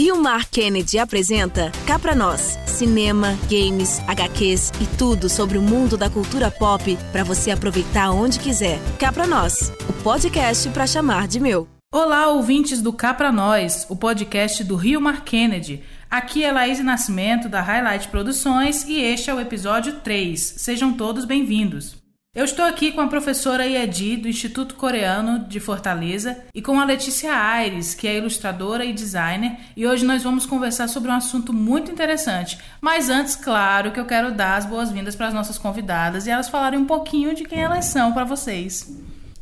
E 0.00 0.12
o 0.12 0.22
Mar 0.22 0.48
Kennedy 0.48 0.96
apresenta 0.96 1.72
Cá 1.84 1.98
Pra 1.98 2.14
Nós. 2.14 2.56
Cinema, 2.66 3.36
games, 3.50 3.98
HQs 4.06 4.70
e 4.80 4.86
tudo 4.96 5.28
sobre 5.28 5.58
o 5.58 5.60
mundo 5.60 5.96
da 5.96 6.08
cultura 6.08 6.52
pop 6.52 6.96
para 7.10 7.24
você 7.24 7.50
aproveitar 7.50 8.12
onde 8.12 8.38
quiser. 8.38 8.78
Cá 8.96 9.10
Pra 9.10 9.26
Nós, 9.26 9.72
o 9.88 9.92
podcast 10.04 10.68
para 10.68 10.86
chamar 10.86 11.26
de 11.26 11.40
meu. 11.40 11.66
Olá, 11.92 12.28
ouvintes 12.28 12.80
do 12.80 12.92
Cá 12.92 13.12
Pra 13.12 13.32
Nós, 13.32 13.86
o 13.88 13.96
podcast 13.96 14.62
do 14.62 14.76
Rio 14.76 15.00
Mar 15.00 15.24
Kennedy. 15.24 15.82
Aqui 16.08 16.44
é 16.44 16.52
Laís 16.52 16.78
Nascimento, 16.78 17.48
da 17.48 17.60
Highlight 17.60 18.06
Produções, 18.06 18.84
e 18.84 19.00
este 19.00 19.30
é 19.30 19.34
o 19.34 19.40
episódio 19.40 19.94
3. 19.94 20.40
Sejam 20.58 20.92
todos 20.92 21.24
bem-vindos. 21.24 21.97
Eu 22.38 22.44
estou 22.44 22.64
aqui 22.64 22.92
com 22.92 23.00
a 23.00 23.08
professora 23.08 23.66
Iedi, 23.66 24.16
do 24.16 24.28
Instituto 24.28 24.76
Coreano 24.76 25.40
de 25.40 25.58
Fortaleza, 25.58 26.38
e 26.54 26.62
com 26.62 26.78
a 26.78 26.84
Letícia 26.84 27.34
Aires, 27.34 27.96
que 27.96 28.06
é 28.06 28.16
ilustradora 28.16 28.84
e 28.84 28.92
designer, 28.92 29.58
e 29.76 29.84
hoje 29.84 30.04
nós 30.04 30.22
vamos 30.22 30.46
conversar 30.46 30.86
sobre 30.86 31.10
um 31.10 31.14
assunto 31.14 31.52
muito 31.52 31.90
interessante. 31.90 32.56
Mas 32.80 33.10
antes, 33.10 33.34
claro, 33.34 33.90
que 33.90 33.98
eu 33.98 34.06
quero 34.06 34.30
dar 34.30 34.56
as 34.56 34.66
boas-vindas 34.66 35.16
para 35.16 35.26
as 35.26 35.34
nossas 35.34 35.58
convidadas 35.58 36.28
e 36.28 36.30
elas 36.30 36.48
falarem 36.48 36.78
um 36.78 36.84
pouquinho 36.84 37.34
de 37.34 37.42
quem 37.42 37.60
elas 37.60 37.86
são 37.86 38.12
para 38.12 38.22
vocês. 38.22 38.88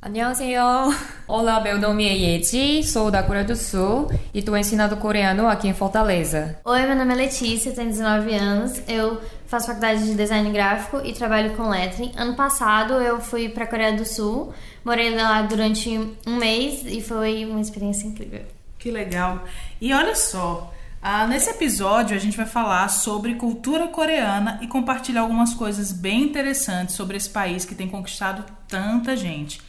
안녕하세요. 0.04 0.92
Olá, 1.28 1.60
meu 1.62 1.78
nome 1.78 2.08
é 2.08 2.14
Yeji, 2.14 2.84
sou 2.84 3.12
da 3.12 3.22
Coreia 3.22 3.46
do 3.46 3.56
Sul 3.56 4.12
e 4.34 4.40
estou 4.40 4.58
ensinando 4.58 4.98
coreano 4.98 5.48
aqui 5.48 5.68
em 5.68 5.76
Fortaleza. 5.76 6.60
Oi, 6.66 6.82
meu 6.88 6.96
nome 6.96 7.14
é 7.14 7.16
Letícia, 7.18 7.72
tenho 7.72 7.90
19 7.90 8.34
anos, 8.34 8.82
eu 8.88 9.22
faço 9.46 9.68
faculdade 9.68 10.04
de 10.04 10.16
design 10.16 10.52
gráfico 10.52 11.00
e 11.06 11.14
trabalho 11.14 11.56
com 11.56 11.70
lettering. 11.70 12.14
Ano 12.18 12.36
passado 12.36 12.94
eu 12.96 13.22
fui 13.22 13.48
para 13.48 13.66
a 13.66 13.68
Coreia 13.68 13.94
do 13.94 14.04
Sul, 14.04 14.52
morei 14.84 15.16
lá 15.16 15.44
durante 15.44 15.90
um 16.26 16.36
mês 16.36 16.84
e 16.84 17.00
foi 17.00 17.46
uma 17.46 17.62
experiência 17.62 18.08
incrível. 18.08 18.42
Que 18.80 18.90
legal. 18.90 19.44
E 19.80 19.94
olha 19.94 20.16
só, 20.16 20.74
ah, 21.00 21.28
nesse 21.28 21.52
episódio 21.52 22.16
a 22.16 22.20
gente 22.20 22.36
vai 22.36 22.48
falar 22.48 22.90
sobre 22.90 23.36
cultura 23.36 23.88
coreana 23.88 24.58
e 24.64 24.68
compartilhar 24.68 25.22
algumas 25.22 25.54
coisas 25.54 25.92
bem 25.92 26.24
interessantes 26.24 26.96
sobre 26.96 27.18
esse 27.18 27.30
país 27.30 27.66
que 27.66 27.76
tem 27.76 27.88
conquistado 27.88 28.44
tanta 28.68 29.16
gente. 29.16 29.62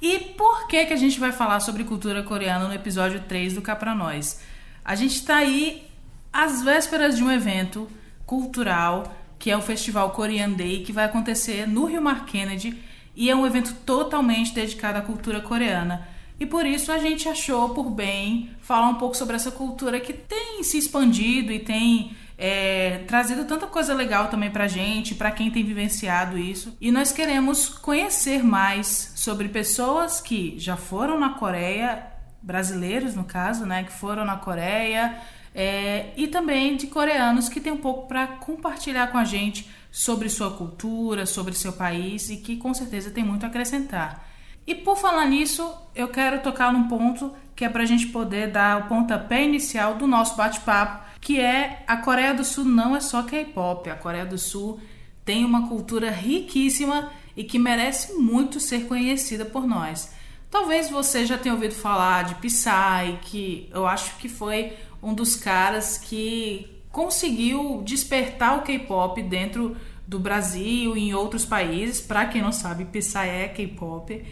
E 0.00 0.18
por 0.18 0.68
que, 0.68 0.86
que 0.86 0.92
a 0.92 0.96
gente 0.96 1.18
vai 1.18 1.32
falar 1.32 1.60
sobre 1.60 1.82
cultura 1.84 2.22
coreana 2.22 2.68
no 2.68 2.74
episódio 2.74 3.20
3 3.26 3.54
do 3.54 3.62
Cá 3.62 3.74
Pra 3.74 3.94
Nós? 3.94 4.40
A 4.84 4.94
gente 4.94 5.16
está 5.16 5.38
aí 5.38 5.86
às 6.32 6.62
vésperas 6.62 7.16
de 7.16 7.24
um 7.24 7.30
evento 7.30 7.88
cultural 8.24 9.14
que 9.38 9.50
é 9.50 9.56
o 9.56 9.62
Festival 9.62 10.10
Korean 10.10 10.50
Day, 10.50 10.82
que 10.82 10.92
vai 10.92 11.04
acontecer 11.04 11.66
no 11.66 11.84
Rio 11.84 12.02
Mar 12.02 12.26
Kennedy 12.26 12.76
e 13.14 13.30
é 13.30 13.36
um 13.36 13.46
evento 13.46 13.72
totalmente 13.86 14.52
dedicado 14.52 14.98
à 14.98 15.00
cultura 15.00 15.40
coreana. 15.40 16.06
E 16.40 16.46
por 16.46 16.66
isso 16.66 16.92
a 16.92 16.98
gente 16.98 17.28
achou 17.28 17.70
por 17.70 17.90
bem 17.90 18.50
falar 18.60 18.88
um 18.88 18.94
pouco 18.94 19.16
sobre 19.16 19.36
essa 19.36 19.50
cultura 19.50 20.00
que 20.00 20.12
tem 20.12 20.62
se 20.62 20.78
expandido 20.78 21.52
e 21.52 21.58
tem 21.58 22.16
é, 22.40 22.98
trazido 23.08 23.44
tanta 23.44 23.66
coisa 23.66 23.92
legal 23.92 24.28
também 24.28 24.48
pra 24.48 24.68
gente, 24.68 25.12
para 25.12 25.32
quem 25.32 25.50
tem 25.50 25.64
vivenciado 25.64 26.38
isso. 26.38 26.76
E 26.80 26.92
nós 26.92 27.10
queremos 27.10 27.68
conhecer 27.68 28.44
mais 28.44 29.12
sobre 29.16 29.48
pessoas 29.48 30.20
que 30.20 30.54
já 30.56 30.76
foram 30.76 31.18
na 31.18 31.30
Coreia, 31.30 32.06
brasileiros 32.40 33.16
no 33.16 33.24
caso, 33.24 33.66
né, 33.66 33.82
que 33.82 33.92
foram 33.92 34.24
na 34.24 34.36
Coreia, 34.36 35.18
é, 35.52 36.12
e 36.16 36.28
também 36.28 36.76
de 36.76 36.86
coreanos 36.86 37.48
que 37.48 37.60
tem 37.60 37.72
um 37.72 37.78
pouco 37.78 38.06
para 38.06 38.28
compartilhar 38.28 39.08
com 39.08 39.18
a 39.18 39.24
gente 39.24 39.68
sobre 39.90 40.28
sua 40.28 40.52
cultura, 40.52 41.26
sobre 41.26 41.54
seu 41.54 41.72
país 41.72 42.30
e 42.30 42.36
que 42.36 42.56
com 42.56 42.72
certeza 42.72 43.10
tem 43.10 43.24
muito 43.24 43.44
a 43.44 43.48
acrescentar. 43.48 44.24
E 44.64 44.74
por 44.76 44.96
falar 44.96 45.24
nisso, 45.24 45.68
eu 45.94 46.06
quero 46.06 46.40
tocar 46.40 46.72
num 46.72 46.86
ponto 46.86 47.34
que 47.56 47.64
é 47.64 47.68
para 47.68 47.82
a 47.82 47.86
gente 47.86 48.06
poder 48.08 48.52
dar 48.52 48.84
o 48.84 48.88
pontapé 48.88 49.42
inicial 49.42 49.96
do 49.96 50.06
nosso 50.06 50.36
bate-papo 50.36 51.07
que 51.28 51.38
é 51.38 51.82
a 51.86 51.98
Coreia 51.98 52.32
do 52.32 52.42
Sul 52.42 52.64
não 52.64 52.96
é 52.96 53.00
só 53.00 53.22
K-pop, 53.22 53.90
a 53.90 53.94
Coreia 53.94 54.24
do 54.24 54.38
Sul 54.38 54.80
tem 55.26 55.44
uma 55.44 55.68
cultura 55.68 56.10
riquíssima 56.10 57.12
e 57.36 57.44
que 57.44 57.58
merece 57.58 58.14
muito 58.14 58.58
ser 58.58 58.86
conhecida 58.86 59.44
por 59.44 59.66
nós. 59.66 60.10
Talvez 60.50 60.88
você 60.88 61.26
já 61.26 61.36
tenha 61.36 61.54
ouvido 61.54 61.74
falar 61.74 62.24
de 62.24 62.34
Psy, 62.36 63.18
que 63.20 63.68
eu 63.74 63.86
acho 63.86 64.16
que 64.16 64.26
foi 64.26 64.72
um 65.02 65.12
dos 65.12 65.36
caras 65.36 65.98
que 65.98 66.82
conseguiu 66.90 67.82
despertar 67.84 68.56
o 68.56 68.62
K-pop 68.62 69.22
dentro 69.22 69.76
do 70.06 70.18
Brasil 70.18 70.96
e 70.96 71.10
em 71.10 71.14
outros 71.14 71.44
países. 71.44 72.00
Para 72.00 72.24
quem 72.24 72.40
não 72.40 72.52
sabe, 72.52 72.86
Psy 72.86 73.18
é 73.18 73.48
K-pop. 73.48 74.24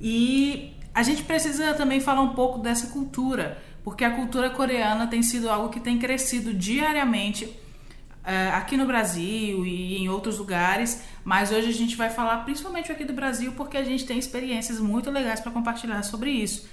E 0.00 0.72
a 0.92 1.04
gente 1.04 1.22
precisa 1.22 1.74
também 1.74 2.00
falar 2.00 2.22
um 2.22 2.34
pouco 2.34 2.58
dessa 2.58 2.88
cultura 2.88 3.62
porque 3.82 4.04
a 4.04 4.10
cultura 4.10 4.50
coreana 4.50 5.06
tem 5.06 5.22
sido 5.22 5.48
algo 5.48 5.68
que 5.68 5.80
tem 5.80 5.98
crescido 5.98 6.52
diariamente 6.52 7.44
uh, 7.44 8.54
aqui 8.54 8.76
no 8.76 8.86
Brasil 8.86 9.64
e 9.64 9.96
em 9.96 10.08
outros 10.08 10.38
lugares, 10.38 11.02
mas 11.24 11.50
hoje 11.50 11.68
a 11.68 11.72
gente 11.72 11.96
vai 11.96 12.10
falar 12.10 12.38
principalmente 12.44 12.92
aqui 12.92 13.04
do 13.04 13.12
Brasil 13.12 13.52
porque 13.52 13.76
a 13.76 13.84
gente 13.84 14.04
tem 14.04 14.18
experiências 14.18 14.78
muito 14.80 15.10
legais 15.10 15.40
para 15.40 15.52
compartilhar 15.52 16.02
sobre 16.02 16.30
isso. 16.30 16.68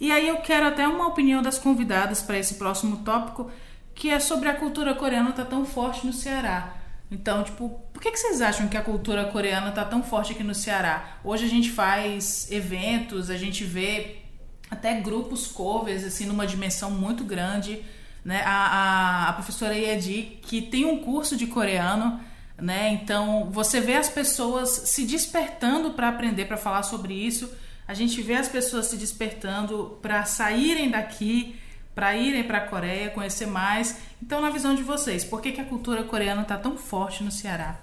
E 0.00 0.12
aí 0.12 0.28
eu 0.28 0.36
quero 0.36 0.66
até 0.66 0.86
uma 0.86 1.06
opinião 1.06 1.42
das 1.42 1.58
convidadas 1.58 2.22
para 2.22 2.38
esse 2.38 2.54
próximo 2.54 2.98
tópico, 2.98 3.50
que 3.94 4.10
é 4.10 4.20
sobre 4.20 4.48
a 4.48 4.54
cultura 4.54 4.94
coreana 4.94 5.32
tá 5.32 5.44
tão 5.44 5.64
forte 5.64 6.06
no 6.06 6.12
Ceará. 6.12 6.74
Então, 7.10 7.44
tipo, 7.44 7.80
por 7.92 8.02
que, 8.02 8.10
que 8.10 8.18
vocês 8.18 8.42
acham 8.42 8.68
que 8.68 8.76
a 8.76 8.82
cultura 8.82 9.24
coreana 9.26 9.70
está 9.70 9.84
tão 9.84 10.02
forte 10.02 10.32
aqui 10.32 10.42
no 10.42 10.54
Ceará? 10.54 11.18
Hoje 11.24 11.46
a 11.46 11.48
gente 11.48 11.70
faz 11.70 12.50
eventos, 12.50 13.30
a 13.30 13.36
gente 13.36 13.64
vê 13.64 14.25
até 14.70 15.00
grupos 15.00 15.46
covers, 15.46 16.04
assim, 16.04 16.26
numa 16.26 16.46
dimensão 16.46 16.90
muito 16.90 17.24
grande. 17.24 17.82
Né? 18.24 18.42
A, 18.44 18.50
a, 18.50 19.28
a 19.28 19.32
professora 19.32 19.74
Yedi, 19.74 20.38
que 20.42 20.62
tem 20.62 20.84
um 20.84 20.98
curso 20.98 21.36
de 21.36 21.46
coreano, 21.46 22.20
né? 22.58 22.90
Então, 22.90 23.48
você 23.50 23.80
vê 23.80 23.94
as 23.94 24.08
pessoas 24.08 24.70
se 24.70 25.04
despertando 25.04 25.90
para 25.92 26.08
aprender, 26.08 26.46
para 26.46 26.56
falar 26.56 26.82
sobre 26.82 27.14
isso. 27.14 27.52
A 27.86 27.94
gente 27.94 28.20
vê 28.22 28.34
as 28.34 28.48
pessoas 28.48 28.86
se 28.86 28.96
despertando 28.96 29.98
para 30.02 30.24
saírem 30.24 30.90
daqui, 30.90 31.56
para 31.94 32.16
irem 32.16 32.42
para 32.42 32.58
a 32.58 32.66
Coreia, 32.66 33.10
conhecer 33.10 33.46
mais. 33.46 33.98
Então, 34.20 34.40
na 34.40 34.50
visão 34.50 34.74
de 34.74 34.82
vocês, 34.82 35.24
por 35.24 35.40
que, 35.40 35.52
que 35.52 35.60
a 35.60 35.64
cultura 35.64 36.02
coreana 36.02 36.42
está 36.42 36.56
tão 36.58 36.76
forte 36.76 37.22
no 37.22 37.30
Ceará? 37.30 37.78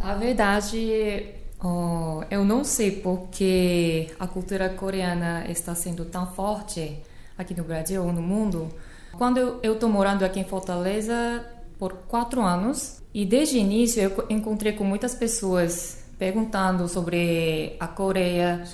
A 0.00 0.14
verdade, 0.14 1.28
Oh, 1.64 2.24
eu 2.28 2.44
não 2.44 2.64
sei 2.64 2.90
porque 2.90 4.08
a 4.18 4.26
cultura 4.26 4.68
coreana 4.70 5.44
está 5.48 5.74
sendo 5.76 6.04
tão 6.04 6.26
forte 6.26 7.00
aqui 7.38 7.54
no 7.54 7.62
Brasil 7.62 8.04
ou 8.04 8.12
no 8.12 8.20
mundo. 8.20 8.68
Quando 9.12 9.60
eu 9.62 9.74
estou 9.74 9.88
morando 9.88 10.24
aqui 10.24 10.40
em 10.40 10.44
Fortaleza 10.44 11.46
por 11.78 11.92
quatro 12.08 12.40
anos 12.42 13.00
e 13.14 13.24
desde 13.24 13.56
o 13.56 13.60
início 13.60 14.02
eu 14.02 14.26
encontrei 14.28 14.72
com 14.72 14.82
muitas 14.82 15.14
pessoas 15.14 16.04
perguntando 16.18 16.88
sobre 16.88 17.76
a 17.78 17.86
Coreia, 17.86 18.64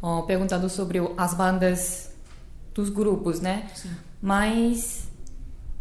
oh, 0.00 0.22
perguntando 0.22 0.68
sobre 0.70 0.98
as 1.18 1.34
bandas 1.34 2.14
dos 2.72 2.88
grupos, 2.88 3.40
né? 3.40 3.68
Sim. 3.74 3.90
Mas 4.22 5.10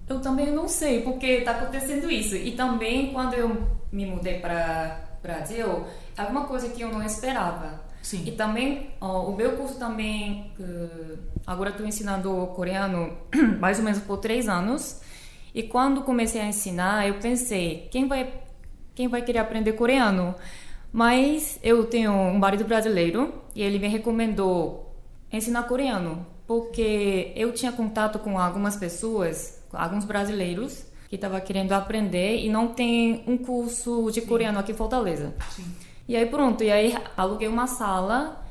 eu 0.09 0.19
também 0.19 0.51
não 0.51 0.67
sei 0.67 1.03
porque 1.03 1.25
está 1.25 1.51
acontecendo 1.51 2.11
isso. 2.11 2.35
E 2.35 2.51
também 2.51 3.13
quando 3.13 3.35
eu 3.35 3.65
me 3.91 4.05
mudei 4.05 4.39
para 4.39 5.07
Brasil 5.21 5.85
alguma 6.19 6.45
coisa 6.45 6.69
que 6.69 6.81
eu 6.81 6.91
não 6.91 7.03
esperava. 7.03 7.81
Sim. 8.01 8.23
E 8.25 8.31
também, 8.31 8.91
ó, 8.99 9.29
o 9.29 9.35
meu 9.35 9.57
curso 9.57 9.77
também, 9.77 10.51
uh, 10.59 11.17
agora 11.45 11.69
estou 11.69 11.85
ensinando 11.85 12.47
coreano 12.55 13.17
mais 13.59 13.77
ou 13.79 13.85
menos 13.85 13.99
por 14.01 14.17
três 14.17 14.47
anos. 14.47 15.01
E 15.53 15.63
quando 15.63 16.01
comecei 16.01 16.39
a 16.41 16.47
ensinar, 16.47 17.07
eu 17.07 17.15
pensei, 17.15 17.87
quem 17.91 18.07
vai, 18.07 18.33
quem 18.95 19.07
vai 19.07 19.21
querer 19.21 19.39
aprender 19.39 19.73
coreano? 19.73 20.35
Mas 20.91 21.59
eu 21.61 21.85
tenho 21.85 22.11
um 22.11 22.37
marido 22.37 22.65
brasileiro 22.65 23.33
e 23.55 23.61
ele 23.61 23.77
me 23.77 23.87
recomendou 23.87 24.95
ensinar 25.31 25.63
coreano, 25.63 26.25
porque 26.47 27.31
eu 27.35 27.53
tinha 27.53 27.71
contato 27.71 28.17
com 28.17 28.39
algumas 28.39 28.75
pessoas, 28.75 29.63
alguns 29.71 30.05
brasileiros, 30.05 30.85
que 31.07 31.15
estavam 31.15 31.39
querendo 31.41 31.73
aprender 31.73 32.37
e 32.37 32.49
não 32.49 32.69
tem 32.69 33.23
um 33.27 33.37
curso 33.37 34.09
de 34.11 34.21
Sim. 34.21 34.27
coreano 34.27 34.59
aqui 34.59 34.71
em 34.71 34.75
Fortaleza. 34.75 35.33
Sim. 35.51 35.65
E 36.09 36.15
aí 36.17 36.25
pronto, 36.25 36.63
e 36.63 36.71
aí 36.71 36.97
aluguei 37.15 37.47
uma 37.47 37.67
sala 37.67 38.43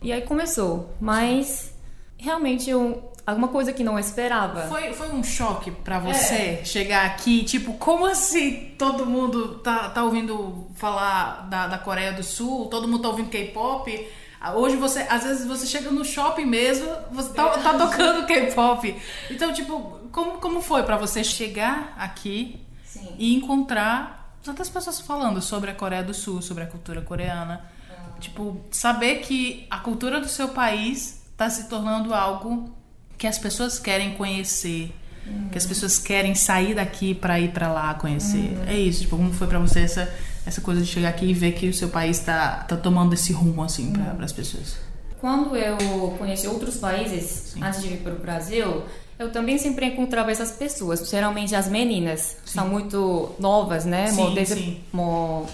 e 0.00 0.10
aí 0.10 0.22
começou. 0.22 0.94
Mas 0.98 1.74
realmente 2.16 2.70
eu, 2.70 3.12
alguma 3.26 3.48
coisa 3.48 3.70
que 3.70 3.84
não 3.84 3.98
esperava. 3.98 4.62
Foi, 4.62 4.94
foi 4.94 5.10
um 5.10 5.22
choque 5.22 5.70
para 5.70 5.98
você 5.98 6.34
é. 6.34 6.64
chegar 6.64 7.04
aqui, 7.04 7.44
tipo, 7.44 7.74
como 7.74 8.06
assim 8.06 8.72
todo 8.78 9.04
mundo 9.04 9.56
tá, 9.58 9.90
tá 9.90 10.02
ouvindo 10.02 10.68
falar 10.74 11.48
da, 11.50 11.66
da 11.66 11.76
Coreia 11.76 12.14
do 12.14 12.22
Sul, 12.22 12.68
todo 12.68 12.88
mundo 12.88 13.02
tá 13.02 13.08
ouvindo 13.10 13.28
K-pop? 13.28 14.08
Hoje 14.54 14.76
você, 14.76 15.00
às 15.00 15.22
vezes 15.22 15.46
você 15.46 15.66
chega 15.66 15.90
no 15.90 16.06
shopping 16.06 16.46
mesmo, 16.46 16.88
você 17.10 17.30
tá, 17.34 17.46
tá 17.58 17.74
tocando 17.78 18.26
K-pop. 18.26 18.96
Então, 19.30 19.52
tipo, 19.52 20.00
como, 20.10 20.38
como 20.38 20.62
foi 20.62 20.82
para 20.84 20.96
você 20.96 21.22
chegar 21.22 21.94
aqui 21.98 22.58
Sim. 22.86 23.14
e 23.18 23.34
encontrar 23.34 24.21
tantas 24.42 24.68
pessoas 24.68 25.00
falando 25.00 25.40
sobre 25.40 25.70
a 25.70 25.74
Coreia 25.74 26.02
do 26.02 26.12
Sul, 26.12 26.42
sobre 26.42 26.64
a 26.64 26.66
cultura 26.66 27.00
coreana. 27.00 27.60
Uhum. 27.88 28.20
Tipo, 28.20 28.60
saber 28.70 29.16
que 29.20 29.66
a 29.70 29.78
cultura 29.78 30.20
do 30.20 30.28
seu 30.28 30.48
país 30.48 31.22
está 31.30 31.48
se 31.48 31.68
tornando 31.68 32.12
algo 32.12 32.74
que 33.16 33.26
as 33.26 33.38
pessoas 33.38 33.78
querem 33.78 34.14
conhecer. 34.14 34.94
Uhum. 35.26 35.48
Que 35.50 35.58
as 35.58 35.64
pessoas 35.64 35.98
querem 35.98 36.34
sair 36.34 36.74
daqui 36.74 37.14
para 37.14 37.38
ir 37.38 37.52
para 37.52 37.72
lá 37.72 37.94
conhecer. 37.94 38.56
Uhum. 38.56 38.64
É 38.66 38.76
isso, 38.76 39.02
tipo, 39.02 39.16
como 39.16 39.32
foi 39.32 39.46
para 39.46 39.58
você 39.58 39.80
essa, 39.80 40.12
essa 40.44 40.60
coisa 40.60 40.80
de 40.80 40.86
chegar 40.86 41.08
aqui 41.08 41.26
e 41.26 41.34
ver 41.34 41.52
que 41.52 41.68
o 41.68 41.74
seu 41.74 41.88
país 41.88 42.18
tá, 42.18 42.64
tá 42.64 42.76
tomando 42.76 43.14
esse 43.14 43.32
rumo, 43.32 43.62
assim, 43.62 43.92
para 43.92 44.14
uhum. 44.14 44.24
as 44.24 44.32
pessoas? 44.32 44.76
Quando 45.22 45.56
eu 45.56 46.16
conheci 46.18 46.48
outros 46.48 46.78
países, 46.78 47.52
Sim. 47.52 47.62
antes 47.62 47.80
de 47.80 47.86
vir 47.90 47.98
para 47.98 48.12
o 48.12 48.18
Brasil, 48.18 48.82
eu 49.16 49.30
também 49.30 49.56
sempre 49.56 49.86
encontrava 49.86 50.32
essas 50.32 50.50
pessoas, 50.50 51.08
geralmente 51.08 51.54
as 51.54 51.68
meninas, 51.68 52.36
sim. 52.44 52.58
são 52.58 52.68
muito 52.68 53.30
novas, 53.38 53.84
né? 53.84 54.08
Sim, 54.08 54.34
Deze, 54.34 54.54
sim. 54.56 54.80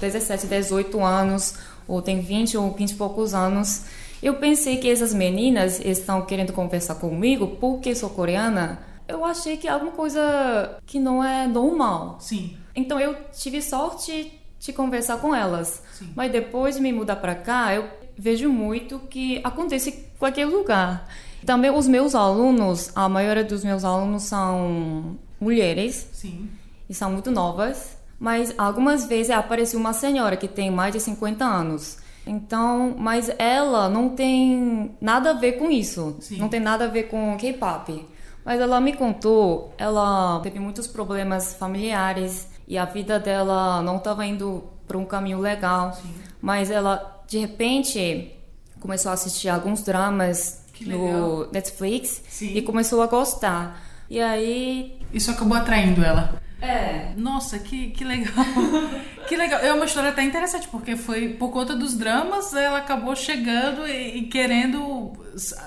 17, 0.01 0.47
18 0.47 1.05
anos, 1.05 1.55
ou 1.87 2.01
tem 2.01 2.19
20 2.19 2.57
ou 2.57 2.73
20 2.73 2.93
e 2.93 2.95
poucos 2.95 3.35
anos. 3.35 3.83
Eu 4.23 4.37
pensei 4.37 4.79
que 4.79 4.89
essas 4.89 5.13
meninas 5.13 5.79
estão 5.81 6.23
querendo 6.25 6.55
conversar 6.55 6.95
comigo 6.95 7.59
porque 7.61 7.95
sou 7.95 8.09
coreana. 8.09 8.79
Eu 9.07 9.23
achei 9.23 9.59
que 9.59 9.69
é 9.69 9.71
alguma 9.71 9.93
coisa 9.93 10.79
que 10.87 10.99
não 10.99 11.23
é 11.23 11.47
normal. 11.47 12.17
Sim. 12.21 12.57
Então 12.75 12.99
eu 12.99 13.15
tive 13.33 13.61
sorte 13.61 14.33
de 14.59 14.73
conversar 14.73 15.19
com 15.19 15.35
elas. 15.35 15.83
Sim. 15.93 16.11
Mas 16.17 16.33
depois 16.33 16.77
de 16.77 16.81
me 16.81 16.91
mudar 16.91 17.17
para 17.17 17.35
cá, 17.35 17.75
eu 17.75 18.08
vejo 18.19 18.51
muito 18.51 18.99
que 18.99 19.41
acontece 19.45 19.91
em 19.91 20.19
qualquer 20.19 20.47
lugar. 20.47 21.09
Também 21.47 21.71
os 21.71 21.87
meus 21.87 22.15
alunos, 22.15 22.91
a 22.95 23.09
maioria 23.09 23.45
dos 23.45 23.65
meus 23.65 23.85
alunos 23.85 24.25
são 24.25 25.17
mulheres. 25.41 26.09
Sim. 26.13 26.49
E 26.89 26.95
são 26.95 27.13
muito 27.13 27.31
novas. 27.31 27.97
Mas 28.19 28.53
algumas 28.59 29.07
vezes 29.07 29.31
aparece 29.31 29.77
uma 29.77 29.93
senhora 29.93 30.37
que 30.37 30.49
tem 30.49 30.71
mais 30.71 30.93
de 30.93 31.01
50 31.01 31.45
anos. 31.45 31.99
Então, 32.27 32.95
mas 32.99 33.31
ela 33.39 33.89
não 33.89 34.11
tem 34.11 34.95
nada 35.01 35.31
a 35.31 35.35
ver 35.35 35.53
com 35.53 35.71
isso. 35.71 36.17
Sim. 36.21 36.39
Não 36.39 36.49
tem 36.49 36.61
nada 36.61 36.85
a 36.85 36.89
ver 36.89 37.05
com 37.05 37.37
K-pop. 37.39 38.07
Mas 38.45 38.61
ela 38.61 38.81
me 38.81 38.95
contou, 38.95 39.73
ela 39.79 40.41
teve 40.41 40.59
muitos 40.59 40.87
problemas 40.87 41.55
familiares 41.55 42.49
e 42.67 42.77
a 42.77 42.85
vida 42.85 43.21
dela 43.21 43.83
não 43.83 43.97
estava 43.97 44.27
indo 44.27 44.65
para 44.87 44.99
um 44.99 45.05
caminho 45.05 45.39
legal. 45.39 45.93
Sim. 45.93 46.15
Mas 46.41 46.71
ela, 46.71 47.18
de 47.29 47.39
repente, 47.39 48.33
começou 48.81 49.11
a 49.11 49.15
assistir 49.15 49.49
alguns 49.49 49.83
dramas 49.83 50.65
no 50.81 51.51
Netflix 51.53 52.23
Sim. 52.29 52.57
e 52.57 52.63
começou 52.63 53.03
a 53.03 53.07
gostar. 53.07 53.85
E 54.09 54.19
aí. 54.19 54.99
Isso 55.13 55.31
acabou 55.31 55.57
atraindo 55.57 56.03
ela. 56.03 56.41
É. 56.61 57.13
Nossa, 57.17 57.59
que, 57.59 57.91
que 57.91 58.03
legal. 58.03 58.45
que 59.29 59.37
legal. 59.37 59.61
É 59.61 59.73
uma 59.73 59.85
história 59.85 60.09
até 60.09 60.25
interessante, 60.25 60.67
porque 60.69 60.97
foi 60.97 61.29
por 61.29 61.51
conta 61.51 61.77
dos 61.77 61.95
dramas, 61.95 62.55
ela 62.55 62.79
acabou 62.79 63.15
chegando 63.15 63.87
e, 63.87 64.19
e 64.19 64.23
querendo 64.23 65.13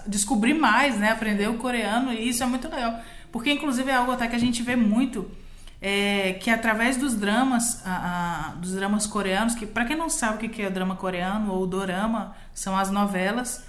descobrir 0.07 0.55
mais, 0.55 0.97
né? 0.97 1.11
Aprender 1.11 1.47
o 1.47 1.57
coreano, 1.57 2.11
e 2.11 2.27
isso 2.27 2.41
é 2.41 2.45
muito 2.45 2.67
legal. 2.67 2.99
Porque, 3.31 3.51
inclusive, 3.51 3.89
é 3.89 3.95
algo 3.95 4.11
até 4.11 4.27
que 4.27 4.35
a 4.35 4.39
gente 4.39 4.63
vê 4.63 4.75
muito. 4.75 5.29
É, 5.83 6.33
que 6.33 6.51
através 6.51 6.95
dos 6.95 7.15
dramas, 7.15 7.81
a, 7.83 8.51
a, 8.51 8.55
dos 8.55 8.73
dramas 8.73 9.07
coreanos, 9.07 9.55
que 9.55 9.65
para 9.65 9.83
quem 9.83 9.97
não 9.97 10.09
sabe 10.09 10.45
o 10.45 10.49
que 10.49 10.61
é 10.61 10.69
drama 10.69 10.95
coreano 10.95 11.51
ou 11.51 11.65
dorama, 11.65 12.35
são 12.53 12.77
as 12.77 12.91
novelas 12.91 13.65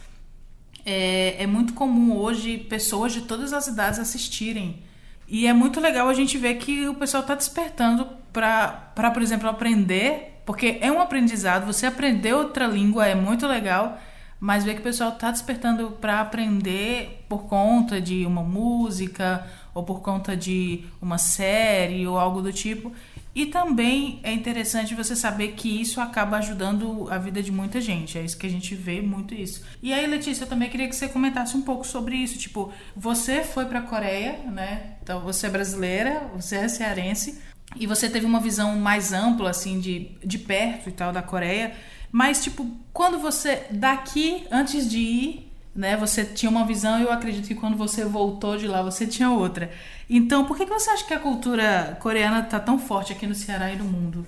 é, 0.84 1.42
é 1.42 1.46
muito 1.46 1.74
comum 1.74 2.16
hoje 2.16 2.58
pessoas 2.58 3.12
de 3.12 3.22
todas 3.22 3.52
as 3.52 3.66
idades 3.66 3.98
assistirem. 3.98 4.82
E 5.28 5.46
é 5.46 5.52
muito 5.52 5.80
legal 5.80 6.08
a 6.08 6.14
gente 6.14 6.36
ver 6.36 6.56
que 6.56 6.88
o 6.88 6.94
pessoal 6.94 7.22
está 7.22 7.34
despertando 7.34 8.06
para, 8.32 9.10
por 9.12 9.22
exemplo, 9.22 9.48
aprender, 9.48 10.42
porque 10.44 10.78
é 10.80 10.90
um 10.90 11.00
aprendizado. 11.00 11.64
Você 11.66 11.86
aprender 11.86 12.34
outra 12.34 12.66
língua 12.66 13.06
é 13.06 13.14
muito 13.14 13.46
legal, 13.46 13.98
mas 14.38 14.64
ver 14.64 14.74
que 14.74 14.80
o 14.80 14.84
pessoal 14.84 15.10
está 15.10 15.30
despertando 15.30 15.92
para 15.92 16.20
aprender 16.20 17.24
por 17.28 17.44
conta 17.44 18.00
de 18.00 18.26
uma 18.26 18.42
música 18.42 19.46
ou 19.74 19.82
por 19.82 20.00
conta 20.00 20.36
de 20.36 20.84
uma 21.00 21.18
série 21.18 22.06
ou 22.06 22.18
algo 22.18 22.42
do 22.42 22.52
tipo. 22.52 22.92
E 23.34 23.46
também 23.46 24.20
é 24.22 24.30
interessante 24.30 24.94
você 24.94 25.16
saber 25.16 25.52
que 25.52 25.80
isso 25.80 26.00
acaba 26.00 26.36
ajudando 26.36 27.08
a 27.10 27.16
vida 27.16 27.42
de 27.42 27.50
muita 27.50 27.80
gente. 27.80 28.18
É 28.18 28.22
isso 28.22 28.36
que 28.36 28.46
a 28.46 28.50
gente 28.50 28.74
vê 28.74 29.00
muito 29.00 29.34
isso. 29.34 29.64
E 29.82 29.92
aí, 29.92 30.06
Letícia, 30.06 30.44
eu 30.44 30.48
também 30.48 30.68
queria 30.68 30.86
que 30.86 30.94
você 30.94 31.08
comentasse 31.08 31.56
um 31.56 31.62
pouco 31.62 31.86
sobre 31.86 32.14
isso. 32.16 32.38
Tipo, 32.38 32.70
você 32.94 33.42
foi 33.42 33.64
para 33.64 33.78
a 33.78 33.82
Coreia, 33.82 34.38
né? 34.50 34.96
Então, 35.02 35.20
você 35.20 35.46
é 35.46 35.50
brasileira, 35.50 36.30
você 36.34 36.56
é 36.56 36.68
cearense 36.68 37.40
e 37.76 37.86
você 37.86 38.08
teve 38.08 38.26
uma 38.26 38.40
visão 38.40 38.76
mais 38.78 39.12
ampla 39.12 39.50
assim 39.50 39.80
de, 39.80 40.10
de 40.22 40.38
perto 40.38 40.88
e 40.88 40.92
tal 40.92 41.10
da 41.10 41.22
Coreia. 41.22 41.74
Mas 42.10 42.42
tipo, 42.44 42.70
quando 42.92 43.18
você 43.18 43.66
daqui 43.70 44.46
antes 44.50 44.88
de 44.88 44.98
ir 44.98 45.51
né? 45.74 45.96
Você 45.96 46.24
tinha 46.24 46.50
uma 46.50 46.66
visão 46.66 46.98
e 46.98 47.02
eu 47.02 47.12
acredito 47.12 47.48
que 47.48 47.54
quando 47.54 47.76
você 47.76 48.04
voltou 48.04 48.56
de 48.56 48.66
lá 48.66 48.82
você 48.82 49.06
tinha 49.06 49.30
outra. 49.30 49.70
Então, 50.08 50.44
por 50.44 50.56
que, 50.56 50.66
que 50.66 50.72
você 50.72 50.90
acha 50.90 51.04
que 51.04 51.14
a 51.14 51.18
cultura 51.18 51.96
coreana 52.00 52.40
está 52.40 52.60
tão 52.60 52.78
forte 52.78 53.12
aqui 53.12 53.26
no 53.26 53.34
Ceará 53.34 53.72
e 53.72 53.76
no 53.76 53.84
mundo? 53.84 54.26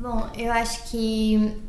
Bom, 0.00 0.28
eu 0.36 0.50
acho 0.52 0.90
que 0.90 1.60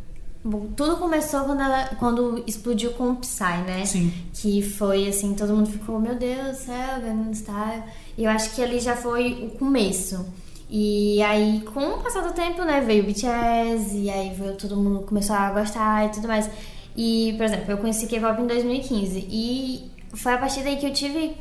bom, 0.43 0.67
tudo 0.75 0.97
começou 0.97 1.41
quando, 1.41 1.61
ela, 1.61 1.85
quando 1.99 2.43
explodiu 2.47 2.91
com 2.91 3.11
o 3.11 3.15
Psy, 3.17 3.57
né? 3.65 3.85
Sim. 3.85 4.13
Que 4.33 4.61
foi 4.61 5.07
assim, 5.07 5.33
todo 5.33 5.53
mundo 5.53 5.69
ficou, 5.69 5.99
meu 5.99 6.15
Deus 6.15 6.57
do 6.57 6.63
céu, 6.65 7.01
Gangnam 7.01 7.33
Style. 7.33 7.83
E 8.17 8.23
eu 8.23 8.31
acho 8.31 8.55
que 8.55 8.61
ali 8.61 8.79
já 8.79 8.95
foi 8.95 9.33
o 9.43 9.57
começo. 9.57 10.25
E 10.69 11.21
aí, 11.23 11.61
com 11.61 11.79
o 11.79 12.03
passar 12.03 12.21
do 12.21 12.31
tempo, 12.31 12.63
né, 12.63 12.79
veio 12.79 13.03
o 13.03 13.07
BTS, 13.07 13.97
e 13.97 14.07
aí 14.07 14.31
veio, 14.35 14.55
todo 14.55 14.77
mundo 14.77 15.01
começou 15.01 15.35
a 15.35 15.49
gostar 15.49 16.05
e 16.05 16.09
tudo 16.09 16.27
mais. 16.27 16.47
E, 16.95 17.33
por 17.37 17.45
exemplo, 17.45 17.71
eu 17.71 17.77
conheci 17.77 18.07
K-pop 18.07 18.41
em 18.41 18.47
2015 18.47 19.27
e 19.29 19.91
foi 20.13 20.33
a 20.33 20.37
partir 20.37 20.63
daí 20.63 20.77
que 20.77 20.85
eu 20.85 20.93
tive 20.93 21.35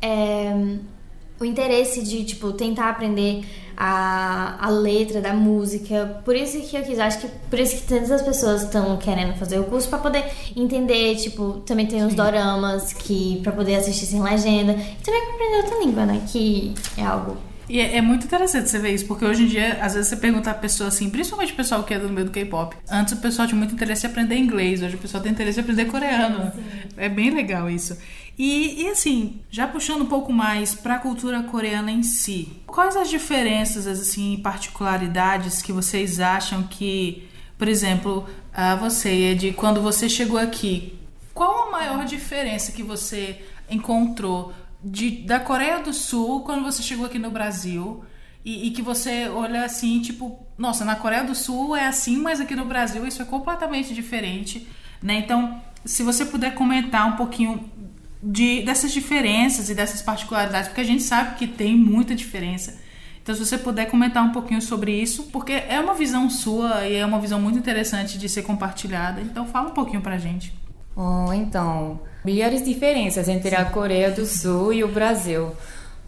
é, 0.00 0.52
o 1.40 1.44
interesse 1.44 2.02
de, 2.02 2.24
tipo, 2.24 2.52
tentar 2.52 2.88
aprender 2.88 3.44
a, 3.76 4.64
a 4.64 4.70
letra 4.70 5.20
da 5.20 5.32
música. 5.32 6.20
Por 6.24 6.36
isso 6.36 6.60
que 6.60 6.76
eu 6.76 6.82
quis, 6.82 6.98
acho 6.98 7.20
que 7.20 7.28
por 7.50 7.58
isso 7.58 7.76
que 7.76 7.82
tantas 7.88 8.22
pessoas 8.22 8.62
estão 8.62 8.96
querendo 8.96 9.34
fazer 9.34 9.58
o 9.58 9.64
curso 9.64 9.88
para 9.88 9.98
poder 9.98 10.24
entender, 10.56 11.16
tipo, 11.16 11.62
também 11.66 11.86
tem 11.86 12.04
os 12.04 12.14
doramas 12.14 12.92
que 12.92 13.40
para 13.42 13.52
poder 13.52 13.76
assistir 13.76 14.06
sem 14.06 14.22
legenda 14.22 14.72
e 14.72 15.04
também 15.04 15.20
para 15.24 15.34
aprender 15.34 15.56
outra 15.56 15.84
língua, 15.84 16.06
né, 16.06 16.22
que 16.30 16.74
é 16.96 17.02
algo 17.02 17.36
e 17.72 17.80
é, 17.80 17.96
é, 17.96 18.02
muito 18.02 18.26
interessante 18.26 18.68
você 18.68 18.78
ver 18.78 18.92
isso, 18.92 19.06
porque 19.06 19.24
hoje 19.24 19.44
em 19.44 19.46
dia, 19.46 19.78
às 19.80 19.94
vezes 19.94 20.10
você 20.10 20.16
pergunta 20.18 20.50
a 20.50 20.54
pessoa 20.54 20.88
assim, 20.88 21.08
principalmente 21.08 21.54
o 21.54 21.56
pessoal 21.56 21.82
que 21.84 21.94
é 21.94 21.98
do 21.98 22.06
meio 22.06 22.26
do 22.26 22.30
K-pop. 22.30 22.76
Antes 22.86 23.14
o 23.14 23.16
pessoal 23.16 23.48
tinha 23.48 23.56
muito 23.56 23.72
interesse 23.72 24.06
em 24.06 24.10
aprender 24.10 24.36
inglês, 24.36 24.82
hoje 24.82 24.94
o 24.94 24.98
pessoal 24.98 25.22
tem 25.22 25.32
interesse 25.32 25.58
em 25.58 25.62
aprender 25.62 25.86
coreano. 25.86 26.52
Sim. 26.54 26.62
É 26.98 27.08
bem 27.08 27.30
legal 27.30 27.70
isso. 27.70 27.96
E, 28.38 28.82
e 28.82 28.88
assim, 28.90 29.40
já 29.50 29.66
puxando 29.66 30.02
um 30.02 30.06
pouco 30.06 30.30
mais 30.30 30.74
para 30.74 30.96
a 30.96 30.98
cultura 30.98 31.42
coreana 31.44 31.90
em 31.90 32.02
si, 32.02 32.52
quais 32.66 32.94
as 32.94 33.08
diferenças, 33.08 33.86
assim, 33.86 34.38
particularidades 34.42 35.62
que 35.62 35.72
vocês 35.72 36.20
acham 36.20 36.64
que, 36.64 37.26
por 37.56 37.68
exemplo, 37.68 38.28
a 38.52 38.76
você, 38.76 39.34
de 39.34 39.50
quando 39.50 39.80
você 39.80 40.10
chegou 40.10 40.38
aqui, 40.38 40.98
qual 41.32 41.68
a 41.68 41.70
maior 41.70 42.04
diferença 42.04 42.70
que 42.70 42.82
você 42.82 43.40
encontrou 43.70 44.52
de, 44.84 45.22
da 45.22 45.38
Coreia 45.38 45.80
do 45.80 45.92
Sul 45.92 46.40
quando 46.40 46.62
você 46.62 46.82
chegou 46.82 47.06
aqui 47.06 47.18
no 47.18 47.30
Brasil 47.30 48.04
e, 48.44 48.66
e, 48.66 48.70
que 48.70 48.82
você 48.82 49.28
olha 49.28 49.64
assim, 49.64 50.00
tipo, 50.00 50.44
nossa, 50.58 50.84
na 50.84 50.96
Coreia 50.96 51.22
do 51.22 51.34
Sul 51.34 51.76
é 51.76 51.86
assim, 51.86 52.16
mas 52.16 52.40
aqui 52.40 52.56
no 52.56 52.64
Brasil 52.64 53.06
isso 53.06 53.22
é 53.22 53.24
completamente 53.24 53.94
diferente, 53.94 54.66
né? 55.00 55.14
Então, 55.14 55.62
se 55.84 56.02
você 56.02 56.24
puder 56.24 56.54
comentar 56.54 57.06
um 57.06 57.16
pouquinho 57.16 57.70
de, 58.20 58.62
dessas 58.62 58.92
diferenças 58.92 59.70
e 59.70 59.74
dessas 59.74 60.02
particularidades, 60.02 60.68
porque 60.68 60.80
a 60.80 60.84
gente 60.84 61.02
sabe 61.02 61.36
que 61.36 61.46
tem 61.46 61.76
muita 61.76 62.14
diferença. 62.14 62.80
Então, 63.22 63.32
se 63.34 63.44
você 63.44 63.56
puder 63.56 63.86
comentar 63.86 64.24
um 64.24 64.32
pouquinho 64.32 64.60
sobre 64.60 65.00
isso, 65.00 65.24
porque 65.24 65.52
é 65.52 65.78
uma 65.78 65.94
visão 65.94 66.28
sua 66.28 66.86
e 66.88 66.96
é 66.96 67.06
uma 67.06 67.20
visão 67.20 67.40
muito 67.40 67.56
interessante 67.56 68.18
de 68.18 68.28
ser 68.28 68.42
compartilhada. 68.42 69.20
Então, 69.20 69.46
fala 69.46 69.70
um 69.70 69.74
pouquinho 69.74 70.02
pra 70.02 70.18
gente. 70.18 70.52
Oh, 70.96 71.32
então, 71.32 72.00
milhares 72.24 72.62
de 72.62 72.72
diferenças 72.72 73.28
entre 73.28 73.50
Sim. 73.50 73.56
a 73.56 73.64
Coreia 73.66 74.10
do 74.10 74.26
Sul 74.26 74.72
e 74.72 74.84
o 74.84 74.88
Brasil. 74.88 75.52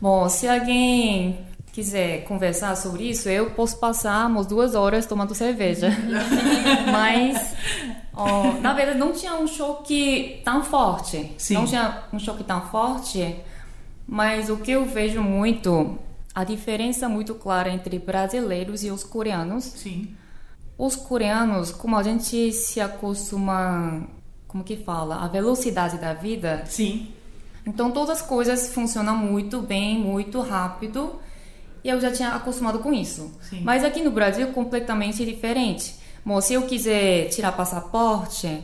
Bom, 0.00 0.29
se 0.29 0.47
alguém 0.47 1.47
quiser 1.73 2.25
conversar 2.25 2.76
sobre 2.76 3.05
isso, 3.11 3.29
eu 3.29 3.50
posso 3.50 3.79
passar 3.79 4.29
umas 4.29 4.47
duas 4.47 4.75
horas 4.75 5.07
tomando 5.07 5.35
cerveja. 5.35 5.91
Mas, 6.93 7.55
oh, 8.14 8.61
na 8.61 8.73
verdade, 8.73 8.99
não 8.99 9.12
tinha 9.12 9.35
um 9.35 9.47
choque 9.47 10.41
tão 10.45 10.62
forte. 10.62 11.33
Sim. 11.37 11.55
Não 11.55 11.64
tinha 11.64 12.05
um 12.12 12.19
choque 12.19 12.45
tão 12.45 12.61
forte. 12.69 13.37
Mas 14.07 14.50
o 14.50 14.59
que 14.59 14.71
eu 14.71 14.85
vejo 14.85 15.23
muito, 15.23 15.99
a 16.35 16.45
diferença 16.45 17.09
muito 17.09 17.35
clara 17.35 17.71
entre 17.71 17.99
brasileiros 17.99 18.85
e 18.85 18.91
os 18.91 19.03
coreanos. 19.03 19.64
Sim. 19.64 20.14
Os 20.76 20.95
coreanos, 20.95 21.73
como 21.73 21.97
a 21.97 22.03
gente 22.03 22.53
se 22.53 22.81
acostuma 22.81 24.07
como 24.55 24.63
que 24.63 24.77
fala, 24.77 25.17
a 25.17 25.27
velocidade 25.27 25.99
da 25.99 26.15
vida. 26.15 26.63
Sim. 26.67 27.09
Então 27.67 27.91
todas 27.91 28.21
as 28.21 28.23
coisas 28.23 28.73
funcionam 28.73 29.17
muito 29.17 29.61
bem, 29.61 29.99
muito 29.99 30.41
rápido. 30.41 31.19
E 31.83 31.89
eu 31.89 32.01
já 32.01 32.13
tinha 32.13 32.29
acostumado 32.29 32.79
com 32.79 32.93
isso. 32.93 33.37
Sim. 33.43 33.63
Mas 33.65 33.83
aqui 33.83 34.01
no 34.01 34.13
Brasil 34.13 34.47
completamente 34.53 35.25
diferente. 35.25 35.97
Bom, 36.25 36.41
se 36.41 36.55
eu 36.55 36.63
quiser 36.63 37.31
tirar 37.31 37.51
passaporte 37.51 38.63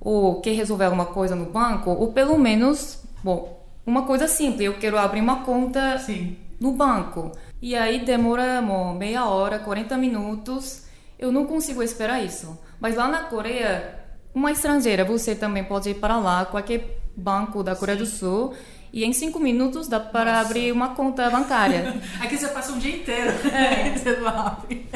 ou 0.00 0.40
quer 0.40 0.52
resolver 0.52 0.84
alguma 0.84 1.06
coisa 1.06 1.34
no 1.34 1.46
banco, 1.46 1.90
ou 1.90 2.12
pelo 2.12 2.38
menos, 2.38 3.02
bom, 3.20 3.60
uma 3.84 4.04
coisa 4.04 4.28
simples, 4.28 4.60
eu 4.60 4.78
quero 4.78 4.96
abrir 4.96 5.20
uma 5.20 5.42
conta 5.42 5.98
Sim. 5.98 6.36
no 6.60 6.70
banco. 6.70 7.32
E 7.60 7.74
aí 7.74 8.04
demora 8.04 8.58
amor, 8.58 8.94
meia 8.94 9.24
hora, 9.24 9.58
40 9.58 9.98
minutos. 9.98 10.84
Eu 11.18 11.32
não 11.32 11.46
consigo 11.46 11.82
esperar 11.82 12.24
isso. 12.24 12.56
Mas 12.80 12.94
lá 12.94 13.08
na 13.08 13.24
Coreia, 13.24 14.01
uma 14.34 14.50
estrangeira, 14.50 15.04
você 15.04 15.34
também 15.34 15.64
pode 15.64 15.90
ir 15.90 15.94
para 15.94 16.16
lá, 16.18 16.44
qualquer 16.44 16.98
banco 17.16 17.62
da 17.62 17.76
Coreia 17.76 17.98
Sim. 17.98 18.04
do 18.04 18.10
Sul. 18.10 18.54
E 18.92 19.04
em 19.04 19.12
cinco 19.12 19.40
minutos 19.40 19.88
dá 19.88 19.98
para 19.98 20.32
Nossa. 20.32 20.46
abrir 20.46 20.70
uma 20.70 20.94
conta 20.94 21.30
bancária. 21.30 21.94
Aqui 22.20 22.36
você 22.36 22.48
passa 22.48 22.72
um 22.72 22.78
dia 22.78 22.96
inteiro. 22.96 23.30
É. 23.48 23.90
você 23.96 24.16
não 24.16 24.28
abre. 24.28 24.86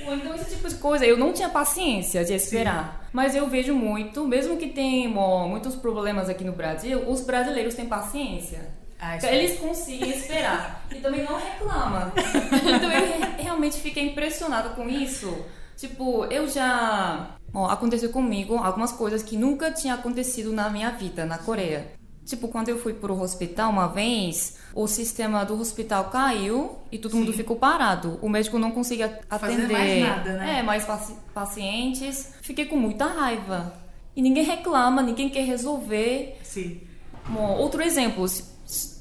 Então, 0.00 0.34
esse 0.34 0.54
tipo 0.56 0.68
de 0.68 0.74
coisa, 0.76 1.04
eu 1.06 1.16
não 1.16 1.32
tinha 1.32 1.48
paciência 1.48 2.24
de 2.24 2.32
esperar. 2.32 3.00
Sim. 3.02 3.08
Mas 3.12 3.34
eu 3.34 3.46
vejo 3.48 3.74
muito, 3.74 4.26
mesmo 4.26 4.56
que 4.56 4.68
tem 4.68 5.06
muitos 5.06 5.76
problemas 5.76 6.28
aqui 6.28 6.44
no 6.44 6.52
Brasil, 6.52 7.08
os 7.08 7.20
brasileiros 7.20 7.74
têm 7.74 7.86
paciência. 7.86 8.70
Ah, 8.98 9.18
Eles 9.26 9.58
conseguem 9.58 10.10
esperar. 10.10 10.86
e 10.90 11.00
também 11.00 11.24
não 11.24 11.36
reclamam. 11.36 12.12
então 12.16 12.90
eu 12.90 13.42
realmente 13.42 13.80
fiquei 13.80 14.06
impressionada 14.06 14.70
com 14.70 14.88
isso. 14.88 15.44
Tipo, 15.82 16.26
eu 16.26 16.48
já. 16.48 17.34
Bom, 17.52 17.64
aconteceu 17.66 18.10
comigo 18.10 18.54
algumas 18.54 18.92
coisas 18.92 19.20
que 19.20 19.36
nunca 19.36 19.68
tinha 19.72 19.94
acontecido 19.94 20.52
na 20.52 20.70
minha 20.70 20.92
vida 20.92 21.26
na 21.26 21.38
Coreia. 21.38 21.90
Tipo, 22.24 22.46
quando 22.46 22.68
eu 22.68 22.78
fui 22.78 22.94
pro 22.94 23.20
hospital 23.20 23.72
uma 23.72 23.88
vez, 23.88 24.58
o 24.76 24.86
sistema 24.86 25.44
do 25.44 25.60
hospital 25.60 26.04
caiu 26.04 26.78
e 26.92 26.98
todo 26.98 27.10
Sim. 27.10 27.18
mundo 27.18 27.32
ficou 27.32 27.56
parado. 27.56 28.16
O 28.22 28.28
médico 28.28 28.60
não 28.60 28.70
conseguia 28.70 29.18
atender 29.28 29.62
Fazer 29.62 29.72
mais, 29.72 30.00
nada, 30.04 30.32
né? 30.34 30.60
é, 30.60 30.62
mais 30.62 30.84
paci 30.84 31.16
pacientes. 31.34 32.32
Fiquei 32.42 32.66
com 32.66 32.76
muita 32.76 33.06
raiva. 33.06 33.74
E 34.14 34.22
ninguém 34.22 34.44
reclama, 34.44 35.02
ninguém 35.02 35.28
quer 35.28 35.44
resolver. 35.44 36.38
Sim. 36.44 36.80
Bom, 37.28 37.56
outro 37.56 37.82
exemplo, 37.82 38.24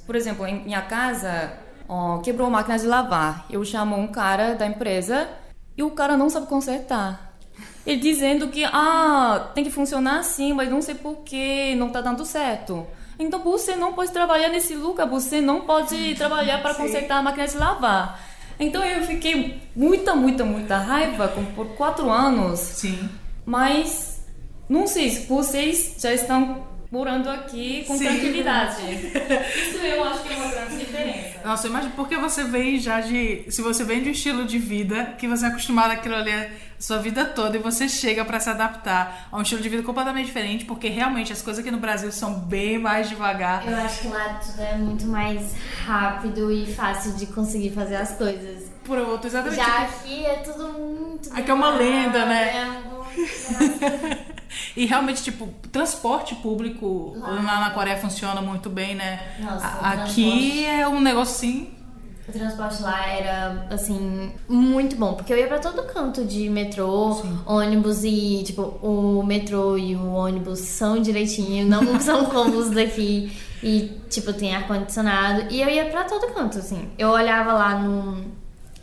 por 0.07 0.15
exemplo, 0.15 0.47
em 0.47 0.63
minha 0.63 0.81
casa, 0.81 1.59
ó, 1.87 2.17
quebrou 2.21 2.47
a 2.47 2.49
máquina 2.49 2.79
de 2.79 2.87
lavar. 2.87 3.45
Eu 3.51 3.63
chamo 3.63 3.95
um 3.95 4.07
cara 4.07 4.55
da 4.55 4.65
empresa 4.65 5.29
e 5.77 5.83
o 5.83 5.91
cara 5.91 6.17
não 6.17 6.29
sabe 6.29 6.47
consertar. 6.47 7.35
Ele 7.85 7.99
dizendo 7.99 8.47
que 8.49 8.63
ah, 8.65 9.51
tem 9.55 9.63
que 9.63 9.71
funcionar 9.71 10.19
assim, 10.19 10.53
mas 10.53 10.69
não 10.69 10.81
sei 10.81 10.95
por 10.95 11.17
que 11.17 11.75
não 11.75 11.89
tá 11.89 12.01
dando 12.01 12.25
certo. 12.25 12.85
Então 13.17 13.39
você 13.39 13.75
não 13.75 13.93
pode 13.93 14.11
trabalhar 14.11 14.49
nesse 14.49 14.75
lugar, 14.75 15.07
você 15.07 15.41
não 15.41 15.61
pode 15.61 16.15
trabalhar 16.15 16.61
para 16.61 16.73
consertar 16.73 17.17
a 17.17 17.21
máquina 17.21 17.47
de 17.47 17.57
lavar. 17.57 18.19
Então 18.59 18.83
eu 18.83 19.03
fiquei 19.03 19.61
muita, 19.75 20.15
muita, 20.15 20.45
muita 20.45 20.77
raiva 20.77 21.27
por 21.55 21.67
quatro 21.75 22.09
anos. 22.09 22.59
Sim. 22.59 23.09
Mas 23.45 24.23
não 24.69 24.85
sei 24.87 25.09
se 25.09 25.27
vocês 25.27 25.95
já 25.99 26.13
estão 26.13 26.70
morando 26.91 27.29
aqui 27.29 27.85
com 27.87 27.97
Sim. 27.97 28.05
tranquilidade. 28.05 28.81
Isso 28.83 29.77
eu 29.77 30.03
acho 30.03 30.23
que 30.23 30.33
é 30.33 30.35
uma 30.35 30.51
grande 30.51 30.77
diferença. 30.77 31.39
Nossa, 31.45 31.67
imagina 31.67 31.93
porque 31.95 32.17
você 32.17 32.43
vem 32.43 32.77
já 32.77 32.99
de. 32.99 33.45
Se 33.49 33.61
você 33.61 33.83
vem 33.85 34.03
de 34.03 34.09
um 34.09 34.11
estilo 34.11 34.45
de 34.45 34.59
vida 34.59 35.15
que 35.17 35.27
você 35.27 35.45
é 35.45 35.47
acostumado 35.47 35.91
àquilo 35.91 36.15
ali 36.15 36.31
a 36.33 36.49
sua 36.77 36.97
vida 36.97 37.23
toda 37.25 37.55
e 37.55 37.59
você 37.61 37.87
chega 37.87 38.25
para 38.25 38.39
se 38.39 38.49
adaptar 38.49 39.29
a 39.31 39.37
um 39.37 39.41
estilo 39.41 39.61
de 39.61 39.69
vida 39.69 39.83
completamente 39.83 40.25
diferente, 40.25 40.65
porque 40.65 40.89
realmente 40.89 41.31
as 41.31 41.41
coisas 41.41 41.61
aqui 41.61 41.71
no 41.71 41.79
Brasil 41.79 42.11
são 42.11 42.33
bem 42.33 42.77
mais 42.77 43.07
devagar. 43.07 43.65
Eu 43.65 43.77
acho 43.77 44.01
que 44.01 44.07
lá 44.09 44.39
tudo 44.43 44.61
é 44.61 44.75
muito 44.75 45.05
mais 45.05 45.55
rápido 45.85 46.51
e 46.51 46.65
fácil 46.73 47.13
de 47.13 47.27
conseguir 47.27 47.69
fazer 47.69 47.95
as 47.95 48.17
coisas. 48.17 48.69
Por 48.83 48.97
outro, 48.97 49.27
exatamente. 49.27 49.55
Já 49.55 49.83
aqui 49.83 50.25
é 50.25 50.35
tudo 50.37 50.67
muito. 50.73 51.31
Aqui 51.31 51.49
é 51.49 51.53
uma 51.53 51.69
lenda, 51.69 52.25
né? 52.25 52.57
É 52.57 52.65
um... 52.67 54.30
E 54.75 54.85
realmente, 54.85 55.21
tipo, 55.23 55.47
transporte 55.71 56.35
público 56.35 57.13
lá 57.17 57.59
na 57.59 57.69
Coreia 57.71 57.97
funciona 57.97 58.41
muito 58.41 58.69
bem, 58.69 58.95
né? 58.95 59.19
Nossa, 59.39 59.67
Aqui 59.81 60.65
é 60.65 60.87
um 60.87 61.01
negócio 61.01 61.35
assim. 61.35 61.71
O 62.27 62.31
transporte 62.31 62.81
lá 62.81 63.05
era, 63.07 63.67
assim, 63.69 64.31
muito 64.47 64.95
bom, 64.95 65.15
porque 65.15 65.33
eu 65.33 65.37
ia 65.37 65.47
pra 65.47 65.59
todo 65.59 65.83
canto 65.83 66.23
de 66.23 66.47
metrô, 66.49 67.13
Sim. 67.13 67.39
ônibus 67.45 68.03
e, 68.05 68.43
tipo, 68.45 68.61
o 68.81 69.21
metrô 69.23 69.77
e 69.77 69.95
o 69.95 70.13
ônibus 70.13 70.59
são 70.59 71.01
direitinho, 71.01 71.67
não 71.67 71.81
são 71.99 72.25
como 72.25 72.57
os 72.57 72.69
daqui. 72.69 73.35
E, 73.61 73.99
tipo, 74.09 74.31
tem 74.33 74.55
ar-condicionado. 74.55 75.51
E 75.51 75.61
eu 75.61 75.69
ia 75.69 75.85
pra 75.85 76.05
todo 76.05 76.33
canto, 76.33 76.57
assim. 76.57 76.89
Eu 76.97 77.09
olhava 77.09 77.53
lá 77.53 77.77
no, 77.77 78.23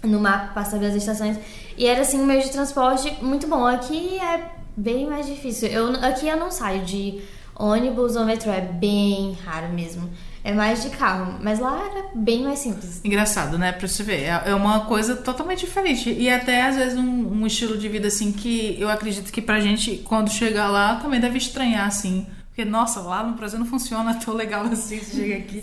no 0.02 0.20
mapa, 0.20 0.52
passava 0.52 0.86
as 0.86 0.94
estações, 0.94 1.38
e 1.76 1.86
era, 1.86 2.02
assim, 2.02 2.20
um 2.20 2.26
meio 2.26 2.42
de 2.42 2.50
transporte 2.50 3.16
muito 3.22 3.46
bom. 3.46 3.64
Aqui 3.66 4.18
é 4.18 4.57
bem 4.78 5.06
mais 5.06 5.26
difícil. 5.26 5.68
Eu, 5.68 5.88
aqui 6.04 6.28
eu 6.28 6.36
não 6.36 6.50
saio 6.50 6.84
de 6.84 7.20
ônibus 7.54 8.14
ou 8.14 8.24
metrô, 8.24 8.52
é 8.52 8.60
bem 8.60 9.36
raro 9.44 9.72
mesmo. 9.72 10.08
É 10.44 10.52
mais 10.52 10.82
de 10.82 10.90
carro, 10.90 11.38
mas 11.42 11.58
lá 11.58 11.90
era 11.90 12.06
bem 12.14 12.44
mais 12.44 12.60
simples. 12.60 13.00
Engraçado, 13.04 13.58
né? 13.58 13.72
Pra 13.72 13.88
você 13.88 14.02
ver. 14.02 14.22
É, 14.22 14.42
é 14.46 14.54
uma 14.54 14.86
coisa 14.86 15.16
totalmente 15.16 15.66
diferente. 15.66 16.10
E 16.10 16.30
até 16.30 16.62
às 16.62 16.76
vezes 16.76 16.96
um, 16.96 17.40
um 17.40 17.46
estilo 17.46 17.76
de 17.76 17.88
vida 17.88 18.06
assim 18.06 18.32
que 18.32 18.76
eu 18.80 18.88
acredito 18.88 19.32
que 19.32 19.42
pra 19.42 19.60
gente, 19.60 19.98
quando 19.98 20.30
chegar 20.30 20.68
lá, 20.68 20.96
também 20.96 21.20
deve 21.20 21.36
estranhar, 21.36 21.86
assim. 21.86 22.26
Porque, 22.46 22.64
nossa, 22.64 23.00
lá 23.00 23.22
no 23.22 23.36
Brasil 23.36 23.58
não 23.58 23.66
funciona 23.66 24.14
tão 24.14 24.34
legal 24.34 24.64
assim, 24.72 24.98
você 25.00 25.22
chega 25.22 25.36
aqui, 25.38 25.62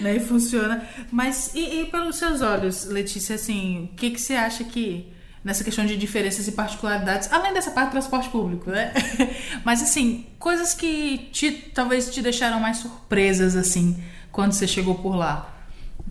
né? 0.00 0.16
E 0.16 0.20
funciona. 0.20 0.86
Mas, 1.10 1.52
e, 1.54 1.80
e 1.80 1.84
pelos 1.86 2.16
seus 2.16 2.42
olhos, 2.42 2.84
Letícia, 2.84 3.36
assim, 3.36 3.88
o 3.92 3.96
que, 3.96 4.10
que 4.10 4.20
você 4.20 4.34
acha 4.34 4.64
que 4.64 5.15
nessa 5.46 5.62
questão 5.62 5.86
de 5.86 5.96
diferenças 5.96 6.48
e 6.48 6.52
particularidades, 6.52 7.32
além 7.32 7.54
dessa 7.54 7.70
parte 7.70 7.90
do 7.90 7.92
transporte 7.92 8.28
público, 8.30 8.68
né? 8.68 8.92
Mas 9.64 9.80
assim, 9.80 10.26
coisas 10.40 10.74
que 10.74 11.28
te, 11.30 11.52
talvez 11.72 12.12
te 12.12 12.20
deixaram 12.20 12.58
mais 12.58 12.78
surpresas 12.78 13.54
assim 13.54 14.02
quando 14.32 14.50
você 14.50 14.66
chegou 14.66 14.96
por 14.96 15.14
lá. 15.14 15.54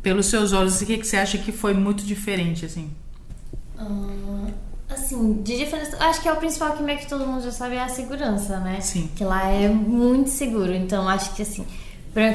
Pelos 0.02 0.28
seus 0.28 0.54
olhos, 0.54 0.80
o 0.80 0.86
que, 0.86 0.98
que 0.98 1.06
você 1.06 1.18
acha 1.18 1.38
que 1.38 1.52
foi 1.52 1.74
muito 1.74 2.06
diferente 2.06 2.66
assim? 2.66 2.90
Uh, 3.78 4.54
assim, 4.90 5.42
de 5.42 5.58
diferença, 5.58 5.98
acho 6.06 6.22
que 6.22 6.30
é 6.30 6.32
o 6.32 6.38
principal 6.38 6.72
que 6.72 6.82
meio 6.82 7.00
que 7.00 7.08
todo 7.08 7.28
mundo 7.28 7.44
já 7.44 7.52
sabe 7.52 7.76
é 7.76 7.84
a 7.84 7.90
segurança, 7.90 8.62
né? 8.62 8.80
Sim. 8.80 9.12
Que 9.18 9.26
lá 9.26 9.50
é 9.50 9.68
muito 9.68 10.30
seguro, 10.30 10.74
então 10.74 11.10
acho 11.10 11.36
que 11.36 11.42
assim, 11.42 11.68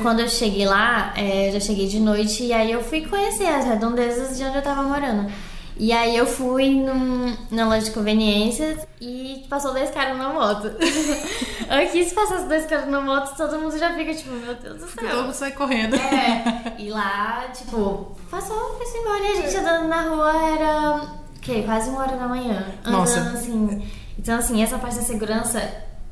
quando 0.02 0.20
eu 0.20 0.28
cheguei 0.28 0.66
lá, 0.66 1.14
é, 1.16 1.48
eu 1.48 1.52
já 1.54 1.60
cheguei 1.60 1.88
de 1.88 1.98
noite 1.98 2.42
e 2.42 2.52
aí 2.52 2.70
eu 2.70 2.84
fui 2.84 3.06
conhecer 3.06 3.46
as 3.46 3.64
redondezas 3.64 4.36
de 4.36 4.44
onde 4.44 4.58
eu 4.58 4.62
tava 4.62 4.82
morando. 4.82 5.32
E 5.80 5.94
aí 5.94 6.14
eu 6.14 6.26
fui 6.26 6.74
num, 6.74 7.34
na 7.50 7.66
loja 7.66 7.86
de 7.86 7.90
conveniências 7.92 8.86
e 9.00 9.46
passou 9.48 9.72
dois 9.72 9.90
caras 9.90 10.18
na 10.18 10.28
moto. 10.28 10.66
Aqui, 11.70 12.04
se 12.04 12.14
passasse 12.14 12.44
dois 12.44 12.66
caras 12.66 12.86
na 12.86 13.00
moto, 13.00 13.34
todo 13.34 13.58
mundo 13.58 13.78
já 13.78 13.94
fica 13.94 14.12
tipo, 14.12 14.30
meu 14.30 14.54
Deus 14.56 14.78
do 14.78 14.86
céu. 14.86 15.08
Todo 15.08 15.22
mundo 15.22 15.32
sai 15.32 15.52
correndo. 15.52 15.96
É. 15.96 16.74
E 16.78 16.90
lá, 16.90 17.48
tipo, 17.54 18.14
passou, 18.30 18.76
foi 18.76 19.00
embora. 19.00 19.24
E 19.24 19.26
a 19.28 19.34
gente 19.36 19.56
andando 19.56 19.88
na 19.88 20.02
rua 20.02 20.48
era, 20.50 20.96
o 20.96 21.40
quê? 21.40 21.62
Quase 21.64 21.88
uma 21.88 22.00
hora 22.00 22.14
da 22.14 22.28
manhã. 22.28 22.62
Andando 22.84 22.98
Nossa. 22.98 23.20
assim. 23.30 23.82
Então, 24.18 24.38
assim, 24.38 24.62
essa 24.62 24.78
parte 24.78 24.96
da 24.96 25.02
segurança 25.02 25.66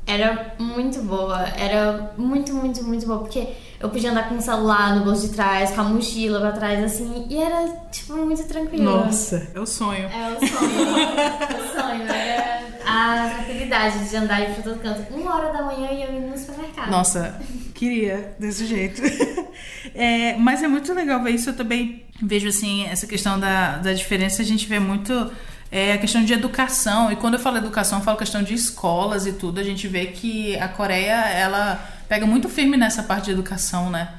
era 0.07 0.55
muito 0.57 0.99
boa. 1.03 1.47
Era 1.55 2.11
muito, 2.17 2.55
muito, 2.55 2.83
muito 2.83 3.05
boa. 3.05 3.19
Porque 3.19 3.47
eu 3.79 3.89
podia 3.89 4.11
andar 4.11 4.27
com 4.27 4.35
o 4.35 4.41
celular 4.41 4.95
no 4.95 5.05
bolso 5.05 5.27
de 5.27 5.33
trás, 5.33 5.71
com 5.71 5.79
a 5.79 5.83
mochila 5.85 6.41
pra 6.41 6.51
trás, 6.51 6.83
assim. 6.83 7.25
E 7.29 7.37
era, 7.37 7.67
tipo, 7.89 8.13
muito 8.17 8.43
tranquilo. 8.43 8.83
Nossa, 8.83 9.47
é 9.53 9.59
o 9.59 9.65
sonho. 9.65 10.03
É 10.09 10.35
o 10.35 10.47
sonho. 10.47 10.97
é 10.97 11.55
o 11.55 11.81
sonho. 11.81 12.03
Era 12.03 12.69
a 12.85 13.29
tranquilidade 13.35 14.09
de 14.09 14.15
andar 14.17 14.41
e 14.41 14.51
ir 14.51 14.53
pra 14.55 14.63
todo 14.63 14.81
canto. 14.81 15.13
Uma 15.13 15.35
hora 15.35 15.53
da 15.53 15.63
manhã 15.63 15.87
eu 15.91 15.97
ia 15.97 16.11
ir 16.11 16.29
no 16.29 16.37
supermercado. 16.37 16.91
Nossa, 16.91 17.39
queria 17.73 18.35
desse 18.37 18.65
jeito. 18.65 19.01
é, 19.95 20.35
mas 20.35 20.61
é 20.61 20.67
muito 20.67 20.93
legal 20.93 21.23
ver 21.23 21.31
isso. 21.31 21.51
Eu 21.51 21.55
também 21.55 22.03
vejo, 22.21 22.49
assim, 22.49 22.85
essa 22.85 23.07
questão 23.07 23.39
da, 23.39 23.77
da 23.77 23.93
diferença. 23.93 24.41
A 24.41 24.45
gente 24.45 24.67
vê 24.67 24.79
muito 24.79 25.31
é 25.71 25.93
a 25.93 25.97
questão 25.97 26.23
de 26.25 26.33
educação. 26.33 27.11
E 27.11 27.15
quando 27.15 27.35
eu 27.35 27.39
falo 27.39 27.57
educação, 27.57 27.99
eu 27.99 28.03
falo 28.03 28.17
questão 28.17 28.43
de 28.43 28.53
escolas 28.53 29.25
e 29.25 29.33
tudo. 29.33 29.59
A 29.59 29.63
gente 29.63 29.87
vê 29.87 30.07
que 30.07 30.57
a 30.57 30.67
Coreia, 30.67 31.13
ela 31.29 31.79
pega 32.09 32.25
muito 32.25 32.49
firme 32.49 32.75
nessa 32.75 33.03
parte 33.03 33.25
de 33.25 33.31
educação, 33.31 33.91
né? 33.91 34.09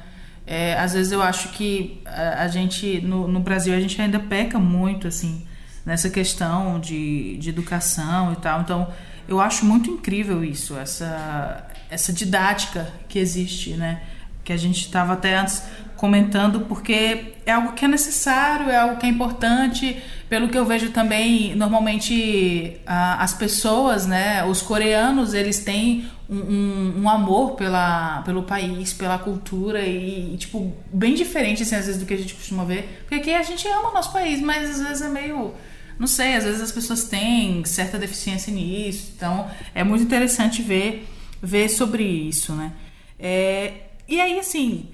É, 0.47 0.73
às 0.79 0.93
vezes 0.93 1.11
eu 1.11 1.21
acho 1.21 1.49
que 1.49 2.01
a, 2.05 2.43
a 2.43 2.47
gente, 2.47 3.01
no, 3.01 3.27
no, 3.27 3.41
Brasil, 3.41 3.75
a 3.75 3.79
gente 3.79 4.01
ainda 4.01 4.19
peca 4.19 4.57
muito, 4.57 5.07
assim, 5.07 5.45
nessa 5.85 6.09
questão 6.09 6.79
de, 6.79 7.37
de 7.37 7.49
educação 7.49 8.31
e 8.31 8.37
tal. 8.37 8.61
Então, 8.61 8.91
eu 9.27 9.39
acho 9.39 9.65
muito 9.65 9.91
incrível 9.91 10.43
isso, 10.43 10.77
essa, 10.77 11.67
essa 11.89 12.11
didática 12.11 12.91
que 13.07 13.19
existe, 13.19 13.71
né? 13.71 14.01
Que 14.43 14.53
a 14.53 14.57
gente 14.57 14.79
estava 14.79 15.13
até 15.13 15.37
antes 15.37 15.63
comentando, 16.01 16.61
porque 16.61 17.35
é 17.45 17.51
algo 17.51 17.73
que 17.73 17.85
é 17.85 17.87
necessário, 17.87 18.71
é 18.71 18.75
algo 18.75 18.97
que 18.97 19.05
é 19.05 19.09
importante. 19.09 20.01
Pelo 20.27 20.49
que 20.49 20.57
eu 20.57 20.65
vejo 20.65 20.89
também, 20.89 21.53
normalmente 21.55 22.81
as 22.87 23.35
pessoas, 23.35 24.07
né, 24.07 24.43
os 24.43 24.63
coreanos, 24.63 25.35
eles 25.35 25.59
têm 25.59 26.09
um, 26.27 26.37
um, 26.37 27.01
um, 27.03 27.09
amor 27.09 27.51
pela, 27.51 28.23
pelo 28.23 28.41
país, 28.41 28.93
pela 28.93 29.19
cultura 29.19 29.85
e, 29.85 30.35
tipo, 30.37 30.73
bem 30.91 31.13
diferente, 31.13 31.61
assim, 31.61 31.75
às 31.75 31.85
vezes, 31.85 32.01
do 32.01 32.07
que 32.07 32.15
a 32.15 32.17
gente 32.17 32.33
costuma 32.33 32.63
ver. 32.63 33.01
Porque 33.01 33.15
aqui 33.15 33.31
a 33.31 33.43
gente 33.43 33.67
ama 33.67 33.91
o 33.91 33.93
nosso 33.93 34.11
país, 34.11 34.41
mas 34.41 34.71
às 34.71 34.81
vezes 34.81 35.01
é 35.03 35.09
meio. 35.09 35.53
Não 35.99 36.07
sei, 36.07 36.33
às 36.33 36.45
vezes 36.45 36.61
as 36.61 36.71
pessoas 36.71 37.03
têm 37.03 37.63
certa 37.63 37.99
deficiência 37.99 38.51
nisso. 38.51 39.13
Então, 39.15 39.47
é 39.75 39.83
muito 39.83 40.03
interessante 40.03 40.63
ver, 40.63 41.07
ver 41.43 41.69
sobre 41.69 42.03
isso, 42.03 42.53
né? 42.53 42.71
É, 43.19 43.73
e 44.07 44.19
aí, 44.19 44.39
assim, 44.39 44.89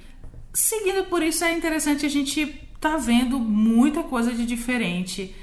seguindo 0.58 1.04
por 1.06 1.22
isso, 1.22 1.44
é 1.44 1.54
interessante 1.54 2.04
a 2.04 2.10
gente 2.10 2.48
tá 2.82 2.98
vendo 2.98 3.38
muita 3.38 4.02
coisa 4.02 4.34
de 4.34 4.44
diferente. 4.44 5.36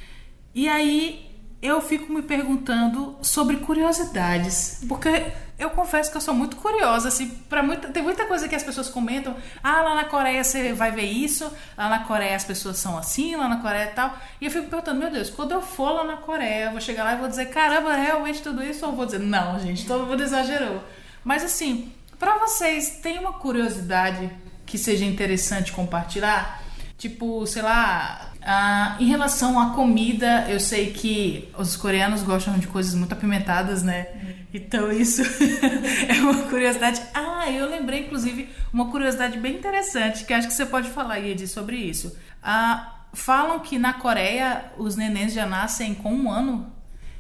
E 0.53 0.69
aí 0.69 1.31
eu 1.63 1.81
fico 1.81 2.13
me 2.13 2.21
perguntando 2.21 3.17
sobre 3.23 3.59
curiosidades, 3.59 4.85
porque 4.89 5.33
eu 5.57 5.71
confesso 5.71 6.11
que 6.11 6.17
eu 6.17 6.21
sou 6.21 6.35
muito 6.35 6.57
curiosa, 6.57 7.09
assim, 7.09 7.29
para 7.49 7.63
muita, 7.63 7.89
tem 7.89 8.03
muita 8.03 8.27
coisa 8.27 8.49
que 8.49 8.57
as 8.57 8.65
pessoas 8.65 8.89
comentam, 8.89 9.37
ah, 9.63 9.83
lá 9.83 9.95
na 9.95 10.05
Coreia 10.05 10.43
você 10.43 10.73
vai 10.73 10.91
ver 10.91 11.07
isso, 11.07 11.51
lá 11.79 11.89
na 11.89 12.01
Coreia 12.01 12.35
as 12.35 12.45
pessoas 12.45 12.79
são 12.79 12.99
assim, 12.99 13.37
lá 13.37 13.49
na 13.49 13.59
Coreia 13.59 13.93
tal. 13.95 14.19
E 14.41 14.47
eu 14.47 14.51
fico 14.51 14.67
perguntando, 14.67 14.99
meu 14.99 15.13
Deus, 15.13 15.31
quando 15.31 15.53
eu 15.53 15.63
for 15.63 15.91
lá 15.93 16.03
na 16.05 16.17
Coreia, 16.17 16.65
eu 16.65 16.73
vou 16.73 16.81
chegar 16.81 17.05
lá 17.05 17.15
e 17.15 17.19
vou 17.19 17.29
dizer, 17.29 17.47
caramba, 17.51 17.95
realmente 17.95 18.43
tudo 18.43 18.65
isso 18.65 18.85
ou 18.85 18.93
vou 18.93 19.07
dizer, 19.07 19.21
não, 19.21 19.61
gente, 19.61 19.87
todo 19.87 20.07
mundo 20.07 20.25
exagerou. 20.25 20.83
Mas 21.23 21.45
assim, 21.45 21.93
para 22.19 22.37
vocês, 22.39 22.99
tem 23.01 23.19
uma 23.21 23.35
curiosidade 23.35 24.29
que 24.67 24.79
seja 24.79 25.05
interessante 25.05 25.73
compartilhar? 25.73 26.63
Tipo, 26.97 27.47
sei 27.47 27.63
lá, 27.63 28.33
ah, 28.43 28.97
em 29.01 29.07
relação 29.07 29.59
à 29.59 29.71
comida, 29.71 30.47
eu 30.49 30.61
sei 30.61 30.93
que 30.93 31.49
os 31.59 31.77
coreanos 31.77 32.23
gostam 32.23 32.59
de 32.59 32.67
coisas 32.67 32.95
muito 32.95 33.13
apimentadas, 33.13 33.83
né? 33.83 34.07
Então 34.53 34.93
isso 34.93 35.23
é 36.09 36.21
uma 36.21 36.43
curiosidade. 36.45 37.03
Ah, 37.13 37.51
eu 37.51 37.69
lembrei 37.69 38.01
inclusive 38.07 38.49
uma 38.73 38.91
curiosidade 38.91 39.39
bem 39.39 39.57
interessante 39.57 40.25
que 40.25 40.33
acho 40.33 40.47
que 40.47 40.55
você 40.55 40.65
pode 40.65 40.89
falar, 40.91 41.17
Yedi, 41.17 41.49
sobre 41.49 41.77
isso. 41.77 42.17
Ah, 42.43 42.95
falam 43.13 43.59
que 43.61 43.79
na 43.79 43.95
Coreia 43.95 44.67
os 44.77 44.95
nenéns 44.95 45.33
já 45.33 45.47
nascem 45.47 45.95
com 45.95 46.13
um 46.13 46.31
ano 46.31 46.73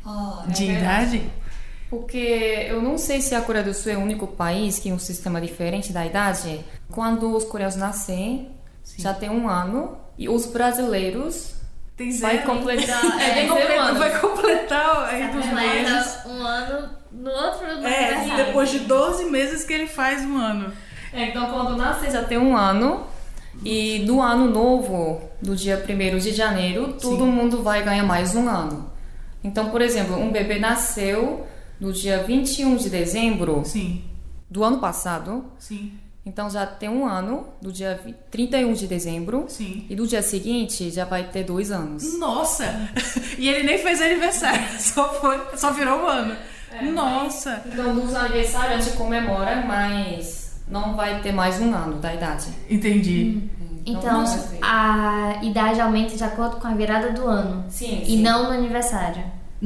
Ah, 0.04 0.44
é 0.48 0.52
de 0.52 0.66
verdade. 0.66 1.30
Porque 1.98 2.66
eu 2.68 2.82
não 2.82 2.98
sei 2.98 3.20
se 3.20 3.34
a 3.34 3.40
Coreia 3.40 3.64
do 3.64 3.72
Sul 3.72 3.92
é 3.92 3.96
o 3.96 4.00
único 4.00 4.26
país 4.26 4.76
que 4.76 4.84
tem 4.84 4.92
um 4.92 4.98
sistema 4.98 5.40
diferente 5.40 5.92
da 5.92 6.04
idade. 6.04 6.64
Quando 6.90 7.34
os 7.36 7.44
coreanos 7.44 7.76
nascem, 7.76 8.48
já 8.98 9.14
tem 9.14 9.30
um 9.30 9.48
ano. 9.48 9.96
E 10.18 10.28
os 10.28 10.46
brasileiros 10.46 11.54
Tem 11.96 12.10
vai 12.18 12.36
zero. 12.38 12.46
completar. 12.46 13.20
É, 13.20 13.44
é, 13.44 13.46
vai, 13.46 13.48
completar, 13.48 13.78
anos. 13.86 13.98
vai 13.98 14.20
completar 14.20 15.04
aí 15.08 15.28
dos 15.28 15.46
meses. 15.46 16.18
Um 16.26 16.42
ano 16.42 16.88
no 17.12 17.30
outro 17.30 17.66
no 17.80 17.86
É, 17.86 18.14
aniversário. 18.14 18.46
depois 18.46 18.70
de 18.70 18.78
12 18.80 19.24
meses 19.26 19.64
que 19.64 19.72
ele 19.72 19.86
faz 19.86 20.22
um 20.22 20.36
ano. 20.36 20.72
É, 21.12 21.28
então, 21.28 21.46
quando 21.50 21.76
nasce, 21.76 22.10
já 22.10 22.24
tem 22.24 22.38
um 22.38 22.56
ano. 22.56 23.06
E 23.64 24.00
no 24.00 24.20
ano 24.20 24.50
novo, 24.50 25.22
do 25.40 25.54
dia 25.54 25.80
1 25.88 26.18
de 26.18 26.32
janeiro, 26.32 26.94
todo 27.00 27.24
mundo 27.24 27.62
vai 27.62 27.82
ganhar 27.84 28.02
mais 28.02 28.34
um 28.34 28.48
ano. 28.48 28.90
Então, 29.44 29.70
por 29.70 29.80
exemplo, 29.80 30.16
um 30.18 30.30
bebê 30.32 30.58
nasceu 30.58 31.46
no 31.84 31.92
dia 31.92 32.22
21 32.24 32.76
de 32.76 32.88
dezembro 32.88 33.62
Sim, 33.64 34.02
do 34.50 34.64
ano 34.64 34.78
passado. 34.78 35.44
sim, 35.58 35.92
Então, 36.26 36.48
já 36.48 36.64
tem 36.64 36.88
um 36.88 37.04
ano, 37.06 37.46
do 37.60 37.70
dia 37.70 38.00
vi- 38.02 38.14
31 38.30 38.72
de 38.72 38.86
dezembro. 38.86 39.44
sim. 39.48 39.84
E 39.90 39.94
do 39.94 40.06
dia 40.06 40.22
seguinte, 40.22 40.90
já 40.90 41.04
vai 41.04 41.24
ter 41.24 41.44
dois 41.44 41.70
anos. 41.70 42.18
Nossa! 42.18 42.64
E 43.36 43.48
ele 43.48 43.64
nem 43.64 43.78
fez 43.78 44.00
aniversário, 44.00 44.64
só, 44.80 45.12
foi, 45.20 45.38
só 45.56 45.72
virou 45.72 45.98
um 46.02 46.06
ano. 46.06 46.34
Nossa! 46.94 47.62
Então, 47.66 47.94
nos 47.94 48.14
aniversários 48.14 48.78
a 48.78 48.80
gente 48.80 48.96
comemora, 48.96 49.62
mas 49.66 50.60
não 50.68 50.94
vai 50.96 51.20
ter 51.20 51.32
mais 51.32 51.60
um 51.60 51.74
ano 51.74 51.98
da 51.98 52.14
idade. 52.14 52.46
Entendi. 52.70 53.42
Então, 53.86 54.20
nossa, 54.20 54.56
a 54.62 55.40
idade 55.42 55.78
aumenta 55.80 56.16
de 56.16 56.24
acordo 56.24 56.56
com 56.56 56.66
a 56.66 56.74
virada 56.74 57.10
do 57.12 57.26
ano. 57.26 57.64
Sim, 57.68 58.02
E 58.06 58.16
não 58.16 58.44
no 58.44 58.50
aniversário. 58.50 59.22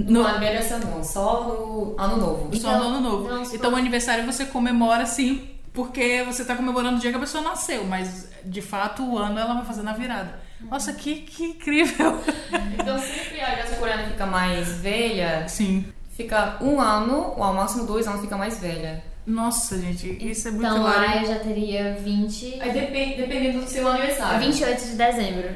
No 0.07 0.27
aniversário 0.27 0.87
não, 0.87 1.03
só 1.03 1.45
no 1.45 1.95
ano 1.99 2.17
novo. 2.17 2.57
Só 2.57 2.71
no 2.71 2.77
Então, 2.77 2.83
ano 2.89 3.01
novo. 3.01 3.25
então, 3.27 3.45
se 3.45 3.57
Então, 3.57 3.73
o 3.73 3.77
aniversário 3.77 4.25
você 4.27 4.45
comemora 4.45 5.05
sim, 5.07 5.49
porque 5.73 6.23
você 6.25 6.45
tá 6.45 6.55
comemorando 6.57 6.97
o 6.97 7.01
dia 7.01 7.11
que 7.11 7.17
a 7.17 7.21
pessoa 7.21 7.43
nasceu, 7.43 7.85
mas 7.85 8.29
de 8.45 8.61
fato 8.63 9.03
o 9.03 9.19
ano 9.19 9.39
ela 9.39 9.55
vai 9.55 9.65
fazer 9.65 9.83
na 9.83 9.93
virada. 9.93 10.39
Nossa, 10.61 10.93
que, 10.93 11.17
que 11.23 11.45
incrível! 11.45 12.19
Então, 12.81 12.99
sempre 12.99 13.41
a 13.41 13.55
idade 13.55 13.77
coreana 13.77 14.05
fica 14.09 14.25
mais 14.27 14.69
velha, 14.79 15.47
Sim. 15.49 15.85
fica 16.17 16.57
um 16.61 16.81
ano, 16.81 17.35
ou 17.37 17.43
ao 17.43 17.53
máximo 17.55 17.87
dois 17.87 18.07
anos, 18.07 18.21
fica 18.23 18.37
mais 18.37 18.59
velha. 18.61 19.03
Nossa, 19.27 19.77
gente, 19.79 20.17
isso 20.27 20.49
é 20.49 20.51
muito 20.53 20.65
Então 20.67 20.83
lá 20.83 21.17
eu 21.23 21.27
já 21.27 21.39
teria 21.41 21.95
20. 22.01 22.61
Aí 22.63 22.73
depende, 22.73 23.17
dependendo 23.17 23.61
do 23.61 23.69
seu 23.69 23.87
aniversário. 23.87 24.39
28 24.41 24.85
de 24.87 24.95
dezembro. 24.97 25.49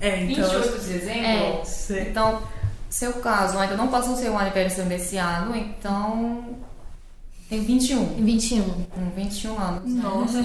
É, 0.00 0.22
então. 0.24 0.44
28 0.48 0.80
de 0.80 0.86
dezembro. 0.94 1.26
É. 1.26 2.00
Então, 2.08 2.42
seu 2.92 3.12
caso 3.14 3.58
ainda 3.58 3.76
não 3.76 3.88
passou 3.88 4.14
seu 4.16 4.36
aniversário 4.36 4.88
desse 4.88 5.16
ano, 5.16 5.56
então 5.56 6.44
tem 7.48 7.60
21. 7.62 8.04
21. 8.24 8.62
Hum, 8.62 8.86
21 9.16 9.58
anos. 9.58 9.92
né? 9.94 10.02
Nossa, 10.02 10.42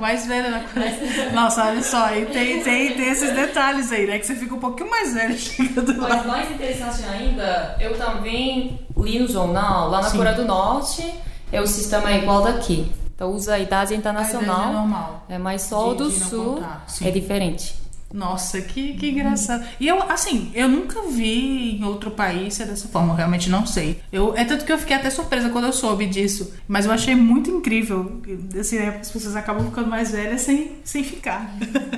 mais 0.00 0.26
velha 0.26 0.50
na 0.50 0.60
Coreia. 0.60 1.32
Nossa, 1.34 1.64
olha 1.64 1.82
só, 1.82 2.04
aí 2.06 2.26
tem, 2.26 2.62
tem, 2.62 2.94
tem 2.94 3.08
esses 3.10 3.32
detalhes 3.34 3.90
aí, 3.90 4.06
né? 4.06 4.18
Que 4.18 4.26
você 4.26 4.34
fica 4.36 4.54
um 4.54 4.60
pouquinho 4.60 4.90
mais 4.90 5.14
velho 5.14 5.36
chegando 5.38 6.00
lá. 6.00 6.08
Mas 6.08 6.26
mais 6.26 6.50
interessante 6.50 7.04
ainda, 7.06 7.76
eu 7.80 7.96
também 7.98 8.80
li 8.96 9.18
no 9.18 9.26
jornal, 9.28 9.90
lá 9.90 10.02
na 10.02 10.10
Sim. 10.10 10.16
Coreia 10.16 10.36
do 10.36 10.44
Norte, 10.44 11.14
é 11.50 11.60
o 11.60 11.66
sistema 11.66 12.12
igual 12.12 12.42
daqui. 12.42 12.90
Então 13.14 13.30
usa 13.32 13.54
a 13.54 13.58
idade 13.60 13.94
internacional, 13.94 14.56
A 14.56 14.58
idade 14.62 14.70
é 14.70 14.78
normal. 14.78 15.24
é, 15.28 15.38
mas 15.38 15.62
só 15.62 15.90
o 15.90 15.92
De- 15.92 16.02
do 16.04 16.10
de 16.10 16.18
sul 16.18 16.54
contar, 16.56 16.84
sim. 16.88 17.06
é 17.06 17.10
diferente. 17.12 17.83
Nossa, 18.14 18.60
que, 18.60 18.94
que 18.94 19.10
engraçado. 19.10 19.66
E 19.80 19.88
eu, 19.88 20.00
assim, 20.08 20.52
eu 20.54 20.68
nunca 20.68 21.02
vi 21.02 21.76
em 21.76 21.84
outro 21.84 22.12
país 22.12 22.54
ser 22.54 22.64
dessa 22.64 22.86
forma, 22.86 23.12
eu 23.12 23.16
realmente 23.16 23.50
não 23.50 23.66
sei. 23.66 24.00
Eu, 24.12 24.36
é 24.36 24.44
tanto 24.44 24.64
que 24.64 24.70
eu 24.70 24.78
fiquei 24.78 24.94
até 24.94 25.10
surpresa 25.10 25.48
quando 25.48 25.64
eu 25.64 25.72
soube 25.72 26.06
disso. 26.06 26.54
Mas 26.68 26.86
eu 26.86 26.92
achei 26.92 27.16
muito 27.16 27.50
incrível. 27.50 28.22
Assim, 28.56 28.78
né, 28.78 28.98
as 29.00 29.10
pessoas 29.10 29.34
acabam 29.34 29.66
ficando 29.66 29.88
mais 29.90 30.12
velhas 30.12 30.42
sem, 30.42 30.76
sem 30.84 31.02
ficar. 31.02 31.56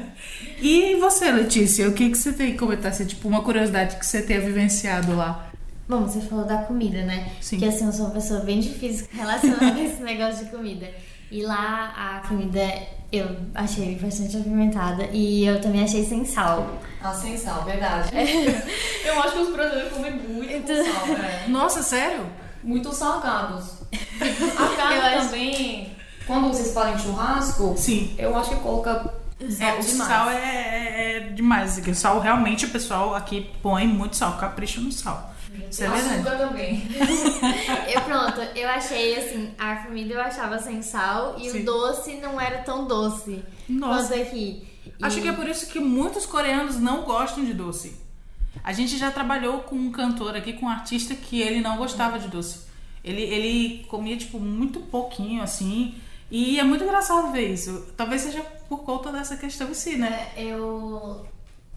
e 0.58 0.96
você, 0.96 1.30
Letícia, 1.30 1.86
o 1.86 1.92
que, 1.92 2.08
que 2.08 2.16
você 2.16 2.32
tem 2.32 2.52
que 2.52 2.58
comentar? 2.58 2.92
Assim, 2.92 3.04
tipo, 3.04 3.28
uma 3.28 3.42
curiosidade 3.42 3.96
que 3.96 4.06
você 4.06 4.22
tenha 4.22 4.40
vivenciado 4.40 5.14
lá. 5.14 5.50
Bom, 5.88 6.02
você 6.02 6.20
falou 6.20 6.44
da 6.44 6.58
comida, 6.58 7.02
né? 7.04 7.30
Sim. 7.40 7.58
Que 7.58 7.64
assim, 7.66 7.86
eu 7.86 7.92
sou 7.92 8.06
uma 8.06 8.14
pessoa 8.14 8.40
bem 8.40 8.58
difícil 8.60 9.06
relacionada 9.12 9.66
a 9.78 9.82
esse 9.84 10.02
negócio 10.02 10.44
de 10.44 10.50
comida. 10.50 10.88
E 11.30 11.42
lá 11.42 11.92
a 11.96 12.26
comida 12.28 12.60
eu 13.12 13.36
achei 13.54 13.94
bastante 13.96 14.36
apimentada 14.36 15.04
e 15.12 15.44
eu 15.46 15.60
também 15.60 15.82
achei 15.84 16.04
sem 16.04 16.24
sal. 16.24 16.78
Ah, 17.02 17.12
sem 17.14 17.36
sal, 17.36 17.64
verdade. 17.64 18.10
eu 19.04 19.22
acho 19.22 19.32
que 19.32 19.38
os 19.38 19.52
brasileiros 19.54 19.92
comem 19.92 20.12
muito 20.12 20.62
com 20.66 20.92
sal, 20.92 21.06
né? 21.18 21.44
Nossa, 21.48 21.82
sério? 21.82 22.26
Muito 22.64 22.92
salgados. 22.92 23.76
A 24.58 24.76
carne 24.76 24.96
Eu 24.96 25.02
acho- 25.02 25.26
também, 25.26 25.92
quando 26.26 26.48
vocês 26.48 26.72
falam 26.74 26.94
em 26.94 26.98
churrasco, 26.98 27.74
Sim. 27.76 28.14
eu 28.18 28.36
acho 28.36 28.50
que 28.50 28.56
coloca 28.56 29.12
É, 29.40 29.48
sal 29.50 29.78
o 29.78 29.82
demais. 29.82 30.08
sal 30.10 30.30
é, 30.30 30.34
é- 30.36 31.16
é 31.16 31.20
demais. 31.32 31.78
O 31.78 31.94
sal, 31.94 32.18
realmente, 32.20 32.64
o 32.66 32.70
pessoal 32.70 33.14
aqui 33.14 33.50
põe 33.62 33.86
muito 33.86 34.16
sal, 34.16 34.36
capricha 34.36 34.80
no 34.80 34.90
sal. 34.90 35.32
Isso 35.70 35.84
é 35.84 36.22
também. 36.38 36.82
Eu 37.92 38.00
pronto, 38.02 38.40
eu 38.54 38.68
achei 38.68 39.16
assim, 39.16 39.50
a 39.58 39.76
comida 39.76 40.14
eu 40.14 40.20
achava 40.20 40.58
sem 40.58 40.82
sal 40.82 41.36
e 41.38 41.50
Sim. 41.50 41.60
o 41.60 41.64
doce 41.64 42.14
não 42.16 42.40
era 42.40 42.58
tão 42.58 42.86
doce 42.86 43.42
Nossa. 43.68 44.08
quanto 44.08 44.22
aqui. 44.22 44.66
E- 44.86 44.92
Acho 45.02 45.20
que 45.20 45.28
é 45.28 45.32
por 45.32 45.48
isso 45.48 45.66
que 45.68 45.78
muitos 45.78 46.26
coreanos 46.26 46.78
não 46.78 47.02
gostam 47.02 47.44
de 47.44 47.52
doce. 47.52 47.96
A 48.64 48.72
gente 48.72 48.96
já 48.96 49.10
trabalhou 49.10 49.60
com 49.60 49.76
um 49.76 49.90
cantor 49.92 50.34
aqui, 50.36 50.52
com 50.54 50.66
um 50.66 50.68
artista 50.68 51.14
que 51.14 51.40
ele 51.40 51.60
não 51.60 51.76
gostava 51.76 52.18
de 52.18 52.28
doce. 52.28 52.60
Ele, 53.04 53.22
ele 53.22 53.84
comia, 53.88 54.16
tipo, 54.16 54.38
muito 54.40 54.80
pouquinho, 54.80 55.42
assim. 55.42 55.94
E 56.30 56.58
é 56.58 56.64
muito 56.64 56.82
engraçado 56.82 57.30
ver 57.30 57.52
isso. 57.52 57.86
Talvez 57.96 58.22
seja 58.22 58.40
por 58.68 58.78
conta 58.82 59.12
dessa 59.12 59.36
questão 59.36 59.68
em 59.70 59.74
si, 59.74 59.96
né? 59.96 60.28
É, 60.36 60.44
eu 60.44 61.24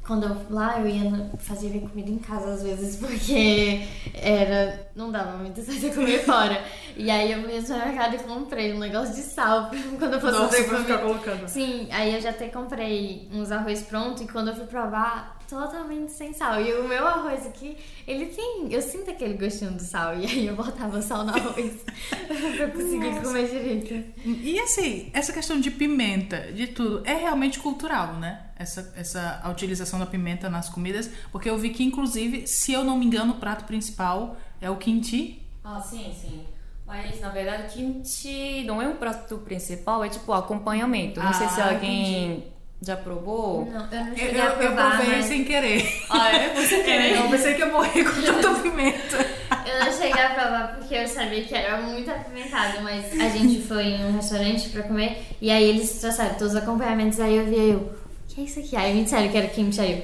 quando 0.09 0.23
eu 0.23 0.35
lá 0.49 0.79
eu 0.79 0.87
ia 0.87 1.29
fazer 1.37 1.69
minha 1.69 1.87
comida 1.87 2.09
em 2.09 2.17
casa 2.17 2.53
às 2.53 2.63
vezes 2.63 2.95
porque 2.97 3.85
era 4.15 4.89
não 4.95 5.11
dava 5.11 5.37
muito 5.37 5.61
certo 5.61 5.93
comer 5.93 6.25
fora 6.25 6.65
e 6.97 7.11
aí 7.11 7.31
eu 7.31 7.43
fui 7.43 7.55
no 7.55 7.61
supermercado 7.61 8.15
e 8.15 8.17
comprei 8.17 8.73
um 8.73 8.79
negócio 8.79 9.13
de 9.13 9.21
sal 9.21 9.69
quando 9.99 10.15
eu 10.15 10.19
fosse 10.19 10.33
Nossa, 10.33 10.49
fazer 10.49 10.67
pra 10.67 10.79
ficar 10.79 10.97
colocando. 10.97 11.47
Sim, 11.47 11.87
aí 11.91 12.15
eu 12.15 12.19
já 12.19 12.31
até 12.31 12.47
comprei 12.47 13.29
uns 13.31 13.51
arroz 13.51 13.83
pronto 13.83 14.23
e 14.23 14.27
quando 14.27 14.47
eu 14.47 14.55
fui 14.55 14.65
provar, 14.65 15.38
totalmente 15.49 16.11
sem 16.11 16.31
sal. 16.33 16.61
E 16.61 16.73
o 16.73 16.87
meu 16.87 17.05
arroz 17.07 17.45
aqui, 17.47 17.75
ele 18.07 18.27
tem. 18.27 18.67
Eu 18.71 18.81
sinto 18.81 19.09
aquele 19.09 19.33
gostinho 19.33 19.71
do 19.71 19.81
sal. 19.81 20.17
E 20.17 20.25
aí 20.25 20.47
eu 20.47 20.55
botava 20.55 21.01
sal 21.01 21.23
no 21.25 21.31
arroz 21.35 21.83
pra 22.57 22.67
conseguir 22.69 23.21
comer 23.21 23.49
direito. 23.49 24.19
E 24.25 24.59
assim, 24.59 25.09
essa 25.13 25.33
questão 25.33 25.59
de 25.59 25.71
pimenta, 25.71 26.51
de 26.51 26.67
tudo, 26.67 27.01
é 27.05 27.13
realmente 27.13 27.59
cultural, 27.59 28.13
né? 28.13 28.45
Essa, 28.55 28.93
essa 28.95 29.39
a 29.43 29.49
utilização 29.49 29.97
da 29.99 30.05
pimenta 30.05 30.49
nas 30.49 30.69
comidas. 30.69 31.09
Porque 31.31 31.49
eu 31.49 31.57
vi 31.57 31.69
que, 31.71 31.83
inclusive, 31.83 32.45
se 32.45 32.71
eu 32.73 32.83
não 32.83 32.97
me 32.97 33.05
engano, 33.05 33.33
o 33.33 33.37
prato 33.37 33.65
principal 33.65 34.37
é 34.61 34.69
o 34.69 34.75
kimchi. 34.77 35.41
Ah, 35.63 35.81
sim, 35.81 36.13
sim. 36.19 36.43
Mas 36.85 37.19
na 37.21 37.29
verdade, 37.29 37.73
kimchi 37.73 38.63
não 38.65 38.81
é 38.81 38.87
um 38.87 38.95
prato 38.95 39.37
principal, 39.39 40.03
é 40.03 40.09
tipo 40.09 40.33
acompanhamento. 40.33 41.19
Não 41.19 41.33
sei 41.33 41.47
se 41.49 41.61
Ah, 41.61 41.73
alguém 41.73 42.51
já 42.81 42.95
provou. 42.95 43.65
Não, 43.65 43.87
eu 43.91 44.05
não 44.05 44.11
Eu, 44.11 44.17
cheguei 44.17 44.39
eu, 44.39 44.43
a 44.43 44.47
eu 44.47 44.55
provar, 44.57 44.97
provei 44.97 45.15
mas... 45.17 45.25
sem 45.25 45.43
querer. 45.43 46.03
Ah, 46.09 46.31
é? 46.31 46.53
Você 46.53 46.79
querer? 46.83 47.17
Eu 47.17 47.29
pensei 47.29 47.53
que 47.53 47.59
ia 47.59 47.65
morrer 47.67 48.03
com 48.03 48.21
tanta 48.21 48.55
pimenta. 48.61 49.17
Eu 49.65 49.85
não 49.85 49.91
cheguei 49.91 50.21
a 50.21 50.29
provar 50.29 50.75
porque 50.77 50.95
eu 50.95 51.07
sabia 51.07 51.43
que 51.43 51.53
era 51.53 51.81
muito 51.81 52.09
apimentado, 52.09 52.81
mas 52.81 53.05
a 53.19 53.29
gente 53.29 53.61
foi 53.61 53.83
em 53.83 54.05
um 54.05 54.15
restaurante 54.15 54.69
pra 54.69 54.83
comer 54.83 55.25
e 55.41 55.51
aí 55.51 55.63
eles 55.63 55.99
trouxeram 55.99 56.35
todos 56.35 56.53
os 56.53 56.55
acompanhamentos, 56.55 57.19
aí 57.19 57.35
eu 57.35 57.45
vi 57.45 57.69
eu, 57.71 57.93
que 58.27 58.41
é 58.41 58.43
isso 58.45 58.59
aqui? 58.59 58.75
Aí 58.75 58.93
me 58.93 59.03
disseram 59.03 59.27
que 59.29 59.37
era 59.37 59.47
kimchi. 59.47 59.81
Aí 59.81 60.03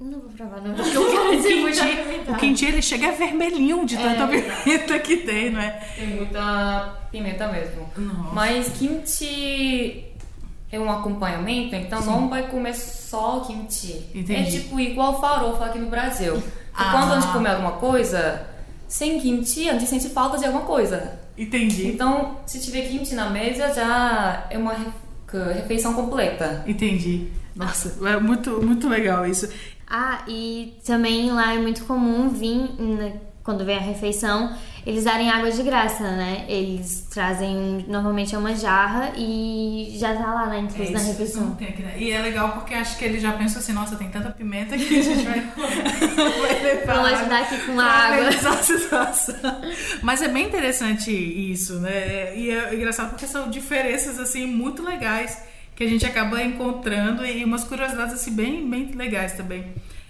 eu, 0.00 0.06
não 0.06 0.20
vou 0.20 0.30
provar 0.30 0.60
não, 0.60 0.74
porque 0.74 0.96
eu 0.96 1.10
quero 1.10 1.36
dizer 1.36 1.54
muito 1.56 1.80
apimentado. 1.80 2.32
o 2.32 2.36
kimchi 2.36 2.66
ele 2.66 2.82
chega 2.82 3.12
vermelhinho 3.12 3.86
de 3.86 3.96
tanta 3.96 4.26
pimenta 4.26 4.98
que 4.98 5.16
tem, 5.18 5.50
não 5.50 5.60
é? 5.60 5.70
Tem 5.96 6.06
muita 6.08 6.98
pimenta 7.10 7.48
mesmo. 7.48 7.88
Nossa. 7.96 8.34
Mas 8.34 8.68
kimchi 8.70 10.07
é 10.70 10.78
um 10.78 10.90
acompanhamento, 10.90 11.74
então 11.74 12.00
não 12.04 12.28
vai 12.28 12.46
comer 12.48 12.74
só 12.74 13.40
kimchi. 13.40 14.06
Entendi. 14.14 14.34
É 14.34 14.44
tipo 14.44 14.78
igual 14.78 15.20
farofa 15.20 15.64
aqui 15.66 15.78
no 15.78 15.88
Brasil. 15.88 16.42
Ah. 16.74 16.92
Quando 16.92 17.12
a 17.12 17.20
gente 17.20 17.32
come 17.32 17.48
alguma 17.48 17.72
coisa, 17.72 18.46
sem 18.86 19.18
kimchi, 19.20 19.68
a 19.68 19.72
gente 19.72 19.86
sente 19.86 20.08
falta 20.10 20.38
de 20.38 20.44
alguma 20.44 20.64
coisa. 20.64 21.18
Entendi. 21.36 21.86
Então, 21.88 22.36
se 22.46 22.60
tiver 22.60 22.82
kimchi 22.88 23.14
na 23.14 23.30
mesa, 23.30 23.72
já 23.72 24.46
é 24.50 24.58
uma 24.58 24.72
re- 24.74 25.52
refeição 25.54 25.94
completa. 25.94 26.64
Entendi. 26.66 27.28
Nossa, 27.54 27.96
é 28.08 28.18
muito, 28.20 28.62
muito 28.64 28.88
legal 28.88 29.26
isso. 29.26 29.48
Ah, 29.88 30.22
e 30.28 30.76
também 30.84 31.30
lá 31.30 31.54
é 31.54 31.58
muito 31.58 31.84
comum 31.86 32.28
vir, 32.28 32.70
quando 33.42 33.64
vem 33.64 33.76
a 33.76 33.80
refeição, 33.80 34.54
eles 34.88 35.04
darem 35.04 35.28
água 35.28 35.50
de 35.50 35.62
graça, 35.62 36.02
né? 36.02 36.46
Eles 36.48 37.06
trazem, 37.10 37.84
normalmente 37.86 38.34
é 38.34 38.38
uma 38.38 38.56
jarra 38.56 39.12
e 39.18 39.94
já 39.98 40.14
tá 40.14 40.32
lá 40.32 40.46
na 40.46 40.60
incluso 40.60 40.90
na 40.90 40.98
É 40.98 41.02
isso, 41.02 41.10
refeição. 41.12 41.56
né? 41.60 41.94
E 41.98 42.10
é 42.10 42.18
legal 42.22 42.52
porque 42.52 42.72
acho 42.72 42.96
que 42.96 43.04
ele 43.04 43.20
já 43.20 43.32
pensa 43.32 43.58
assim, 43.58 43.74
nossa, 43.74 43.96
tem 43.96 44.08
tanta 44.08 44.30
pimenta 44.30 44.78
que 44.78 44.98
a 44.98 45.02
gente 45.02 45.24
vai, 45.26 45.40
vai 46.40 46.62
levar 46.62 46.94
Vamos 46.94 47.12
ajudar 47.12 47.42
aqui 47.42 47.58
com 47.66 47.78
a 47.78 47.84
água. 47.84 48.30
Mas 50.02 50.22
é 50.22 50.28
bem 50.28 50.46
interessante 50.46 51.10
isso, 51.10 51.74
né? 51.80 52.34
E 52.34 52.50
é 52.50 52.74
engraçado 52.74 53.10
porque 53.10 53.26
são 53.26 53.50
diferenças 53.50 54.18
assim 54.18 54.46
muito 54.46 54.82
legais 54.82 55.38
que 55.76 55.84
a 55.84 55.86
gente 55.86 56.06
acaba 56.06 56.42
encontrando 56.42 57.26
e 57.26 57.44
umas 57.44 57.62
curiosidades 57.62 58.14
assim 58.14 58.32
bem, 58.32 58.66
bem 58.66 58.86
legais 58.92 59.34
também. 59.34 59.66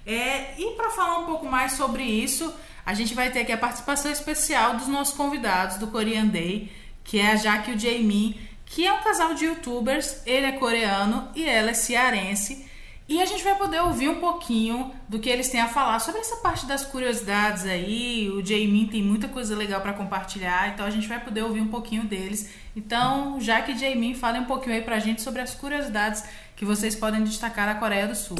É, 0.06 0.54
e 0.56 0.76
para 0.76 0.90
falar 0.90 1.18
um 1.18 1.26
pouco 1.26 1.46
mais 1.46 1.72
sobre 1.72 2.04
isso, 2.04 2.54
a 2.88 2.94
gente 2.94 3.12
vai 3.12 3.30
ter 3.30 3.40
aqui 3.40 3.52
a 3.52 3.58
participação 3.58 4.10
especial 4.10 4.78
dos 4.78 4.88
nossos 4.88 5.14
convidados 5.14 5.76
do 5.76 5.88
Korean 5.88 6.24
Day, 6.24 6.72
que 7.04 7.20
é 7.20 7.32
a 7.32 7.36
Jaque 7.36 7.70
e 7.70 7.74
o 7.74 7.78
Jaemin, 7.78 8.34
que 8.64 8.86
é 8.86 8.90
um 8.90 9.02
casal 9.02 9.34
de 9.34 9.44
youtubers, 9.44 10.22
ele 10.24 10.46
é 10.46 10.52
coreano 10.52 11.28
e 11.34 11.44
ela 11.44 11.68
é 11.68 11.74
cearense. 11.74 12.66
E 13.06 13.20
a 13.20 13.26
gente 13.26 13.44
vai 13.44 13.54
poder 13.56 13.82
ouvir 13.82 14.08
um 14.08 14.14
pouquinho 14.14 14.90
do 15.06 15.18
que 15.18 15.28
eles 15.28 15.50
têm 15.50 15.60
a 15.60 15.68
falar 15.68 15.98
sobre 15.98 16.22
essa 16.22 16.36
parte 16.36 16.64
das 16.64 16.82
curiosidades 16.82 17.66
aí. 17.66 18.30
O 18.30 18.42
Jaemin 18.42 18.86
tem 18.86 19.02
muita 19.02 19.28
coisa 19.28 19.54
legal 19.54 19.82
para 19.82 19.92
compartilhar, 19.92 20.70
então 20.72 20.86
a 20.86 20.90
gente 20.90 21.06
vai 21.06 21.20
poder 21.20 21.42
ouvir 21.42 21.60
um 21.60 21.68
pouquinho 21.68 22.04
deles. 22.04 22.48
Então, 22.74 23.38
Jaque 23.38 23.72
e 23.72 23.78
Jaemin, 23.78 24.14
falem 24.14 24.40
um 24.40 24.46
pouquinho 24.46 24.74
aí 24.74 24.80
pra 24.80 24.98
gente 24.98 25.20
sobre 25.20 25.42
as 25.42 25.54
curiosidades 25.54 26.24
que 26.56 26.64
vocês 26.64 26.96
podem 26.96 27.22
destacar 27.22 27.66
da 27.66 27.78
Coreia 27.78 28.08
do 28.08 28.14
Sul. 28.14 28.38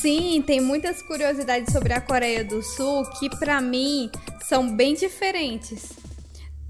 Sim, 0.00 0.42
tem 0.46 0.62
muitas 0.62 1.02
curiosidades 1.02 1.74
sobre 1.74 1.92
a 1.92 2.00
Coreia 2.00 2.42
do 2.42 2.62
Sul 2.62 3.04
que 3.18 3.28
pra 3.28 3.60
mim 3.60 4.10
são 4.48 4.74
bem 4.74 4.94
diferentes. 4.94 5.92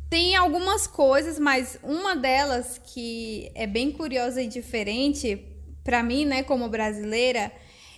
Tem 0.09 0.35
algumas 0.35 0.89
coisas, 0.89 1.39
mas 1.39 1.79
uma 1.81 2.17
delas 2.17 2.81
que 2.83 3.53
é 3.55 3.69
bem 3.69 3.93
curiosa 3.93 4.43
e 4.43 4.49
diferente 4.49 5.47
pra 5.85 6.03
mim, 6.03 6.25
né, 6.25 6.43
como 6.43 6.69
brasileira, 6.69 7.53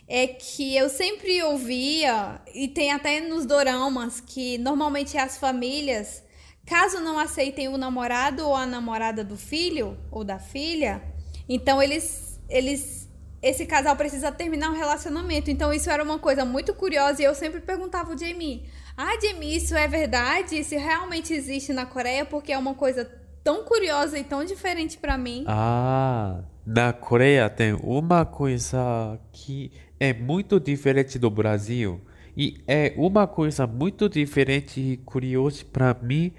é 0.06 0.26
que 0.26 0.76
eu 0.76 0.90
sempre 0.90 1.42
ouvia 1.42 2.38
e 2.54 2.68
tem 2.68 2.92
até 2.92 3.22
nos 3.22 3.46
doramas 3.46 4.20
que 4.20 4.58
normalmente 4.58 5.16
as 5.16 5.38
famílias, 5.38 6.22
caso 6.66 7.00
não 7.00 7.18
aceitem 7.18 7.68
o 7.68 7.78
namorado 7.78 8.46
ou 8.46 8.54
a 8.54 8.66
namorada 8.66 9.24
do 9.24 9.38
filho 9.38 9.96
ou 10.10 10.24
da 10.24 10.38
filha, 10.38 11.02
então 11.48 11.82
eles 11.82 12.38
eles 12.50 13.01
esse 13.42 13.66
casal 13.66 13.96
precisa 13.96 14.30
terminar 14.30 14.70
um 14.70 14.76
relacionamento. 14.76 15.50
Então 15.50 15.72
isso 15.72 15.90
era 15.90 16.02
uma 16.02 16.18
coisa 16.18 16.44
muito 16.44 16.72
curiosa 16.74 17.20
e 17.20 17.24
eu 17.24 17.34
sempre 17.34 17.60
perguntava 17.60 18.12
ao 18.12 18.18
Jamie: 18.18 18.64
"Ah, 18.96 19.18
Jamie, 19.20 19.56
isso 19.56 19.74
é 19.74 19.88
verdade? 19.88 20.58
Isso 20.58 20.76
realmente 20.76 21.34
existe 21.34 21.72
na 21.72 21.84
Coreia?" 21.84 22.24
Porque 22.24 22.52
é 22.52 22.58
uma 22.58 22.74
coisa 22.74 23.10
tão 23.42 23.64
curiosa 23.64 24.18
e 24.18 24.24
tão 24.24 24.44
diferente 24.44 24.96
pra 24.96 25.18
mim. 25.18 25.44
Ah, 25.48 26.42
na 26.64 26.92
Coreia 26.92 27.50
tem 27.50 27.72
uma 27.72 28.24
coisa 28.24 29.18
que 29.32 29.72
é 29.98 30.12
muito 30.12 30.60
diferente 30.60 31.18
do 31.18 31.30
Brasil. 31.30 32.00
E 32.36 32.62
é 32.66 32.94
uma 32.96 33.26
coisa 33.26 33.66
muito 33.66 34.08
diferente 34.08 34.80
e 34.80 34.96
curiosa 34.98 35.64
para 35.70 35.94
mim, 36.00 36.32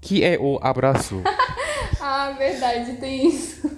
que 0.00 0.24
é 0.24 0.38
o 0.38 0.58
abraço. 0.60 1.22
Ah, 2.08 2.30
verdade, 2.38 2.92
tem 2.98 3.26
isso. 3.26 3.68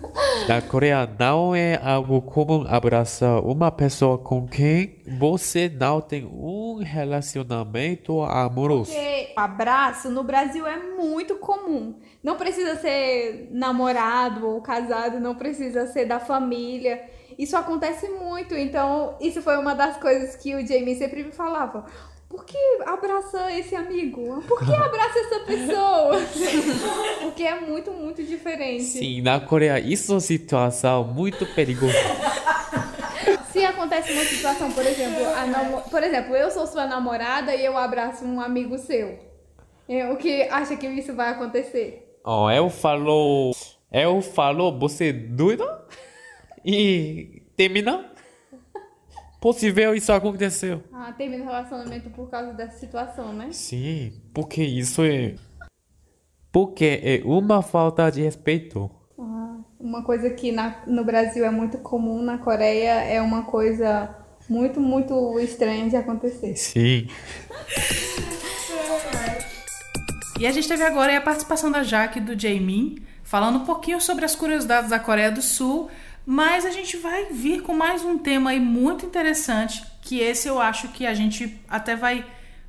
Na 0.46 0.60
Coreia 0.60 1.08
não 1.18 1.54
é 1.54 1.80
algo 1.82 2.20
comum 2.20 2.66
abraçar 2.68 3.42
uma 3.42 3.72
pessoa 3.72 4.18
com 4.18 4.46
quem 4.46 4.98
você 5.18 5.66
não 5.70 6.02
tem 6.02 6.26
um 6.26 6.82
relacionamento 6.84 8.20
amoroso. 8.20 8.92
Porque 8.92 9.32
abraço 9.34 10.10
no 10.10 10.22
Brasil 10.22 10.66
é 10.66 10.76
muito 10.76 11.36
comum. 11.36 11.98
Não 12.22 12.36
precisa 12.36 12.76
ser 12.76 13.48
namorado 13.50 14.46
ou 14.46 14.60
casado, 14.60 15.18
não 15.18 15.34
precisa 15.34 15.86
ser 15.86 16.04
da 16.04 16.20
família. 16.20 17.02
Isso 17.38 17.56
acontece 17.56 18.10
muito. 18.10 18.54
Então, 18.54 19.16
isso 19.22 19.40
foi 19.40 19.56
uma 19.56 19.74
das 19.74 19.96
coisas 19.96 20.36
que 20.36 20.54
o 20.54 20.66
Jamie 20.66 20.96
sempre 20.96 21.24
me 21.24 21.32
falava. 21.32 21.86
Por 22.28 22.44
que 22.44 22.58
abraça 22.84 23.50
esse 23.58 23.74
amigo? 23.74 24.42
Por 24.46 24.58
que 24.64 24.74
abraça 24.74 25.18
essa 25.18 25.40
pessoa? 25.40 26.20
Porque 27.22 27.42
é 27.42 27.58
muito, 27.60 27.90
muito 27.90 28.22
diferente. 28.22 28.82
Sim, 28.84 29.22
na 29.22 29.40
Coreia 29.40 29.78
isso 29.80 30.12
é 30.12 30.14
uma 30.16 30.20
situação 30.20 31.04
muito 31.04 31.46
perigosa. 31.54 31.94
Se 33.50 33.64
acontece 33.64 34.12
uma 34.12 34.24
situação, 34.24 34.70
por 34.72 34.84
exemplo, 34.84 35.26
a 35.26 35.46
namo- 35.46 35.80
por 35.90 36.02
exemplo, 36.02 36.36
eu 36.36 36.50
sou 36.50 36.66
sua 36.66 36.86
namorada 36.86 37.54
e 37.54 37.64
eu 37.64 37.76
abraço 37.78 38.24
um 38.24 38.40
amigo 38.40 38.76
seu. 38.78 39.18
É, 39.88 40.06
O 40.12 40.16
que 40.16 40.42
acha 40.42 40.76
que 40.76 40.86
isso 40.86 41.14
vai 41.14 41.30
acontecer? 41.30 42.18
Oh, 42.24 42.50
eu 42.50 42.68
falo, 42.68 43.52
eu 43.90 44.20
falo, 44.20 44.78
você 44.78 45.12
doida? 45.12 45.82
E 46.64 47.42
termina? 47.56 48.12
Possível 49.40 49.94
isso 49.94 50.12
aconteceu. 50.12 50.82
Ah, 50.92 51.12
termina 51.16 51.44
o 51.44 51.46
relacionamento 51.46 52.10
por 52.10 52.28
causa 52.28 52.52
dessa 52.52 52.78
situação, 52.78 53.32
né? 53.32 53.48
Sim, 53.52 54.12
porque 54.34 54.62
isso 54.64 55.02
é. 55.04 55.34
Porque 56.50 57.00
é 57.02 57.22
uma 57.24 57.62
falta 57.62 58.10
de 58.10 58.22
respeito. 58.22 58.90
Ah, 59.18 59.58
uma 59.78 60.02
coisa 60.02 60.28
que 60.30 60.50
na- 60.50 60.82
no 60.86 61.04
Brasil 61.04 61.44
é 61.44 61.50
muito 61.50 61.78
comum, 61.78 62.20
na 62.20 62.38
Coreia 62.38 63.02
é 63.04 63.22
uma 63.22 63.42
coisa 63.44 64.12
muito, 64.48 64.80
muito 64.80 65.38
estranha 65.38 65.88
de 65.88 65.94
acontecer. 65.94 66.56
Sim. 66.56 67.06
E 70.40 70.46
a 70.46 70.52
gente 70.52 70.68
teve 70.68 70.82
agora 70.84 71.16
a 71.16 71.20
participação 71.20 71.70
da 71.70 71.82
Jaque 71.82 72.18
e 72.18 72.22
do 72.22 72.38
Jaemin, 72.40 72.96
falando 73.24 73.56
um 73.58 73.64
pouquinho 73.64 74.00
sobre 74.00 74.24
as 74.24 74.34
curiosidades 74.34 74.90
da 74.90 74.98
Coreia 74.98 75.30
do 75.30 75.42
Sul, 75.42 75.88
mas 76.30 76.66
a 76.66 76.70
gente 76.70 76.98
vai 76.98 77.32
vir 77.32 77.62
com 77.62 77.72
mais 77.72 78.04
um 78.04 78.18
tema 78.18 78.50
aí 78.50 78.60
muito 78.60 79.06
interessante, 79.06 79.82
que 80.02 80.20
esse 80.20 80.46
eu 80.46 80.60
acho 80.60 80.88
que 80.88 81.06
a 81.06 81.14
gente 81.14 81.58
até 81.66 81.96
vai 81.96 82.22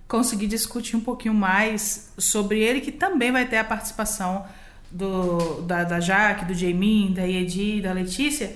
conseguir 0.08 0.48
discutir 0.48 0.96
um 0.96 1.02
pouquinho 1.02 1.34
mais 1.34 2.14
sobre 2.18 2.62
ele, 2.62 2.80
que 2.80 2.90
também 2.90 3.34
vai 3.34 3.46
ter 3.46 3.58
a 3.58 3.66
participação 3.66 4.46
do, 4.90 5.60
da, 5.64 5.84
da 5.84 6.00
Jaque, 6.00 6.46
do 6.46 6.54
Jaemin, 6.54 7.12
da 7.12 7.24
Yedi, 7.24 7.82
da 7.82 7.92
Letícia, 7.92 8.56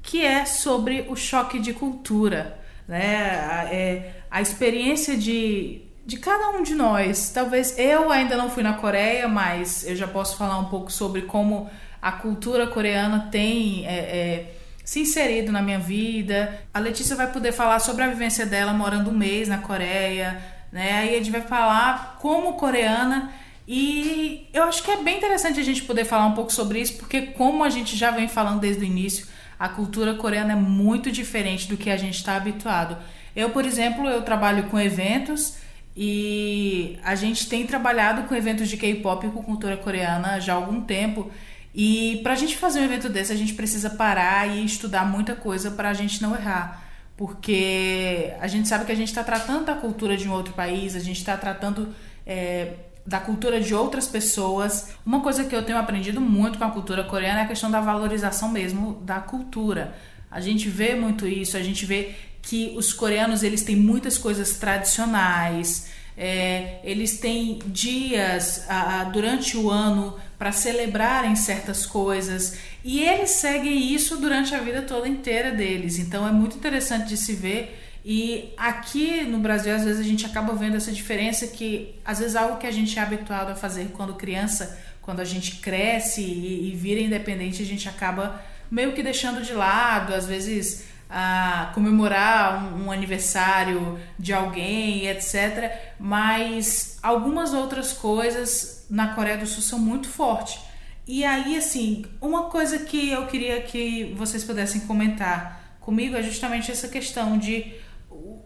que 0.00 0.24
é 0.24 0.44
sobre 0.44 1.06
o 1.08 1.16
choque 1.16 1.58
de 1.58 1.72
cultura, 1.72 2.56
né? 2.86 3.30
A, 3.50 3.74
é, 3.74 4.22
a 4.30 4.40
experiência 4.40 5.16
de, 5.16 5.82
de 6.06 6.18
cada 6.18 6.50
um 6.50 6.62
de 6.62 6.76
nós. 6.76 7.30
Talvez 7.30 7.76
eu 7.76 8.12
ainda 8.12 8.36
não 8.36 8.48
fui 8.48 8.62
na 8.62 8.74
Coreia, 8.74 9.26
mas 9.26 9.84
eu 9.84 9.96
já 9.96 10.06
posso 10.06 10.36
falar 10.36 10.56
um 10.60 10.66
pouco 10.66 10.92
sobre 10.92 11.22
como 11.22 11.68
a 12.06 12.12
cultura 12.12 12.68
coreana 12.68 13.26
tem 13.32 13.84
é, 13.84 13.96
é, 13.96 14.56
se 14.84 15.00
inserido 15.00 15.50
na 15.50 15.60
minha 15.60 15.80
vida. 15.80 16.56
A 16.72 16.78
Letícia 16.78 17.16
vai 17.16 17.32
poder 17.32 17.50
falar 17.50 17.80
sobre 17.80 18.04
a 18.04 18.06
vivência 18.06 18.46
dela 18.46 18.72
morando 18.72 19.10
um 19.10 19.12
mês 19.12 19.48
na 19.48 19.58
Coreia, 19.58 20.40
né? 20.70 21.00
Aí 21.00 21.16
a 21.16 21.18
gente 21.18 21.32
vai 21.32 21.40
falar 21.40 22.16
como 22.20 22.52
coreana. 22.52 23.32
E 23.66 24.46
eu 24.54 24.62
acho 24.62 24.84
que 24.84 24.90
é 24.92 25.02
bem 25.02 25.16
interessante 25.16 25.58
a 25.58 25.64
gente 25.64 25.82
poder 25.82 26.04
falar 26.04 26.26
um 26.26 26.32
pouco 26.34 26.52
sobre 26.52 26.78
isso, 26.78 26.96
porque 26.96 27.22
como 27.22 27.64
a 27.64 27.70
gente 27.70 27.96
já 27.96 28.12
vem 28.12 28.28
falando 28.28 28.60
desde 28.60 28.84
o 28.84 28.86
início, 28.86 29.26
a 29.58 29.68
cultura 29.68 30.14
coreana 30.14 30.52
é 30.52 30.56
muito 30.56 31.10
diferente 31.10 31.66
do 31.66 31.76
que 31.76 31.90
a 31.90 31.96
gente 31.96 32.14
está 32.14 32.36
habituado. 32.36 32.96
Eu, 33.34 33.50
por 33.50 33.64
exemplo, 33.64 34.08
eu 34.08 34.22
trabalho 34.22 34.68
com 34.68 34.78
eventos 34.78 35.56
e 35.96 37.00
a 37.02 37.16
gente 37.16 37.48
tem 37.48 37.66
trabalhado 37.66 38.28
com 38.28 38.34
eventos 38.36 38.68
de 38.68 38.76
K-pop 38.76 39.26
e 39.26 39.30
com 39.30 39.42
cultura 39.42 39.76
coreana 39.76 40.38
já 40.38 40.52
há 40.52 40.56
algum 40.56 40.82
tempo. 40.82 41.32
E 41.78 42.20
para 42.22 42.32
a 42.32 42.36
gente 42.36 42.56
fazer 42.56 42.80
um 42.80 42.84
evento 42.84 43.10
desse, 43.10 43.30
a 43.30 43.36
gente 43.36 43.52
precisa 43.52 43.90
parar 43.90 44.48
e 44.48 44.64
estudar 44.64 45.04
muita 45.04 45.36
coisa 45.36 45.70
para 45.70 45.90
a 45.90 45.92
gente 45.92 46.22
não 46.22 46.34
errar. 46.34 46.82
Porque 47.18 48.32
a 48.40 48.48
gente 48.48 48.66
sabe 48.66 48.86
que 48.86 48.92
a 48.92 48.94
gente 48.94 49.08
está 49.08 49.22
tratando 49.22 49.66
da 49.66 49.74
cultura 49.74 50.16
de 50.16 50.26
um 50.26 50.32
outro 50.32 50.54
país, 50.54 50.96
a 50.96 51.00
gente 51.00 51.18
está 51.18 51.36
tratando 51.36 51.94
é, 52.26 52.76
da 53.06 53.20
cultura 53.20 53.60
de 53.60 53.74
outras 53.74 54.06
pessoas. 54.06 54.94
Uma 55.04 55.20
coisa 55.20 55.44
que 55.44 55.54
eu 55.54 55.62
tenho 55.62 55.76
aprendido 55.76 56.18
muito 56.18 56.58
com 56.58 56.64
a 56.64 56.70
cultura 56.70 57.04
coreana 57.04 57.40
é 57.40 57.42
a 57.42 57.46
questão 57.46 57.70
da 57.70 57.80
valorização 57.82 58.48
mesmo 58.48 58.94
da 59.04 59.20
cultura. 59.20 59.94
A 60.30 60.40
gente 60.40 60.70
vê 60.70 60.94
muito 60.94 61.28
isso, 61.28 61.58
a 61.58 61.62
gente 61.62 61.84
vê 61.84 62.14
que 62.40 62.72
os 62.74 62.94
coreanos 62.94 63.42
eles 63.42 63.62
têm 63.62 63.76
muitas 63.76 64.16
coisas 64.16 64.56
tradicionais, 64.56 65.90
é, 66.16 66.80
eles 66.82 67.18
têm 67.18 67.58
dias 67.66 68.64
a, 68.66 69.00
a, 69.00 69.04
durante 69.04 69.58
o 69.58 69.70
ano 69.70 70.16
para 70.38 70.52
celebrarem 70.52 71.34
certas 71.34 71.86
coisas 71.86 72.58
e 72.84 73.02
eles 73.02 73.30
seguem 73.30 73.94
isso 73.94 74.16
durante 74.18 74.54
a 74.54 74.60
vida 74.60 74.82
toda 74.82 75.08
inteira 75.08 75.50
deles. 75.50 75.98
Então 75.98 76.26
é 76.26 76.32
muito 76.32 76.56
interessante 76.56 77.08
de 77.08 77.16
se 77.16 77.32
ver. 77.32 77.82
E 78.04 78.52
aqui 78.56 79.22
no 79.22 79.38
Brasil, 79.38 79.74
às 79.74 79.82
vezes 79.82 80.00
a 80.00 80.08
gente 80.08 80.24
acaba 80.24 80.54
vendo 80.54 80.76
essa 80.76 80.92
diferença 80.92 81.46
que, 81.48 81.96
às 82.04 82.20
vezes, 82.20 82.36
algo 82.36 82.56
que 82.56 82.66
a 82.66 82.70
gente 82.70 82.96
é 82.96 83.02
habituado 83.02 83.50
a 83.50 83.56
fazer 83.56 83.88
quando 83.92 84.14
criança, 84.14 84.78
quando 85.02 85.18
a 85.18 85.24
gente 85.24 85.56
cresce 85.56 86.20
e, 86.20 86.70
e 86.70 86.76
vira 86.76 87.00
independente, 87.00 87.62
a 87.62 87.66
gente 87.66 87.88
acaba 87.88 88.40
meio 88.70 88.92
que 88.92 89.02
deixando 89.02 89.42
de 89.42 89.52
lado, 89.52 90.14
às 90.14 90.24
vezes 90.24 90.84
a 91.08 91.70
comemorar 91.74 92.64
um, 92.64 92.86
um, 92.86 92.92
aniversário 92.92 93.98
de 94.18 94.32
alguém, 94.32 95.06
etc. 95.06 95.72
Mas 95.98 96.98
algumas 97.02 97.54
outras 97.54 97.92
coisas 97.92 98.86
na 98.90 99.14
Coreia 99.14 99.38
do 99.38 99.46
Sul 99.46 99.62
são 99.62 99.78
muito 99.78 100.08
fortes. 100.08 100.58
E 101.06 101.24
aí, 101.24 101.56
assim, 101.56 102.04
uma 102.20 102.44
coisa 102.44 102.80
que 102.80 103.10
eu 103.10 103.26
queria 103.26 103.62
que 103.62 104.12
vocês 104.16 104.42
pudessem 104.42 104.80
comentar 104.82 105.78
comigo 105.80 106.16
é 106.16 106.22
justamente 106.22 106.70
essa 106.70 106.88
questão 106.88 107.38
de 107.38 107.74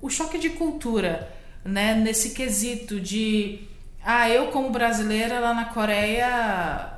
o 0.03 0.09
choque 0.11 0.39
de 0.39 0.51
cultura, 0.51 1.33
né? 1.65 1.95
Nesse 1.95 2.31
quesito 2.31 3.01
de, 3.01 3.61
ah, 4.05 4.29
eu 4.29 4.49
como 4.49 4.71
brasileira 4.71 5.41
lá 5.41 5.55
na 5.55 5.67
Coreia, 5.67 6.93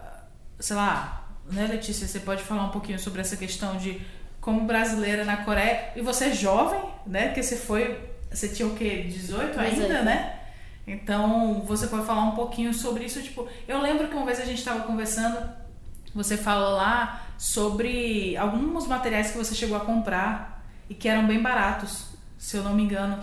sei 0.59 0.77
lá, 0.77 1.23
né, 1.51 1.67
Letícia, 1.67 2.07
você 2.07 2.21
pode 2.21 2.43
falar 2.43 2.65
um 2.65 2.71
pouquinho 2.71 2.99
sobre 2.99 3.21
essa 3.21 3.37
questão 3.37 3.77
de 3.77 4.01
como 4.43 4.67
brasileira 4.67 5.25
na 5.25 5.39
Coreia. 5.39 5.93
E 5.97 6.03
você 6.03 6.27
é 6.27 6.33
jovem, 6.35 6.83
né? 7.07 7.29
Porque 7.29 7.43
você 7.43 7.57
foi. 7.57 7.99
Você 8.31 8.49
tinha 8.49 8.69
o 8.69 8.75
quê? 8.75 9.05
18 9.09 9.59
ainda, 9.59 9.87
18. 9.87 10.05
né? 10.05 10.41
Então, 10.87 11.63
você 11.65 11.87
pode 11.87 12.05
falar 12.05 12.25
um 12.25 12.33
pouquinho 12.33 12.75
sobre 12.75 13.05
isso. 13.05 13.23
Tipo, 13.23 13.47
eu 13.69 13.81
lembro 13.81 14.09
que 14.09 14.17
uma 14.17 14.27
vez 14.27 14.41
a 14.41 14.45
gente 14.45 14.59
estava 14.59 14.81
conversando, 14.81 15.49
você 16.15 16.37
falou 16.37 16.73
lá 16.73 17.23
sobre 17.39 18.37
alguns 18.37 18.87
materiais 18.87 19.31
que 19.31 19.39
você 19.39 19.55
chegou 19.55 19.77
a 19.77 19.81
comprar 19.81 20.67
e 20.91 20.95
que 20.95 21.09
eram 21.09 21.27
bem 21.27 21.41
baratos, 21.41 22.07
se 22.37 22.57
eu 22.57 22.65
não 22.65 22.75
me 22.75 22.83
engano. 22.83 23.23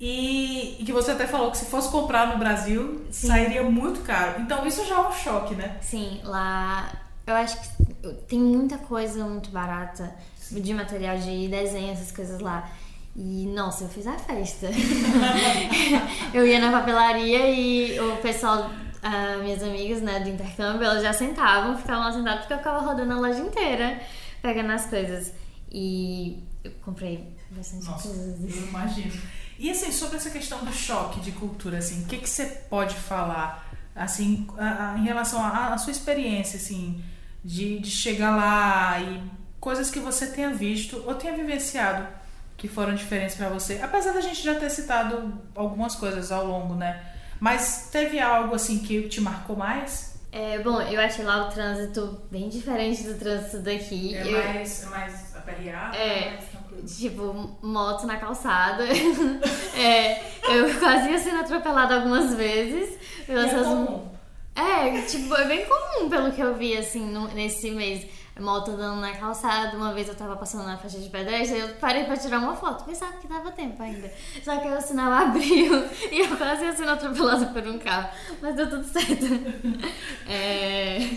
E, 0.00 0.80
e 0.80 0.84
que 0.84 0.92
você 0.92 1.10
até 1.10 1.26
falou 1.26 1.50
que 1.50 1.58
se 1.58 1.66
fosse 1.66 1.90
comprar 1.90 2.28
no 2.28 2.38
Brasil, 2.38 3.04
Sim. 3.10 3.28
sairia 3.28 3.62
muito 3.62 4.00
caro. 4.00 4.40
Então, 4.40 4.66
isso 4.66 4.84
já 4.86 4.94
é 4.94 5.08
um 5.08 5.12
choque, 5.12 5.54
né? 5.54 5.76
Sim, 5.82 6.20
lá 6.24 6.90
eu 7.26 7.34
acho 7.34 7.58
que 7.60 8.08
tem 8.28 8.38
muita 8.38 8.76
coisa 8.76 9.24
muito 9.24 9.50
barata 9.50 10.14
de 10.50 10.74
material 10.74 11.16
de 11.18 11.48
desenho, 11.48 11.92
essas 11.92 12.12
coisas 12.12 12.40
lá. 12.40 12.70
E 13.16 13.46
nossa, 13.46 13.84
eu 13.84 13.88
fiz 13.88 14.06
a 14.06 14.18
festa. 14.18 14.68
eu 16.34 16.46
ia 16.46 16.58
na 16.58 16.72
papelaria 16.72 17.48
e 17.50 17.98
o 18.00 18.16
pessoal, 18.16 18.68
uh, 18.70 19.42
minhas 19.42 19.62
amigas 19.62 20.02
né, 20.02 20.20
do 20.20 20.28
intercâmbio, 20.28 20.84
elas 20.84 21.02
já 21.02 21.12
sentavam, 21.12 21.76
ficavam 21.78 22.04
lá 22.04 22.12
sentadas 22.12 22.40
porque 22.40 22.54
eu 22.54 22.58
ficava 22.58 22.80
rodando 22.80 23.12
a 23.12 23.16
loja 23.16 23.40
inteira, 23.40 24.00
pegando 24.42 24.72
as 24.72 24.86
coisas. 24.86 25.32
E 25.70 26.42
eu 26.64 26.72
comprei 26.82 27.36
bastante 27.50 27.86
nossa, 27.86 28.08
coisas. 28.08 28.56
Eu 28.56 28.66
imagino. 28.68 29.22
E 29.58 29.70
assim, 29.70 29.92
sobre 29.92 30.16
essa 30.16 30.30
questão 30.30 30.64
do 30.64 30.72
choque 30.72 31.20
de 31.20 31.30
cultura, 31.30 31.78
assim, 31.78 32.02
o 32.02 32.06
que, 32.06 32.18
que 32.18 32.28
você 32.28 32.46
pode 32.68 32.96
falar 32.96 33.64
assim, 33.94 34.46
a, 34.58 34.92
a, 34.92 34.98
em 34.98 35.04
relação 35.04 35.44
à 35.44 35.78
sua 35.78 35.92
experiência, 35.92 36.56
assim, 36.56 37.02
de, 37.44 37.78
de 37.78 37.90
chegar 37.90 38.34
lá 38.34 39.00
e 39.00 39.22
coisas 39.64 39.90
que 39.90 39.98
você 39.98 40.26
tenha 40.26 40.50
visto 40.50 41.02
ou 41.06 41.14
tenha 41.14 41.34
vivenciado 41.34 42.06
que 42.54 42.68
foram 42.68 42.94
diferentes 42.94 43.34
para 43.34 43.48
você. 43.48 43.80
Apesar 43.82 44.12
da 44.12 44.20
gente 44.20 44.42
já 44.42 44.54
ter 44.54 44.68
citado 44.68 45.40
algumas 45.54 45.96
coisas 45.96 46.30
ao 46.30 46.46
longo, 46.46 46.74
né? 46.74 47.02
Mas 47.40 47.88
teve 47.90 48.20
algo 48.20 48.54
assim 48.54 48.78
que 48.80 49.08
te 49.08 49.22
marcou 49.22 49.56
mais? 49.56 50.20
É, 50.30 50.58
bom, 50.58 50.82
eu 50.82 51.00
achei 51.00 51.24
lá 51.24 51.48
o 51.48 51.50
trânsito 51.50 52.20
bem 52.30 52.50
diferente 52.50 53.04
do 53.04 53.18
trânsito 53.18 53.60
daqui. 53.60 54.14
É 54.14 54.26
eu... 54.26 54.32
mais, 54.32 54.82
é 54.82 54.86
mais 54.86 55.36
aperreado? 55.36 55.96
É, 55.96 56.30
mais 56.32 56.96
tipo, 56.96 57.56
moto 57.62 58.06
na 58.06 58.18
calçada. 58.18 58.84
é, 59.74 60.20
eu 60.46 60.74
quase 60.78 61.08
ia 61.08 61.18
sendo 61.18 61.40
atropelada 61.40 61.94
algumas 61.94 62.34
vezes. 62.34 62.98
Pelas 63.26 63.50
é 63.50 63.64
comum. 63.64 64.10
É, 64.54 65.00
tipo, 65.02 65.34
é 65.34 65.46
bem 65.46 65.64
comum 65.64 66.10
pelo 66.10 66.32
que 66.32 66.40
eu 66.40 66.54
vi, 66.54 66.76
assim, 66.76 67.10
no, 67.10 67.28
nesse 67.28 67.70
mês 67.70 68.06
moto 68.40 68.72
andando 68.72 69.00
na 69.00 69.12
calçada. 69.12 69.76
Uma 69.76 69.92
vez 69.92 70.08
eu 70.08 70.14
tava 70.14 70.36
passando 70.36 70.64
na 70.64 70.76
faixa 70.76 70.98
de 70.98 71.08
pedestre, 71.08 71.58
eu 71.58 71.68
parei 71.80 72.04
pra 72.04 72.16
tirar 72.16 72.38
uma 72.38 72.56
foto. 72.56 72.84
Pensava 72.84 73.12
que 73.14 73.28
dava 73.28 73.52
tempo 73.52 73.82
ainda. 73.82 74.10
Só 74.44 74.56
que 74.56 74.68
o 74.68 74.80
sinal 74.80 75.12
abriu 75.12 75.84
e 76.10 76.20
eu 76.20 76.36
quase 76.36 76.64
ia 76.64 76.74
sendo 76.74 76.90
atropelada 76.90 77.46
por 77.46 77.66
um 77.66 77.78
carro. 77.78 78.08
Mas 78.40 78.56
deu 78.56 78.68
tudo 78.68 78.84
certo. 78.84 79.24
É... 80.26 81.10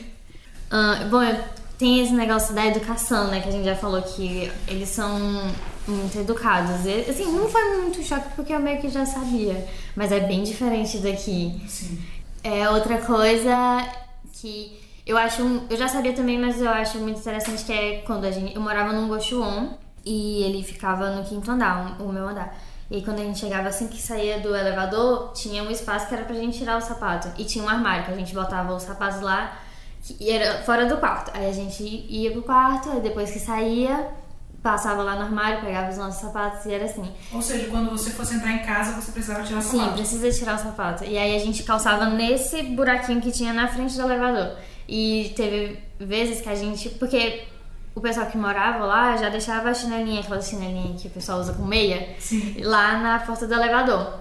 Uh, 0.69 1.09
bom, 1.09 1.21
tem 1.77 2.01
esse 2.01 2.13
negócio 2.13 2.53
da 2.53 2.65
educação, 2.65 3.27
né? 3.29 3.39
Que 3.39 3.49
a 3.49 3.51
gente 3.51 3.65
já 3.65 3.75
falou 3.75 4.01
que 4.01 4.51
eles 4.67 4.89
são 4.89 5.17
muito 5.87 6.19
educados. 6.19 6.85
E, 6.85 7.09
assim, 7.09 7.31
não 7.31 7.47
foi 7.47 7.77
muito 7.77 8.03
choque 8.03 8.35
porque 8.35 8.53
eu 8.53 8.59
meio 8.59 8.81
que 8.81 8.89
já 8.89 9.05
sabia. 9.05 9.67
Mas 9.95 10.11
é 10.11 10.19
bem 10.19 10.43
diferente 10.43 10.97
daqui. 10.97 11.61
Sim. 11.67 12.03
É 12.43 12.69
outra 12.69 12.97
coisa 12.97 13.55
que 14.33 14.86
eu 15.07 15.17
acho, 15.17 15.41
eu 15.69 15.77
já 15.77 15.87
sabia 15.87 16.13
também, 16.13 16.37
mas 16.37 16.61
eu 16.61 16.69
acho 16.69 16.99
muito 16.99 17.19
interessante 17.19 17.63
que 17.63 17.71
é 17.71 18.01
quando 18.05 18.25
a 18.25 18.31
gente, 18.31 18.53
eu 18.53 18.61
morava 18.61 18.91
num 18.91 19.07
Gochuon 19.07 19.69
e 20.05 20.43
ele 20.43 20.63
ficava 20.63 21.09
no 21.11 21.23
quinto 21.23 21.49
andar, 21.49 21.95
o 22.01 22.11
meu 22.11 22.27
andar. 22.27 22.55
E 22.89 22.97
aí, 22.97 23.01
quando 23.03 23.19
a 23.19 23.23
gente 23.23 23.39
chegava 23.39 23.67
assim 23.67 23.87
que 23.87 24.01
saía 24.01 24.39
do 24.39 24.55
elevador, 24.55 25.33
tinha 25.33 25.63
um 25.63 25.71
espaço 25.71 26.07
que 26.07 26.13
era 26.13 26.23
pra 26.23 26.35
gente 26.35 26.57
tirar 26.57 26.77
o 26.77 26.81
sapato. 26.81 27.29
E 27.37 27.43
tinha 27.43 27.63
um 27.63 27.67
armário 27.67 28.05
que 28.05 28.11
a 28.11 28.15
gente 28.15 28.33
botava 28.33 28.73
os 28.73 28.83
sapatos 28.83 29.21
lá, 29.21 29.57
e 30.19 30.29
era 30.29 30.61
fora 30.63 30.85
do 30.85 30.97
quarto. 30.97 31.31
Aí 31.33 31.49
a 31.49 31.53
gente 31.53 31.83
ia 31.83 32.31
pro 32.31 32.41
quarto, 32.43 32.89
aí 32.89 33.01
depois 33.01 33.31
que 33.31 33.39
saía, 33.39 34.09
passava 34.63 35.03
lá 35.03 35.15
no 35.15 35.21
armário, 35.23 35.61
pegava 35.61 35.89
os 35.89 35.97
nossos 35.97 36.21
sapatos 36.21 36.65
e 36.65 36.73
era 36.73 36.85
assim. 36.85 37.09
Ou 37.33 37.41
seja, 37.41 37.67
quando 37.67 37.89
você 37.89 38.09
fosse 38.11 38.35
entrar 38.35 38.51
em 38.51 38.59
casa, 38.59 38.93
você 38.93 39.11
precisava 39.11 39.43
tirar 39.43 39.59
o 39.59 39.61
sapato? 39.61 39.83
Sim, 39.83 39.93
precisa 39.93 40.31
tirar 40.31 40.55
o 40.55 40.59
sapato. 40.59 41.03
E 41.03 41.17
aí 41.17 41.35
a 41.35 41.39
gente 41.39 41.63
calçava 41.63 42.05
nesse 42.05 42.63
buraquinho 42.63 43.21
que 43.21 43.31
tinha 43.31 43.53
na 43.53 43.67
frente 43.67 43.95
do 43.95 44.01
elevador. 44.03 44.57
E 44.87 45.33
teve 45.35 45.79
vezes 45.99 46.41
que 46.41 46.49
a 46.49 46.55
gente. 46.55 46.89
Porque 46.91 47.43
o 47.93 48.01
pessoal 48.01 48.27
que 48.27 48.37
morava 48.37 48.85
lá 48.85 49.17
já 49.17 49.29
deixava 49.29 49.69
a 49.69 49.73
chinelinha, 49.73 50.21
aquela 50.21 50.41
chinelinha 50.41 50.95
que 50.97 51.07
o 51.07 51.11
pessoal 51.11 51.39
usa 51.39 51.53
com 51.53 51.63
meia, 51.63 52.15
Sim. 52.19 52.61
lá 52.61 52.99
na 52.99 53.19
porta 53.19 53.47
do 53.47 53.53
elevador. 53.53 54.19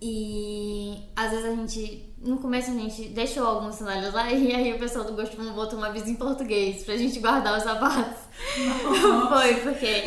E 0.00 0.98
às 1.16 1.30
vezes 1.30 1.46
a 1.46 1.50
gente. 1.50 2.04
No 2.20 2.38
começo 2.38 2.72
a 2.72 2.74
gente 2.74 3.10
deixou 3.10 3.46
alguns 3.46 3.76
sandálias 3.76 4.12
lá 4.12 4.26
e 4.32 4.52
aí 4.52 4.72
o 4.72 4.78
pessoal 4.78 5.04
do 5.04 5.12
Gosto 5.12 5.36
botou 5.52 5.78
uma 5.78 5.86
aviso 5.86 6.10
em 6.10 6.16
português 6.16 6.82
pra 6.82 6.96
gente 6.96 7.20
guardar 7.20 7.56
os 7.56 7.62
sapatos. 7.62 8.18
Foi, 9.28 9.54
porque 9.62 10.02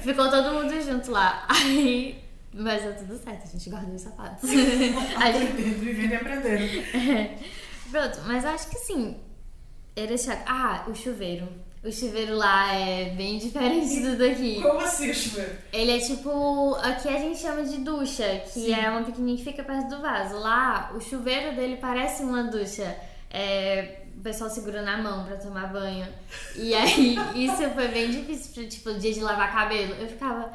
ficou 0.00 0.30
todo 0.30 0.54
mundo 0.54 0.80
junto 0.80 1.10
lá. 1.10 1.46
Aí. 1.48 2.22
Mas 2.54 2.82
deu 2.82 2.94
tudo 2.94 3.18
certo, 3.18 3.44
a 3.44 3.50
gente 3.50 3.70
guardou 3.70 3.94
os 3.94 4.02
sapatos. 4.02 4.48
Aprendendo, 5.16 5.78
vivendo 5.80 6.12
e 6.12 6.16
aprendendo. 6.16 6.96
É. 6.96 7.38
Pronto, 7.92 8.20
mas 8.26 8.42
acho 8.44 8.70
que 8.70 8.78
sim. 8.78 9.16
Era 9.94 10.16
chato. 10.16 10.42
Ah, 10.46 10.84
o 10.88 10.94
chuveiro. 10.94 11.46
O 11.84 11.92
chuveiro 11.92 12.34
lá 12.34 12.72
é 12.74 13.10
bem 13.10 13.36
diferente 13.38 14.00
do 14.00 14.16
daqui. 14.16 14.62
Como 14.62 14.80
assim 14.80 15.10
o 15.10 15.14
chuveiro? 15.14 15.52
Ele 15.70 15.90
é 15.90 15.98
tipo. 15.98 16.74
Aqui 16.76 17.08
a 17.08 17.18
gente 17.18 17.38
chama 17.38 17.64
de 17.64 17.78
ducha, 17.78 18.40
que 18.44 18.60
Sim. 18.60 18.72
é 18.72 18.88
uma 18.88 19.02
pequenininha 19.02 19.36
que 19.36 19.44
fica 19.44 19.62
perto 19.62 19.88
do 19.88 20.00
vaso. 20.00 20.38
Lá, 20.38 20.90
o 20.94 21.00
chuveiro 21.00 21.54
dele 21.54 21.76
parece 21.76 22.22
uma 22.22 22.44
ducha. 22.44 22.96
É, 23.30 24.04
o 24.16 24.20
pessoal 24.22 24.48
segura 24.48 24.80
na 24.80 24.96
mão 24.96 25.24
pra 25.26 25.36
tomar 25.36 25.70
banho. 25.70 26.06
E 26.56 26.72
aí, 26.72 27.16
isso 27.44 27.68
foi 27.74 27.88
bem 27.88 28.10
difícil, 28.10 28.66
tipo, 28.68 28.94
dia 28.94 29.12
de 29.12 29.20
lavar 29.20 29.52
cabelo. 29.52 29.94
Eu 29.96 30.08
ficava 30.08 30.50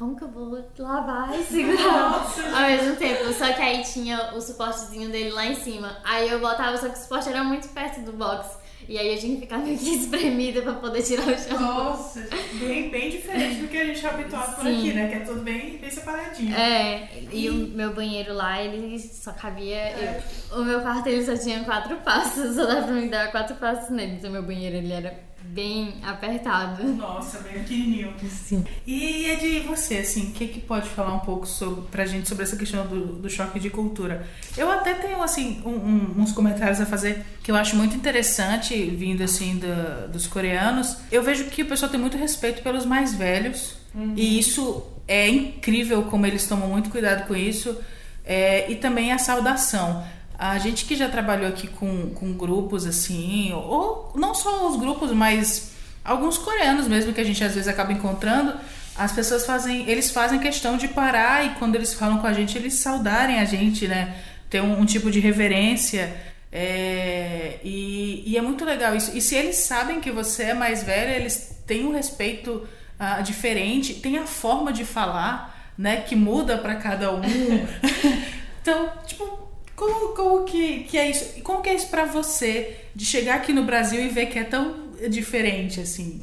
como 0.00 0.16
que 0.16 0.24
eu 0.24 0.28
vou 0.28 0.64
lavar 0.78 1.38
e 1.38 1.44
segurar 1.44 2.10
Nossa. 2.10 2.42
ao 2.56 2.70
mesmo 2.70 2.96
tempo? 2.96 3.30
Só 3.34 3.52
que 3.52 3.60
aí 3.60 3.82
tinha 3.82 4.34
o 4.34 4.40
suportezinho 4.40 5.10
dele 5.10 5.28
lá 5.28 5.44
em 5.44 5.54
cima. 5.54 5.98
Aí 6.02 6.26
eu 6.30 6.40
botava, 6.40 6.74
só 6.78 6.88
que 6.88 6.98
o 6.98 7.02
suporte 7.02 7.28
era 7.28 7.44
muito 7.44 7.68
perto 7.68 8.00
do 8.00 8.12
box. 8.14 8.58
E 8.88 8.96
aí 8.96 9.12
eu 9.12 9.20
tinha 9.20 9.34
que 9.34 9.42
ficar 9.42 9.58
meio 9.58 9.78
que 9.78 9.90
espremida 9.90 10.62
pra 10.62 10.72
poder 10.72 11.02
tirar 11.02 11.28
o 11.28 11.38
chão. 11.38 11.60
Nossa, 11.60 12.26
bem, 12.54 12.88
bem 12.88 13.10
diferente 13.10 13.60
do 13.60 13.68
que 13.68 13.76
a 13.76 13.84
gente 13.84 14.04
é 14.04 14.08
habituado 14.08 14.56
por 14.56 14.66
aqui, 14.66 14.92
né? 14.94 15.06
Que 15.06 15.14
é 15.16 15.20
tudo 15.20 15.42
bem, 15.42 15.76
bem 15.76 15.90
separadinho. 15.90 16.56
É, 16.56 17.08
e, 17.30 17.44
e, 17.44 17.50
o 17.50 17.68
meu 17.68 17.92
banheiro 17.92 18.32
lá, 18.32 18.58
ele 18.58 18.98
só 18.98 19.32
cabia. 19.32 19.76
É. 19.76 20.22
Eu, 20.50 20.62
o 20.62 20.64
meu 20.64 20.80
quarto 20.80 21.06
ele 21.08 21.22
só 21.22 21.36
tinha 21.36 21.62
quatro 21.62 21.94
passos, 21.98 22.56
só 22.56 22.64
dava 22.64 22.86
pra 22.86 22.94
me 22.94 23.08
dar 23.08 23.30
quatro 23.30 23.54
passos 23.56 23.90
nele. 23.90 24.14
Então 24.14 24.30
meu 24.30 24.42
banheiro 24.42 24.76
ele 24.76 24.92
era 24.92 25.14
bem 25.52 25.94
apertado. 26.02 26.84
Nossa, 26.84 27.38
bem 27.40 27.54
pequenininho. 27.54 28.12
Sim. 28.28 28.64
E 28.86 29.26
é 29.26 29.34
de 29.36 29.60
você, 29.60 29.98
assim, 29.98 30.28
o 30.28 30.30
que, 30.32 30.46
que 30.48 30.60
pode 30.60 30.88
falar 30.88 31.12
um 31.14 31.18
pouco 31.20 31.46
sobre, 31.46 31.82
pra 31.90 32.04
gente 32.06 32.28
sobre 32.28 32.44
essa 32.44 32.56
questão 32.56 32.86
do, 32.86 33.06
do 33.14 33.28
choque 33.28 33.58
de 33.58 33.68
cultura? 33.70 34.26
Eu 34.56 34.70
até 34.70 34.94
tenho, 34.94 35.22
assim, 35.22 35.60
um- 35.64 35.70
um- 35.70 36.14
uns 36.22 36.32
comentários 36.32 36.80
a 36.80 36.86
fazer 36.86 37.24
que 37.42 37.50
eu 37.50 37.56
acho 37.56 37.76
muito 37.76 37.96
interessante, 37.96 38.74
vindo, 38.90 39.22
assim, 39.22 39.58
da- 39.58 40.06
dos 40.06 40.26
coreanos. 40.26 40.96
Eu 41.10 41.22
vejo 41.22 41.44
que 41.44 41.62
o 41.62 41.66
pessoal 41.66 41.90
tem 41.90 42.00
muito 42.00 42.16
respeito 42.16 42.62
pelos 42.62 42.84
mais 42.86 43.14
velhos, 43.14 43.76
e 44.16 44.38
isso 44.38 44.84
é 45.08 45.28
incrível 45.28 46.04
como 46.04 46.24
eles 46.26 46.46
tomam 46.46 46.68
muito 46.68 46.90
cuidado 46.90 47.26
com 47.26 47.34
isso, 47.34 47.76
é, 48.24 48.70
e 48.70 48.76
também 48.76 49.10
a 49.12 49.18
saudação. 49.18 50.04
A 50.40 50.56
gente 50.56 50.86
que 50.86 50.96
já 50.96 51.06
trabalhou 51.06 51.46
aqui 51.46 51.66
com, 51.66 52.14
com 52.14 52.32
grupos 52.32 52.86
assim, 52.86 53.52
ou 53.52 54.10
não 54.14 54.34
só 54.34 54.70
os 54.70 54.76
grupos, 54.80 55.12
mas 55.12 55.72
alguns 56.02 56.38
coreanos 56.38 56.88
mesmo 56.88 57.12
que 57.12 57.20
a 57.20 57.24
gente 57.24 57.44
às 57.44 57.52
vezes 57.52 57.68
acaba 57.68 57.92
encontrando, 57.92 58.54
as 58.96 59.12
pessoas 59.12 59.44
fazem, 59.44 59.86
eles 59.86 60.10
fazem 60.10 60.38
questão 60.38 60.78
de 60.78 60.88
parar 60.88 61.44
e 61.44 61.50
quando 61.56 61.74
eles 61.74 61.92
falam 61.92 62.20
com 62.20 62.26
a 62.26 62.32
gente, 62.32 62.56
eles 62.56 62.72
saudarem 62.72 63.38
a 63.38 63.44
gente, 63.44 63.86
né? 63.86 64.16
Ter 64.48 64.62
um, 64.62 64.80
um 64.80 64.86
tipo 64.86 65.10
de 65.10 65.20
reverência. 65.20 66.10
é, 66.50 67.58
e, 67.62 68.22
e 68.26 68.38
é 68.38 68.40
muito 68.40 68.64
legal 68.64 68.96
isso. 68.96 69.14
E 69.14 69.20
se 69.20 69.34
eles 69.34 69.56
sabem 69.56 70.00
que 70.00 70.10
você 70.10 70.44
é 70.44 70.54
mais 70.54 70.82
velho, 70.82 71.12
eles 71.20 71.62
têm 71.66 71.84
um 71.84 71.92
respeito 71.92 72.66
ah, 72.98 73.20
diferente, 73.20 73.92
tem 73.92 74.16
a 74.16 74.26
forma 74.26 74.72
de 74.72 74.86
falar, 74.86 75.70
né? 75.76 75.98
Que 76.00 76.16
muda 76.16 76.56
para 76.56 76.76
cada 76.76 77.14
um. 77.14 77.20
então, 78.62 78.90
tipo, 79.06 79.49
como, 79.80 80.14
como 80.14 80.44
que, 80.44 80.80
que 80.84 80.98
é 80.98 81.08
isso? 81.08 81.38
E 81.38 81.40
como 81.40 81.62
que 81.62 81.70
é 81.70 81.74
isso 81.74 81.88
pra 81.88 82.04
você 82.04 82.76
de 82.94 83.06
chegar 83.06 83.36
aqui 83.36 83.52
no 83.52 83.64
Brasil 83.64 84.04
e 84.04 84.08
ver 84.08 84.26
que 84.26 84.38
é 84.38 84.44
tão 84.44 84.90
diferente 85.08 85.80
assim? 85.80 86.20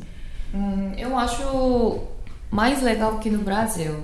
Hum, 0.54 0.94
eu 0.96 1.18
acho 1.18 2.04
mais 2.52 2.84
legal 2.84 3.18
que 3.18 3.32
no 3.32 3.40
Brasil. 3.40 3.96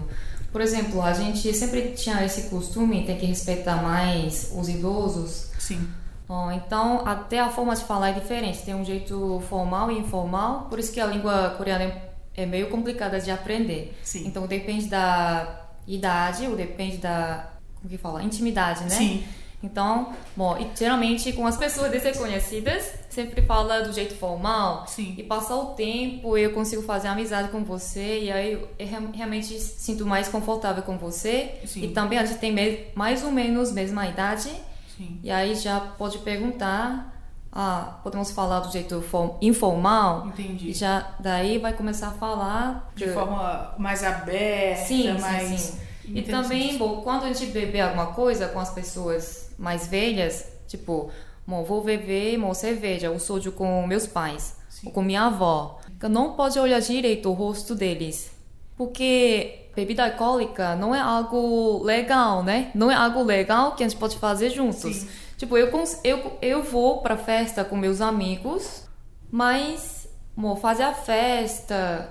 Por 0.52 0.60
exemplo, 0.60 1.02
a 1.02 1.14
gente 1.14 1.54
sempre 1.54 1.94
tinha 1.96 2.26
esse 2.26 2.50
costume, 2.50 3.06
tem 3.06 3.18
que 3.18 3.28
respeitar 3.28 3.78
mais 3.78 4.52
os 4.56 4.68
idosos. 4.68 5.52
Sim. 5.60 5.88
Ó, 6.28 6.52
então, 6.52 7.06
até 7.06 7.40
a 7.40 7.50
forma 7.50 7.76
de 7.76 7.84
falar 7.84 8.10
é 8.10 8.14
diferente. 8.14 8.64
Tem 8.64 8.74
um 8.74 8.84
jeito 8.84 9.44
formal 9.50 9.92
e 9.92 10.00
informal, 10.00 10.68
por 10.70 10.80
isso 10.80 10.92
que 10.92 11.00
a 11.00 11.06
língua 11.06 11.52
coreana 11.58 11.84
é 11.84 12.14
é 12.36 12.48
meio 12.48 12.68
complicada 12.68 13.20
de 13.20 13.30
aprender. 13.30 13.96
Sim. 14.02 14.26
Então, 14.26 14.48
depende 14.48 14.88
da 14.88 15.68
idade 15.88 16.48
ou 16.48 16.56
depende 16.56 16.98
da. 16.98 17.52
Como 17.76 17.90
que 17.90 17.98
fala? 17.98 18.24
Intimidade, 18.24 18.82
né? 18.86 18.90
Sim. 18.90 19.24
Então, 19.64 20.12
bom, 20.36 20.58
e 20.58 20.68
geralmente 20.78 21.32
com 21.32 21.48
as 21.48 21.56
pessoas 21.56 21.90
desconhecidas, 21.90 22.84
sempre 23.10 23.42
fala 23.44 23.80
do 23.82 23.94
jeito 23.94 24.14
formal. 24.16 24.86
Sim. 24.88 25.16
E 25.18 25.24
passar 25.24 25.56
o 25.56 25.68
tempo, 25.68 26.38
eu 26.38 26.52
consigo 26.54 26.82
fazer 26.82 27.08
amizade 27.08 27.48
com 27.48 27.64
você, 27.64 28.20
e 28.24 28.32
aí 28.32 28.54
eu 28.54 28.68
re- 28.78 29.08
realmente 29.14 29.58
sinto 29.60 30.06
mais 30.06 30.28
confortável 30.28 30.84
com 30.84 30.98
você. 30.98 31.60
Sim. 31.66 31.84
E 31.84 31.88
também 31.90 32.20
a 32.20 32.26
gente 32.26 32.40
tem 32.40 32.54
mais 32.94 33.24
ou 33.24 33.32
menos 33.32 33.72
mesma 33.72 34.06
idade. 34.06 34.52
Sim. 34.98 35.20
E 35.24 35.32
aí 35.32 35.56
já 35.56 35.80
pode 35.80 36.18
perguntar, 36.20 37.12
ah, 37.52 38.00
podemos 38.04 38.32
falar 38.32 38.60
do 38.60 38.72
jeito 38.72 39.02
for- 39.02 39.38
informal? 39.42 40.28
Entendi. 40.28 40.72
E 40.72 40.74
já 40.74 41.08
daí 41.20 41.58
vai 41.58 41.72
começar 41.74 42.08
a 42.08 42.12
falar 42.12 42.92
De 42.96 43.06
que- 43.06 43.12
forma 43.12 43.74
mais 43.78 44.04
aberta, 44.04 44.86
Sim, 44.86 45.18
mais. 45.20 45.48
sim, 45.48 45.58
sim. 45.58 45.78
E 46.06 46.22
também, 46.22 46.78
bom, 46.78 47.02
quando 47.02 47.24
a 47.24 47.28
gente 47.32 47.46
beber 47.46 47.80
alguma 47.80 48.08
coisa 48.08 48.48
com 48.50 48.60
as 48.60 48.70
pessoas 48.70 49.53
mais 49.64 49.88
velhas, 49.88 50.46
tipo, 50.68 51.10
bom, 51.48 51.64
vou 51.64 51.82
beber 51.82 52.38
uma 52.38 52.54
cerveja, 52.54 53.10
ou 53.10 53.18
soju 53.18 53.54
com 53.54 53.88
meus 53.88 54.06
pais, 54.06 54.58
Sim. 54.70 54.88
ou 54.88 54.92
com 54.92 55.02
minha 55.02 55.24
avó. 55.24 55.80
Eu 56.02 56.10
não 56.10 56.34
pode 56.34 56.60
olhar 56.60 56.82
direito 56.82 57.30
o 57.30 57.34
rosto 57.34 57.74
deles. 57.74 58.32
Porque 58.76 59.70
bebida 59.74 60.04
alcoólica 60.04 60.76
não 60.76 60.94
é 60.94 61.00
algo 61.00 61.82
legal, 61.84 62.44
né? 62.44 62.72
Não 62.76 62.92
é 62.92 62.96
algo 62.96 63.24
legal 63.24 63.74
que 63.74 63.84
a 63.84 63.88
gente 63.88 63.98
pode 63.98 64.18
fazer 64.18 64.50
juntos. 64.50 64.98
Sim. 64.98 65.08
Tipo, 65.38 65.58
eu, 65.58 65.70
eu, 66.04 66.38
eu 66.42 66.62
vou 66.62 67.02
pra 67.02 67.16
festa 67.16 67.64
com 67.64 67.78
meus 67.78 68.02
amigos, 68.02 68.84
mas, 69.32 70.10
amor, 70.38 70.58
fazer 70.58 70.84
a 70.84 70.94
festa, 70.94 72.10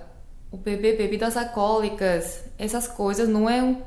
o 0.51 0.57
beber 0.57 0.97
bebidas 0.97 1.37
alcoólicas, 1.37 2.45
essas 2.59 2.89
coisas 2.89 3.29
não 3.29 3.49
é 3.49 3.63
um, 3.63 3.83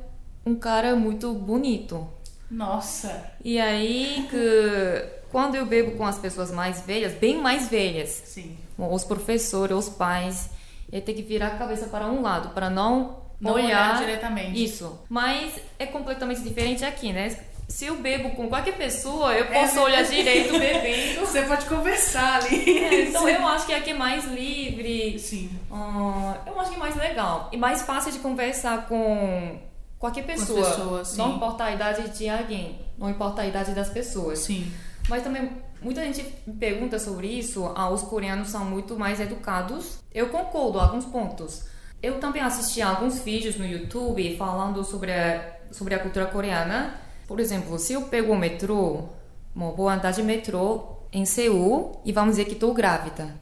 um 0.46 0.56
cara 0.56 0.96
muito 0.96 1.34
bonito. 1.34 2.08
Nossa. 2.56 3.32
E 3.44 3.60
aí 3.60 4.26
que 4.30 5.06
quando 5.32 5.56
eu 5.56 5.66
bebo 5.66 5.92
com 5.98 6.06
as 6.06 6.18
pessoas 6.18 6.50
mais 6.52 6.82
velhas, 6.82 7.14
bem 7.14 7.38
mais 7.42 7.68
velhas, 7.68 8.10
Sim. 8.26 8.56
os 8.78 9.04
professores, 9.04 9.76
os 9.76 9.90
pais, 9.90 10.50
eu 10.92 11.02
tenho 11.02 11.18
que 11.18 11.24
virar 11.24 11.48
a 11.48 11.58
cabeça 11.58 11.88
para 11.88 12.06
um 12.08 12.22
lado, 12.22 12.50
para 12.50 12.70
não, 12.70 13.18
Não 13.42 13.52
olhar 13.54 13.98
diretamente. 14.00 14.64
Isso. 14.64 14.98
Mas 15.10 15.52
é 15.78 15.86
completamente 15.86 16.42
diferente 16.42 16.86
aqui, 16.86 17.12
né? 17.12 17.36
Se 17.68 17.88
eu 17.88 17.96
bebo 17.98 18.30
com 18.36 18.48
qualquer 18.48 18.78
pessoa, 18.78 19.34
eu 19.34 19.46
É 19.46 19.48
posso 19.62 19.80
olhar 19.82 20.04
verdade. 20.04 20.16
direito 20.16 20.52
bebendo. 20.60 21.20
Você 21.22 21.42
pode 21.42 21.66
conversar 21.66 22.36
ali. 22.44 22.78
É, 22.78 23.02
então 23.10 23.28
eu 23.28 23.46
acho 23.48 23.66
que 23.66 23.74
aqui 23.74 23.90
é 23.90 23.94
mais 23.94 24.24
livre. 24.26 25.18
Sim. 25.20 25.50
Ah, 25.72 26.38
eu 26.46 26.58
acho 26.62 26.70
que 26.70 26.76
é 26.76 26.80
mais 26.80 26.96
legal. 26.96 27.50
E 27.52 27.58
mais 27.58 27.82
fácil 27.82 28.12
de 28.12 28.20
conversar 28.20 28.88
com 28.88 29.58
qualquer 30.00 30.26
pessoa. 30.26 30.70
pessoas, 30.70 31.08
sim. 31.10 31.18
não 31.18 31.36
importa 31.36 31.66
a 31.66 31.72
idade 31.72 32.10
de 32.18 32.30
alguém. 32.30 32.80
Não 32.98 33.10
importa 33.10 33.42
a 33.42 33.48
idade 33.48 33.74
das 33.74 33.90
pessoas. 33.90 34.40
Sim. 34.40 34.72
Mas 35.10 35.24
também 35.24 35.52
muita 35.82 36.02
gente 36.02 36.24
pergunta 36.60 36.98
sobre 37.00 37.28
isso. 37.28 37.72
Ah, 37.76 37.90
os 37.90 38.02
coreanos 38.02 38.50
são 38.50 38.66
muito 38.66 38.98
mais 38.98 39.20
educados. 39.20 40.00
Eu 40.14 40.30
concordo 40.30 40.80
alguns 40.80 41.06
pontos. 41.06 41.66
Eu 42.02 42.20
também 42.20 42.42
assisti 42.42 42.82
a 42.82 42.90
alguns 42.90 43.20
vídeos 43.20 43.58
no 43.58 43.66
YouTube 43.66 44.36
falando 44.38 44.84
sobre 44.84 45.12
a, 45.12 45.58
sobre 45.72 45.96
a 45.96 46.00
cultura 46.00 46.26
coreana. 46.26 46.94
Por 47.28 47.40
exemplo, 47.40 47.80
se 47.80 47.94
eu 47.94 48.04
pego 48.04 48.34
o 48.34 48.38
metrô, 48.38 49.10
bom, 49.54 49.74
vou 49.76 49.90
andar 49.90 50.12
de 50.12 50.22
metrô 50.22 50.98
em 51.12 51.26
Seul 51.26 52.00
e 52.06 52.12
vamos 52.12 52.36
dizer 52.36 52.46
que 52.46 52.54
estou 52.54 52.74
grávida. 52.74 53.36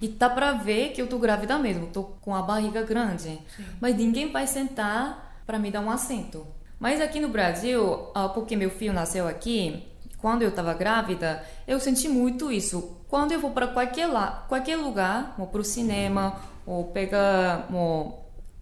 E 0.00 0.08
dá 0.08 0.28
pra 0.30 0.52
ver 0.52 0.90
que 0.90 1.02
eu 1.02 1.08
tô 1.08 1.18
grávida 1.18 1.58
mesmo, 1.58 1.86
tô 1.86 2.04
com 2.04 2.34
a 2.34 2.42
barriga 2.42 2.82
grande. 2.82 3.38
Mas 3.80 3.96
ninguém 3.96 4.30
vai 4.30 4.46
sentar 4.46 5.21
para 5.46 5.58
me 5.58 5.70
dar 5.70 5.80
um 5.80 5.90
assento. 5.90 6.46
Mas 6.78 7.00
aqui 7.00 7.20
no 7.20 7.28
Brasil, 7.28 8.08
ah, 8.14 8.28
porque 8.28 8.56
meu 8.56 8.70
filho 8.70 8.92
nasceu 8.92 9.28
aqui, 9.28 9.84
quando 10.18 10.42
eu 10.42 10.48
estava 10.48 10.74
grávida, 10.74 11.42
eu 11.66 11.78
senti 11.78 12.08
muito 12.08 12.50
isso. 12.50 12.98
Quando 13.08 13.32
eu 13.32 13.40
vou 13.40 13.50
para 13.50 13.66
qualquer, 13.68 14.06
la- 14.06 14.44
qualquer 14.48 14.76
lugar, 14.76 15.34
para 15.50 15.60
o 15.60 15.64
cinema, 15.64 16.36
ou 16.66 16.84
pegar 16.84 17.66
um, 17.72 18.12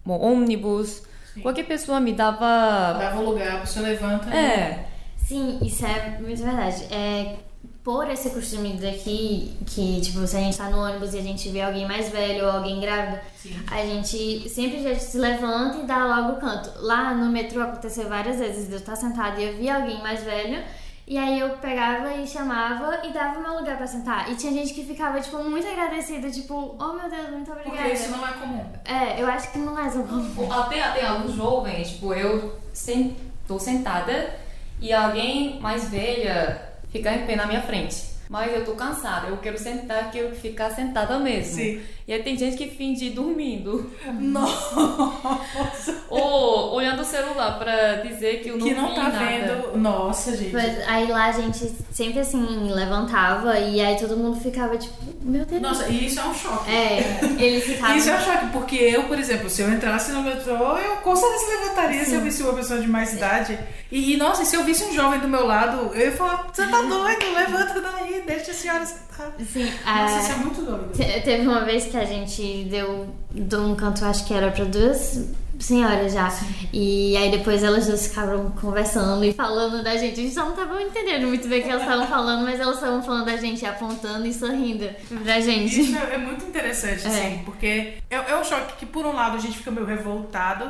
um 0.05 0.11
ônibus, 0.11 1.03
qualquer 1.41 1.63
pessoa 1.65 1.99
me 1.99 2.13
dava. 2.13 2.93
Dava 2.99 3.19
um 3.19 3.25
lugar, 3.25 3.65
você 3.65 3.79
levanta. 3.79 4.29
É, 4.35 4.85
Sim, 5.17 5.59
isso 5.61 5.85
é 5.85 6.19
muito 6.19 6.43
verdade. 6.43 6.83
É, 6.93 7.37
por 7.83 8.07
esse 8.09 8.29
costume 8.29 8.73
daqui, 8.73 9.57
que, 9.65 10.01
tipo, 10.01 10.25
se 10.27 10.37
a 10.37 10.39
gente 10.39 10.57
tá 10.57 10.69
no 10.69 10.79
ônibus 10.79 11.13
e 11.15 11.17
a 11.17 11.21
gente 11.21 11.49
vê 11.49 11.61
alguém 11.61 11.87
mais 11.87 12.09
velho 12.09 12.45
ou 12.45 12.51
alguém 12.51 12.79
grávida, 12.79 13.21
Sim. 13.35 13.59
a 13.71 13.83
gente 13.83 14.47
sempre 14.49 14.83
já 14.83 14.93
se 14.95 15.17
levanta 15.17 15.79
e 15.79 15.87
dá 15.87 16.05
logo 16.05 16.33
o 16.33 16.39
canto. 16.39 16.71
Lá 16.77 17.13
no 17.15 17.31
metrô 17.31 17.63
aconteceu 17.63 18.07
várias 18.07 18.37
vezes 18.37 18.67
de 18.67 18.73
eu 18.73 18.79
estar 18.79 18.95
sentada 18.95 19.41
e 19.41 19.47
eu 19.47 19.57
via 19.57 19.77
alguém 19.77 19.99
mais 20.01 20.23
velho, 20.23 20.63
e 21.07 21.17
aí 21.17 21.39
eu 21.39 21.49
pegava 21.57 22.13
e 22.13 22.27
chamava 22.27 22.99
e 23.03 23.11
dava 23.11 23.39
meu 23.39 23.57
lugar 23.57 23.77
pra 23.77 23.87
sentar. 23.87 24.31
E 24.31 24.35
tinha 24.35 24.53
gente 24.53 24.75
que 24.75 24.85
ficava, 24.85 25.19
tipo, 25.19 25.43
muito 25.43 25.67
agradecida, 25.67 26.29
tipo, 26.29 26.75
oh 26.79 26.93
meu 26.93 27.09
Deus, 27.09 27.29
muito 27.31 27.51
obrigada. 27.51 27.77
Porque 27.77 27.93
isso 27.93 28.11
não 28.11 28.27
é 28.27 28.31
comum. 28.33 28.65
É, 28.85 29.21
eu 29.21 29.27
acho 29.27 29.51
que 29.51 29.57
não 29.57 29.77
é 29.77 29.89
tão 29.89 30.05
comum. 30.05 30.53
Até, 30.53 30.83
até 30.83 31.05
alguns 31.07 31.33
jovens, 31.33 31.89
tipo, 31.89 32.13
eu 32.13 32.55
sen, 32.71 33.17
tô 33.47 33.57
sentada 33.57 34.35
e 34.79 34.93
alguém 34.93 35.59
mais 35.59 35.89
velha 35.89 36.70
fica 36.91 37.13
em 37.13 37.25
pé 37.25 37.35
na 37.35 37.47
minha 37.47 37.61
frente. 37.61 38.11
Mas 38.29 38.53
eu 38.53 38.63
tô 38.63 38.73
cansada, 38.75 39.27
eu 39.27 39.37
quero 39.37 39.57
sentar, 39.57 40.09
quero 40.09 40.33
ficar 40.33 40.69
sentada 40.71 41.19
mesmo. 41.19 41.55
Sim. 41.55 41.81
E 42.07 42.13
aí 42.13 42.23
tem 42.23 42.35
gente 42.37 42.57
que 42.57 42.67
finge 42.67 43.09
dormindo. 43.11 43.89
Nossa. 44.19 46.03
Ou 46.09 46.73
olhando 46.73 47.01
o 47.01 47.05
celular 47.05 47.57
pra 47.57 47.95
dizer 47.97 48.41
que 48.41 48.49
eu 48.49 48.57
não 48.57 48.67
Que 48.67 48.73
não 48.73 48.89
vi 48.89 48.95
tá 48.95 49.03
nada. 49.03 49.19
vendo. 49.25 49.77
Nossa, 49.77 50.35
gente. 50.35 50.51
Mas 50.53 50.87
aí 50.87 51.07
lá 51.07 51.25
a 51.27 51.31
gente 51.31 51.71
sempre 51.93 52.19
assim 52.19 52.71
levantava 52.73 53.57
e 53.59 53.79
aí 53.79 53.95
todo 53.97 54.17
mundo 54.17 54.39
ficava 54.39 54.77
tipo, 54.77 54.93
meu 55.21 55.45
Deus. 55.45 55.61
Nossa, 55.61 55.87
e 55.89 56.07
isso 56.07 56.19
é 56.19 56.23
um 56.25 56.33
choque. 56.33 56.69
É, 56.71 57.19
eles 57.39 57.63
ficavam. 57.63 57.95
Isso 57.95 58.09
é 58.09 58.15
um 58.17 58.21
choque, 58.21 58.45
porque 58.51 58.75
eu, 58.75 59.03
por 59.03 59.17
exemplo, 59.17 59.49
se 59.49 59.61
eu 59.61 59.71
entrasse 59.71 60.11
no 60.11 60.21
metrô, 60.23 60.77
eu 60.77 60.97
com 60.97 61.15
certeza 61.15 61.45
levantaria 61.61 62.03
se 62.05 62.13
eu 62.15 62.21
visse 62.21 62.43
uma 62.43 62.53
pessoa 62.53 62.79
de 62.79 62.87
mais 62.87 63.13
idade. 63.13 63.57
E, 63.91 64.13
e, 64.13 64.17
nossa, 64.17 64.43
e 64.43 64.45
se 64.45 64.55
eu 64.55 64.63
visse 64.63 64.83
um 64.85 64.93
jovem 64.93 65.19
do 65.19 65.27
meu 65.27 65.45
lado, 65.45 65.91
eu 65.93 66.05
ia 66.05 66.11
falar, 66.13 66.49
você 66.51 66.65
tá 66.65 66.81
doido, 66.81 67.25
levanta 67.35 67.81
daí, 67.81 68.23
deixa 68.25 68.51
a 68.51 68.53
senhora 68.53 68.85
sentar. 68.85 69.33
Sim, 69.51 69.65
Nossa, 69.85 70.15
a- 70.15 70.19
isso 70.21 70.31
é 70.31 70.35
muito 70.37 70.61
doido. 70.61 70.91
te- 70.93 71.21
teve 71.21 71.45
uma 71.45 71.65
vez 71.65 71.85
que 71.91 71.97
a 71.97 72.05
gente 72.05 72.63
deu 72.69 73.07
de 73.29 73.55
um 73.55 73.75
canto, 73.75 74.03
acho 74.05 74.25
que 74.25 74.33
era 74.33 74.49
pra 74.51 74.65
duas 74.65 75.29
senhora 75.59 76.09
já. 76.09 76.33
E 76.73 77.15
aí 77.17 77.29
depois 77.29 77.63
elas 77.63 77.85
duas 77.85 78.07
ficaram 78.07 78.49
conversando 78.59 79.23
e 79.23 79.31
falando 79.33 79.83
da 79.83 79.95
gente. 79.95 80.19
A 80.19 80.23
gente 80.23 80.33
só 80.33 80.45
não 80.45 80.53
tava 80.55 80.81
entendendo 80.81 81.27
muito 81.27 81.47
bem 81.47 81.59
o 81.61 81.63
que 81.63 81.69
elas 81.69 81.83
estavam 81.83 82.07
falando, 82.07 82.43
mas 82.43 82.59
elas 82.59 82.75
estavam 82.75 83.03
falando 83.03 83.25
da 83.25 83.37
gente, 83.37 83.63
apontando 83.65 84.25
e 84.25 84.33
sorrindo 84.33 84.89
pra 85.23 85.39
gente. 85.39 85.81
Isso 85.81 85.95
é, 85.95 86.15
é 86.15 86.17
muito 86.17 86.43
interessante, 86.45 87.05
É. 87.05 87.09
assim, 87.09 87.41
porque 87.45 87.93
é, 88.09 88.15
é 88.15 88.35
um 88.39 88.43
choque 88.43 88.73
que, 88.79 88.85
por 88.87 89.05
um 89.05 89.13
lado, 89.13 89.37
a 89.37 89.39
gente 89.39 89.57
fica 89.57 89.69
meio 89.69 89.85
revoltado, 89.85 90.67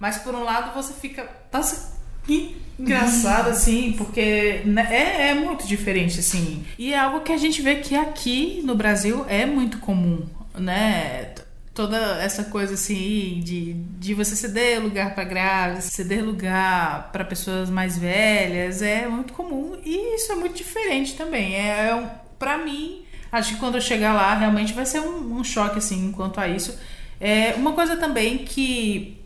mas 0.00 0.18
por 0.18 0.34
um 0.34 0.42
lado 0.42 0.74
você 0.74 0.92
fica. 0.92 1.24
Nossa, 1.52 1.92
que 2.26 2.60
engraçado, 2.78 3.50
assim, 3.50 3.92
porque 3.96 4.62
né, 4.64 4.88
é, 4.90 5.28
é 5.28 5.34
muito 5.34 5.66
diferente, 5.68 6.18
assim. 6.18 6.64
E 6.76 6.92
é 6.92 6.98
algo 6.98 7.20
que 7.20 7.32
a 7.32 7.36
gente 7.36 7.62
vê 7.62 7.76
que 7.76 7.94
aqui 7.94 8.60
no 8.64 8.74
Brasil 8.74 9.24
é 9.28 9.46
muito 9.46 9.78
comum, 9.78 10.26
né? 10.54 11.34
Toda 11.74 11.96
essa 12.22 12.44
coisa 12.44 12.74
assim 12.74 13.40
de, 13.42 13.72
de 13.72 14.12
você 14.12 14.36
ceder 14.36 14.82
lugar 14.82 15.14
para 15.14 15.24
grávidas, 15.24 15.84
ceder 15.84 16.22
lugar 16.22 17.10
para 17.12 17.24
pessoas 17.24 17.70
mais 17.70 17.96
velhas, 17.96 18.82
é 18.82 19.08
muito 19.08 19.32
comum 19.32 19.78
e 19.82 20.16
isso 20.16 20.32
é 20.32 20.34
muito 20.34 20.54
diferente 20.54 21.14
também. 21.14 21.54
É, 21.54 21.88
é 21.88 21.94
um, 21.94 22.08
para 22.38 22.58
mim, 22.58 23.02
Acho 23.32 23.54
que 23.54 23.60
quando 23.60 23.76
eu 23.76 23.80
chegar 23.80 24.12
lá, 24.12 24.34
realmente 24.34 24.74
vai 24.74 24.84
ser 24.84 25.00
um, 25.00 25.38
um 25.38 25.42
choque, 25.42 25.78
assim, 25.78 26.12
quanto 26.12 26.38
a 26.38 26.46
isso. 26.46 26.78
É, 27.18 27.54
uma 27.54 27.72
coisa 27.72 27.96
também 27.96 28.38
que, 28.38 29.18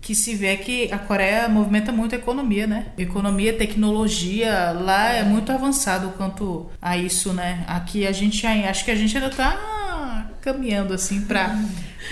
que 0.00 0.14
se 0.14 0.34
vê 0.34 0.46
é 0.46 0.56
que 0.56 0.90
a 0.90 0.98
Coreia 0.98 1.46
movimenta 1.50 1.92
muito 1.92 2.14
a 2.14 2.18
economia, 2.18 2.66
né? 2.66 2.86
Economia, 2.96 3.52
tecnologia, 3.52 4.72
lá 4.72 5.10
é 5.10 5.22
muito 5.22 5.52
avançado 5.52 6.14
quanto 6.16 6.70
a 6.80 6.96
isso, 6.96 7.34
né? 7.34 7.62
Aqui 7.66 8.06
a 8.06 8.12
gente, 8.12 8.46
acho 8.46 8.86
que 8.86 8.90
a 8.90 8.94
gente 8.94 9.14
ainda 9.18 9.28
tá 9.28 9.81
caminhando, 10.42 10.92
assim, 10.92 11.22
pra, 11.22 11.56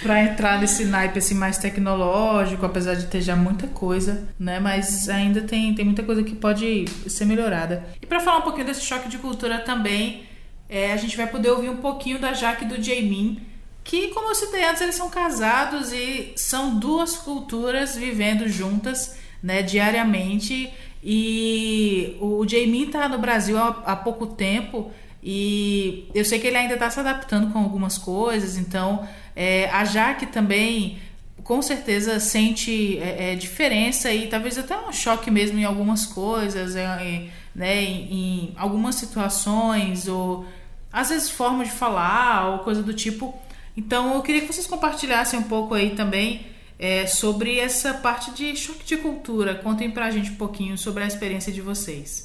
pra 0.02 0.22
entrar 0.22 0.60
nesse 0.60 0.84
naipe, 0.84 1.18
assim, 1.18 1.34
mais 1.34 1.58
tecnológico, 1.58 2.64
apesar 2.64 2.94
de 2.94 3.06
ter 3.06 3.20
já 3.20 3.34
muita 3.34 3.66
coisa, 3.66 4.28
né? 4.38 4.60
Mas 4.60 5.08
ainda 5.08 5.42
tem, 5.42 5.74
tem 5.74 5.84
muita 5.84 6.02
coisa 6.04 6.22
que 6.22 6.34
pode 6.34 6.86
ser 7.08 7.24
melhorada. 7.24 7.84
E 8.00 8.06
pra 8.06 8.20
falar 8.20 8.38
um 8.38 8.42
pouquinho 8.42 8.66
desse 8.66 8.82
choque 8.82 9.08
de 9.08 9.18
cultura 9.18 9.58
também, 9.58 10.22
é, 10.68 10.92
a 10.92 10.96
gente 10.96 11.16
vai 11.16 11.26
poder 11.26 11.50
ouvir 11.50 11.68
um 11.68 11.78
pouquinho 11.78 12.20
da 12.20 12.32
Jaque 12.32 12.64
e 12.64 12.68
do 12.68 12.80
Jaemin, 12.80 13.42
que, 13.82 14.08
como 14.08 14.28
eu 14.28 14.34
citei 14.36 14.64
antes, 14.64 14.80
eles 14.80 14.94
são 14.94 15.10
casados 15.10 15.92
e 15.92 16.32
são 16.36 16.78
duas 16.78 17.16
culturas 17.16 17.96
vivendo 17.96 18.48
juntas, 18.48 19.18
né, 19.42 19.62
diariamente. 19.62 20.72
E 21.02 22.16
o 22.20 22.46
Jaemin 22.46 22.86
tá 22.86 23.08
no 23.08 23.18
Brasil 23.18 23.58
há, 23.58 23.82
há 23.84 23.96
pouco 23.96 24.28
tempo 24.28 24.92
e 25.22 26.08
eu 26.14 26.24
sei 26.24 26.38
que 26.38 26.46
ele 26.46 26.56
ainda 26.56 26.74
está 26.74 26.90
se 26.90 26.98
adaptando 26.98 27.52
com 27.52 27.58
algumas 27.58 27.98
coisas, 27.98 28.56
então 28.56 29.06
é, 29.36 29.68
a 29.70 29.84
Jaque 29.84 30.26
também 30.26 30.98
com 31.44 31.60
certeza 31.60 32.20
sente 32.20 32.98
é, 32.98 33.32
é, 33.32 33.34
diferença 33.34 34.12
e 34.12 34.28
talvez 34.28 34.56
até 34.58 34.76
um 34.78 34.92
choque 34.92 35.30
mesmo 35.30 35.58
em 35.58 35.64
algumas 35.64 36.06
coisas, 36.06 36.76
é, 36.76 36.82
é, 36.82 37.28
né, 37.54 37.82
em, 37.82 38.12
em 38.12 38.54
algumas 38.56 38.94
situações 38.94 40.08
ou 40.08 40.46
às 40.92 41.10
vezes 41.10 41.30
forma 41.30 41.64
de 41.64 41.70
falar 41.70 42.50
ou 42.50 42.58
coisa 42.60 42.82
do 42.82 42.94
tipo. 42.94 43.34
Então 43.76 44.14
eu 44.14 44.22
queria 44.22 44.42
que 44.42 44.52
vocês 44.52 44.66
compartilhassem 44.66 45.38
um 45.38 45.44
pouco 45.44 45.74
aí 45.74 45.90
também 45.90 46.46
é, 46.78 47.06
sobre 47.06 47.58
essa 47.58 47.94
parte 47.94 48.30
de 48.32 48.56
choque 48.56 48.84
de 48.84 48.96
cultura. 48.96 49.54
Contem 49.54 49.90
pra 49.90 50.10
gente 50.10 50.30
um 50.30 50.36
pouquinho 50.36 50.76
sobre 50.78 51.04
a 51.04 51.06
experiência 51.06 51.52
de 51.52 51.60
vocês. 51.60 52.24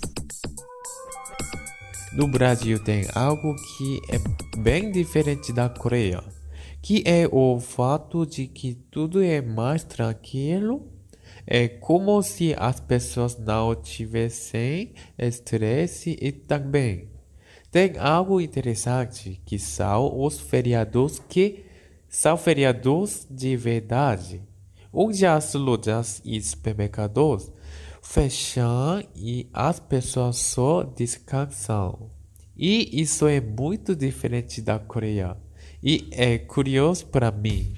No 2.15 2.29
Brasil 2.29 2.79
tem 2.79 3.05
algo 3.13 3.53
que 3.57 3.99
é 4.09 4.17
bem 4.57 4.89
diferente 4.89 5.51
da 5.51 5.67
Coreia, 5.67 6.23
que 6.81 7.03
é 7.05 7.27
o 7.29 7.59
fato 7.59 8.25
de 8.25 8.47
que 8.47 8.73
tudo 8.73 9.21
é 9.21 9.41
mais 9.41 9.83
tranquilo. 9.83 10.87
É 11.45 11.67
como 11.67 12.23
se 12.23 12.55
as 12.57 12.79
pessoas 12.79 13.37
não 13.37 13.75
tivessem 13.75 14.93
estresse 15.17 16.17
e 16.21 16.31
também 16.31 17.09
tem 17.69 17.97
algo 17.99 18.39
interessante 18.39 19.41
que 19.45 19.59
são 19.59 20.17
os 20.17 20.39
feriados 20.39 21.19
que 21.19 21.65
são 22.07 22.37
feriados 22.37 23.27
de 23.29 23.57
verdade, 23.57 24.41
onde 24.93 25.25
as 25.25 25.53
lojas 25.53 26.21
e 26.23 26.41
supermercados 26.41 27.51
fecham 28.05 29.03
e 29.15 29.49
as 29.53 29.79
pessoas 29.79 30.37
só 30.37 30.83
descansam. 30.83 32.11
E 32.55 33.01
isso 33.01 33.27
é 33.27 33.41
muito 33.41 33.95
diferente 33.95 34.61
da 34.61 34.79
Coreia. 34.79 35.35
E 35.83 36.07
é 36.11 36.37
curioso 36.37 37.07
para 37.07 37.31
mim. 37.31 37.73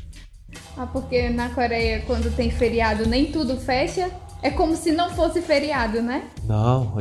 Ah, 0.77 0.85
porque 0.85 1.29
na 1.29 1.49
Coreia, 1.49 2.03
quando 2.05 2.33
tem 2.35 2.51
feriado, 2.51 3.07
nem 3.07 3.31
tudo 3.31 3.57
fecha. 3.57 4.11
É 4.43 4.51
como 4.51 4.75
se 4.75 4.91
não 4.91 5.09
fosse 5.09 5.41
feriado, 5.41 5.99
né? 5.99 6.29
Não. 6.43 6.95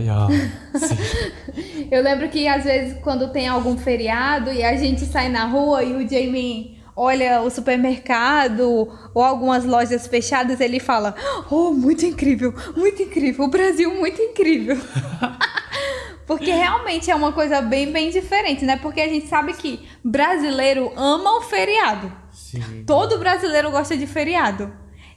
Sim. 0.79 1.89
Eu 1.93 2.03
lembro 2.03 2.31
que 2.31 2.49
às 2.49 2.65
vezes 2.65 2.99
quando 3.03 3.31
tem 3.31 3.47
algum 3.47 3.77
feriado 3.77 4.51
e 4.51 4.65
a 4.65 4.75
gente 4.77 5.05
sai 5.05 5.29
na 5.29 5.45
rua 5.45 5.85
e 5.85 5.93
o 5.93 6.09
Jamie 6.09 6.76
olha 6.97 7.43
o 7.43 7.51
supermercado 7.51 8.89
ou 9.15 9.23
algumas 9.23 9.65
lojas 9.65 10.07
fechadas, 10.07 10.61
ele 10.61 10.81
fala: 10.81 11.15
"Oh, 11.51 11.71
muito 11.73 12.05
incrível, 12.07 12.55
muito 12.75 13.03
incrível, 13.03 13.45
o 13.45 13.49
Brasil 13.49 13.95
muito 13.95 14.21
incrível". 14.21 14.77
Porque 16.27 16.51
realmente 16.51 17.09
é 17.09 17.15
uma 17.15 17.33
coisa 17.33 17.61
bem 17.63 17.93
bem 17.93 18.11
diferente, 18.11 18.65
né? 18.65 18.77
Porque 18.77 19.01
a 19.01 19.07
gente 19.09 19.29
sabe 19.29 19.53
que 19.53 19.87
brasileiro 20.03 20.93
ama 20.97 21.39
o 21.39 21.43
feriado. 21.43 22.13
Sim. 22.33 22.83
Todo 22.85 23.19
brasileiro 23.19 23.71
gosta 23.71 23.97
de 23.97 24.09
feriado. 24.09 24.73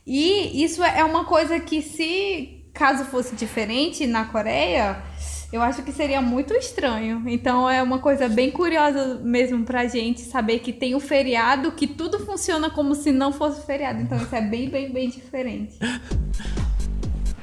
E 0.05 0.63
isso 0.63 0.83
é 0.83 1.03
uma 1.03 1.25
coisa 1.25 1.59
que, 1.59 1.81
se 1.81 2.63
caso 2.73 3.05
fosse 3.05 3.35
diferente 3.35 4.07
na 4.07 4.25
Coreia, 4.25 5.01
eu 5.51 5.61
acho 5.61 5.81
que 5.81 5.91
seria 5.91 6.21
muito 6.21 6.53
estranho. 6.53 7.23
Então 7.25 7.69
é 7.69 7.81
uma 7.81 7.99
coisa 7.99 8.29
bem 8.29 8.51
curiosa 8.51 9.19
mesmo 9.23 9.65
pra 9.65 9.87
gente 9.87 10.21
saber 10.21 10.59
que 10.59 10.71
tem 10.71 10.95
um 10.95 10.99
feriado, 10.99 11.71
que 11.71 11.87
tudo 11.87 12.19
funciona 12.19 12.69
como 12.69 12.93
se 12.93 13.11
não 13.11 13.33
fosse 13.33 13.65
feriado. 13.65 14.01
Então 14.01 14.17
isso 14.17 14.35
é 14.35 14.41
bem, 14.41 14.69
bem, 14.69 14.91
bem 14.91 15.09
diferente. 15.09 15.77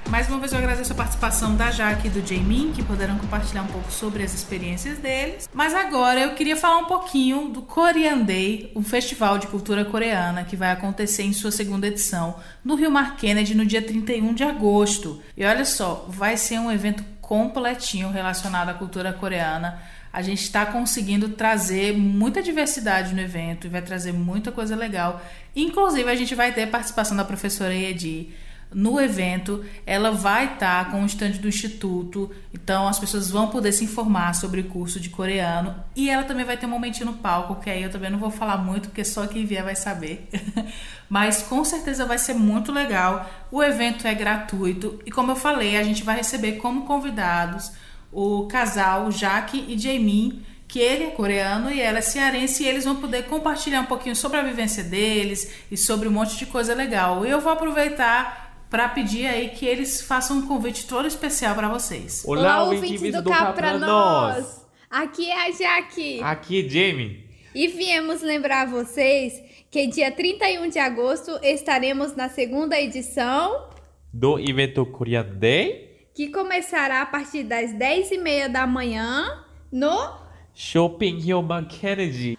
Mais 0.09 0.29
uma 0.29 0.39
vez 0.39 0.53
eu 0.53 0.59
agradeço 0.59 0.93
a 0.93 0.95
participação 0.95 1.57
da 1.57 1.73
Jaque 1.73 2.07
e 2.07 2.11
do 2.11 2.25
Jaemin, 2.25 2.73
que 2.73 2.83
poderão 2.83 3.19
compartilhar 3.19 3.63
um 3.63 3.67
pouco 3.67 3.91
sobre 3.91 4.23
as 4.23 4.33
experiências 4.33 4.99
deles. 4.99 5.49
Mas 5.53 5.75
agora 5.75 6.21
eu 6.21 6.35
queria 6.35 6.57
falar 6.57 6.79
um 6.79 6.85
pouquinho 6.85 7.49
do 7.49 7.61
Korean 7.61 8.19
Day, 8.19 8.71
um 8.77 8.85
festival 8.85 9.37
de 9.37 9.49
cultura 9.49 9.85
coreana 9.85 10.45
que 10.45 10.55
vai 10.55 10.71
acontecer 10.71 11.25
em 11.25 11.33
sua 11.33 11.51
segunda 11.51 11.89
edição 11.89 12.37
no 12.65 12.77
Rio 12.77 12.91
Mar 12.91 13.17
Kennedy 13.17 13.57
no 13.57 13.67
dia 13.67 13.83
31 13.83 14.33
de 14.33 14.45
agosto. 14.45 15.21
E 15.37 15.45
olha 15.45 15.65
só, 15.65 16.07
vai 16.09 16.37
ser 16.37 16.61
um 16.61 16.71
evento 16.71 17.03
completinho 17.27 18.09
relacionado 18.09 18.69
à 18.69 18.75
cultura 18.75 19.13
coreana. 19.13 19.83
A 20.13 20.23
gente 20.23 20.43
está 20.43 20.65
conseguindo 20.65 21.31
trazer 21.31 21.93
muita 21.93 22.41
diversidade 22.41 23.13
no 23.13 23.21
evento 23.21 23.67
e 23.67 23.71
vai 23.71 23.83
trazer 23.83 24.13
muita 24.13 24.53
coisa 24.53 24.77
legal. 24.77 25.21
Inclusive, 25.55 26.09
a 26.09 26.15
gente 26.15 26.37
vai 26.37 26.53
ter 26.53 26.69
participação 26.69 27.17
da 27.17 27.25
professora 27.25 27.75
Edi 27.75 28.31
no 28.73 29.01
evento. 29.01 29.65
Ela 29.85 30.11
vai 30.11 30.55
estar 30.55 30.91
com 30.91 31.03
o 31.03 31.07
stand 31.07 31.33
do 31.33 31.49
Instituto, 31.49 32.31
então 32.53 32.87
as 32.87 32.99
pessoas 32.99 33.31
vão 33.31 33.49
poder 33.49 33.73
se 33.73 33.85
informar 33.85 34.35
sobre 34.35 34.61
o 34.61 34.65
curso 34.65 35.01
de 35.01 35.09
coreano. 35.09 35.75
E 35.95 36.11
ela 36.11 36.25
também 36.25 36.45
vai 36.45 36.57
ter 36.57 36.67
um 36.67 36.71
momentinho 36.71 37.07
no 37.07 37.19
palco, 37.19 37.57
que 37.57 37.71
aí 37.71 37.83
eu 37.83 37.91
também 37.91 38.11
não 38.11 38.19
vou 38.19 38.31
falar 38.31 38.59
muito, 38.59 38.89
porque 38.89 39.05
só 39.05 39.27
quem 39.27 39.47
vier 39.47 39.65
vai 39.65 39.77
saber. 39.77 40.29
Mas 41.09 41.43
com 41.43 41.65
certeza 41.65 42.05
vai 42.05 42.19
ser 42.19 42.35
muito 42.35 42.73
legal. 42.73 43.31
O 43.51 43.63
evento 43.63 44.07
é 44.07 44.15
gratuito 44.15 45.01
e, 45.07 45.11
como 45.11 45.33
eu 45.33 45.37
falei, 45.37 45.77
a 45.77 45.83
gente 45.83 46.03
vai 46.03 46.17
receber 46.17 46.53
como 46.53 46.83
convidados 46.83 47.73
o 48.13 48.47
casal 48.47 49.11
Jaque 49.11 49.65
e 49.69 49.79
Jaemin, 49.79 50.43
que 50.67 50.81
ele 50.81 51.05
é 51.05 51.11
coreano 51.11 51.71
e 51.71 51.81
ela 51.81 51.99
é 51.99 52.03
cearense, 52.03 52.63
e 52.63 52.67
eles 52.67 52.85
vão 52.85 52.97
poder 52.97 53.25
compartilhar 53.25 53.81
um 53.81 53.87
pouquinho 53.87 54.17
sobre 54.17 54.39
a 54.39 54.43
vivência 54.43 54.83
deles 54.83 55.53
e 55.71 55.77
sobre 55.77 56.09
um 56.09 56.13
monte 56.13 56.37
de 56.37 56.47
coisa 56.47 56.75
legal. 56.75 57.25
Eu 57.25 57.41
vou 57.41 57.53
aproveitar 57.53 58.46
para 58.77 58.91
pedir 58.91 59.27
aí 59.27 59.49
que 59.49 59.65
eles 59.65 60.03
façam 60.03 60.37
um 60.37 60.47
convite 60.47 60.87
todo 60.87 61.09
especial 61.09 61.55
para 61.55 61.67
vocês. 61.67 62.23
Olá, 62.27 62.63
ouvintes 62.63 63.11
do 63.11 63.25
Cá 63.25 63.51
Pra 63.55 63.79
Nós! 63.79 64.67
Aqui 64.91 65.31
é 65.31 65.49
a 65.49 65.51
Jaque. 65.51 66.21
Aqui, 66.23 66.69
Jamie. 66.69 67.25
E 67.55 67.69
viemos 67.69 68.21
lembrar 68.21 68.67
vocês 68.67 69.43
que 69.71 69.87
dia 69.87 70.13
31 70.13 70.69
de 70.69 70.79
agosto 70.79 71.41
estaremos 71.43 72.15
na 72.15 72.29
segunda 72.29 72.79
edição, 72.79 73.67
Do 74.13 74.39
evento 74.39 74.85
Korean 74.85 75.25
Day, 75.25 76.11
que 76.15 76.29
começará 76.29 77.01
a 77.01 77.07
partir 77.07 77.45
das 77.45 77.73
10h30 77.73 78.49
da 78.49 78.67
manhã 78.67 79.43
no 79.73 80.19
Shopping 80.53 81.33
Human 81.33 81.65
Kennedy. 81.65 82.39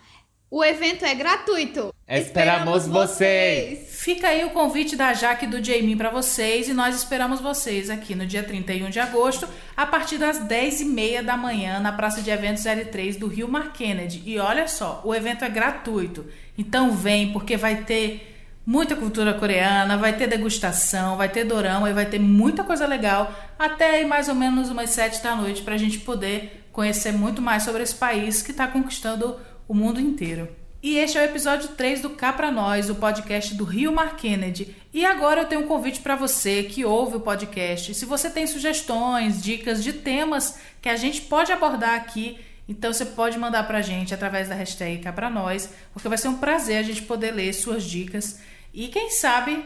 O 0.49 0.63
evento 0.63 1.03
é 1.03 1.13
gratuito. 1.13 1.93
Esperamos 2.07 2.87
vocês. 2.87 3.97
Fica 4.01 4.29
aí 4.29 4.45
o 4.45 4.51
convite 4.51 4.95
da 4.95 5.13
Jaque 5.13 5.43
e 5.43 5.49
do 5.49 5.61
Jamie 5.61 5.97
para 5.97 6.09
vocês 6.09 6.69
e 6.69 6.73
nós 6.73 6.95
esperamos 6.95 7.41
vocês 7.41 7.89
aqui 7.89 8.15
no 8.15 8.25
dia 8.25 8.41
31 8.41 8.89
de 8.89 8.97
agosto, 8.97 9.45
a 9.75 9.85
partir 9.85 10.17
das 10.17 10.39
10h30 10.39 11.21
da 11.21 11.35
manhã, 11.35 11.81
na 11.81 11.91
Praça 11.91 12.21
de 12.21 12.29
Eventos 12.29 12.63
L3 12.63 13.19
do 13.19 13.27
Rio 13.27 13.49
Mar 13.49 13.73
Kennedy. 13.73 14.23
E 14.25 14.39
olha 14.39 14.69
só, 14.69 15.01
o 15.03 15.13
evento 15.13 15.43
é 15.43 15.49
gratuito, 15.49 16.25
então 16.57 16.91
vem 16.91 17.33
porque 17.33 17.57
vai 17.57 17.83
ter 17.83 18.33
muita 18.65 18.95
cultura 18.95 19.33
coreana, 19.33 19.97
vai 19.97 20.13
ter 20.13 20.27
degustação, 20.27 21.17
vai 21.17 21.27
ter 21.27 21.43
dorama 21.43 21.89
e 21.89 21.93
vai 21.93 22.05
ter 22.05 22.19
muita 22.19 22.63
coisa 22.63 22.87
legal 22.87 23.33
até 23.59 23.97
aí 23.97 24.05
mais 24.05 24.29
ou 24.29 24.35
menos 24.35 24.69
umas 24.69 24.91
sete 24.91 25.21
da 25.21 25.35
noite 25.35 25.61
para 25.61 25.75
a 25.75 25.77
gente 25.77 25.99
poder 25.99 26.67
conhecer 26.71 27.11
muito 27.11 27.41
mais 27.41 27.63
sobre 27.63 27.83
esse 27.83 27.95
país 27.95 28.41
que 28.41 28.51
está 28.51 28.67
conquistando 28.67 29.35
o 29.67 29.73
mundo 29.73 29.99
inteiro. 29.99 30.47
E 30.81 30.97
este 30.97 31.17
é 31.17 31.21
o 31.21 31.25
episódio 31.25 31.69
3 31.69 32.01
do 32.01 32.11
Cá 32.11 32.31
Pra 32.31 32.51
Nós, 32.51 32.89
o 32.89 32.95
podcast 32.95 33.55
do 33.55 33.63
Rio 33.63 33.91
Mar 33.91 34.15
Kennedy. 34.15 34.75
E 34.93 35.05
agora 35.05 35.41
eu 35.41 35.45
tenho 35.45 35.61
um 35.61 35.67
convite 35.67 35.99
para 35.99 36.15
você 36.15 36.63
que 36.63 36.85
ouve 36.85 37.17
o 37.17 37.19
podcast. 37.19 37.93
Se 37.93 38.05
você 38.05 38.29
tem 38.29 38.45
sugestões, 38.45 39.41
dicas 39.41 39.83
de 39.83 39.91
temas 39.91 40.59
que 40.81 40.87
a 40.87 40.95
gente 40.95 41.21
pode 41.21 41.51
abordar 41.51 41.95
aqui, 41.95 42.39
então 42.69 42.93
você 42.93 43.05
pode 43.05 43.37
mandar 43.39 43.63
pra 43.67 43.81
gente 43.81 44.13
através 44.13 44.49
da 44.49 44.55
hashtag 44.55 44.99
Cá 44.99 45.11
Pra 45.11 45.29
Nós, 45.29 45.69
porque 45.91 46.07
vai 46.07 46.17
ser 46.17 46.27
um 46.27 46.37
prazer 46.37 46.77
a 46.77 46.83
gente 46.83 47.01
poder 47.01 47.31
ler 47.31 47.53
suas 47.53 47.83
dicas. 47.83 48.39
E 48.73 48.87
quem 48.87 49.09
sabe 49.09 49.65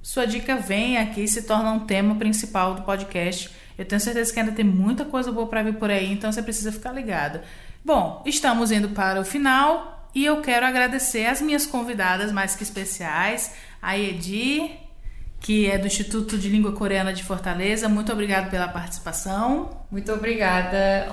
sua 0.00 0.26
dica 0.26 0.56
vem 0.56 0.96
aqui 0.96 1.22
e 1.22 1.28
se 1.28 1.42
torna 1.42 1.72
um 1.72 1.80
tema 1.80 2.14
principal 2.14 2.74
do 2.74 2.82
podcast. 2.82 3.50
Eu 3.76 3.84
tenho 3.84 4.00
certeza 4.00 4.32
que 4.32 4.38
ainda 4.38 4.52
tem 4.52 4.64
muita 4.64 5.04
coisa 5.04 5.32
boa 5.32 5.46
para 5.46 5.62
vir 5.62 5.74
por 5.74 5.90
aí, 5.90 6.12
então 6.12 6.30
você 6.30 6.42
precisa 6.42 6.70
ficar 6.70 6.92
ligado. 6.92 7.40
Bom, 7.84 8.22
estamos 8.24 8.70
indo 8.70 8.90
para 8.90 9.20
o 9.20 9.24
final 9.24 10.08
e 10.14 10.24
eu 10.24 10.40
quero 10.40 10.64
agradecer 10.64 11.26
as 11.26 11.40
minhas 11.40 11.66
convidadas 11.66 12.30
mais 12.30 12.54
que 12.54 12.62
especiais, 12.62 13.54
a 13.82 13.98
Edi, 13.98 14.70
que 15.40 15.68
é 15.68 15.76
do 15.76 15.88
Instituto 15.88 16.38
de 16.38 16.48
Língua 16.48 16.70
Coreana 16.70 17.12
de 17.12 17.24
Fortaleza. 17.24 17.88
Muito 17.88 18.12
obrigado 18.12 18.48
pela 18.50 18.68
participação. 18.68 19.84
Muito 19.90 20.12
obrigada. 20.12 21.08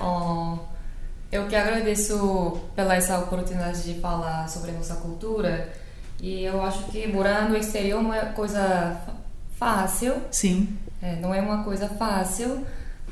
Eu 1.32 1.48
que 1.48 1.56
agradeço 1.56 2.60
pela 2.76 2.94
essa 2.94 3.18
oportunidade 3.18 3.82
de 3.82 4.00
falar 4.00 4.48
sobre 4.48 4.70
a 4.70 4.74
nossa 4.74 4.94
cultura. 4.94 5.72
E 6.20 6.44
eu 6.44 6.62
acho 6.62 6.84
que 6.84 7.04
morar 7.08 7.48
no 7.48 7.56
exterior 7.56 8.00
não 8.00 8.14
é 8.14 8.26
coisa 8.26 8.96
fácil. 9.56 10.22
Sim. 10.30 10.78
É, 11.02 11.16
não 11.16 11.34
é 11.34 11.40
uma 11.40 11.64
coisa 11.64 11.88
fácil, 11.88 12.64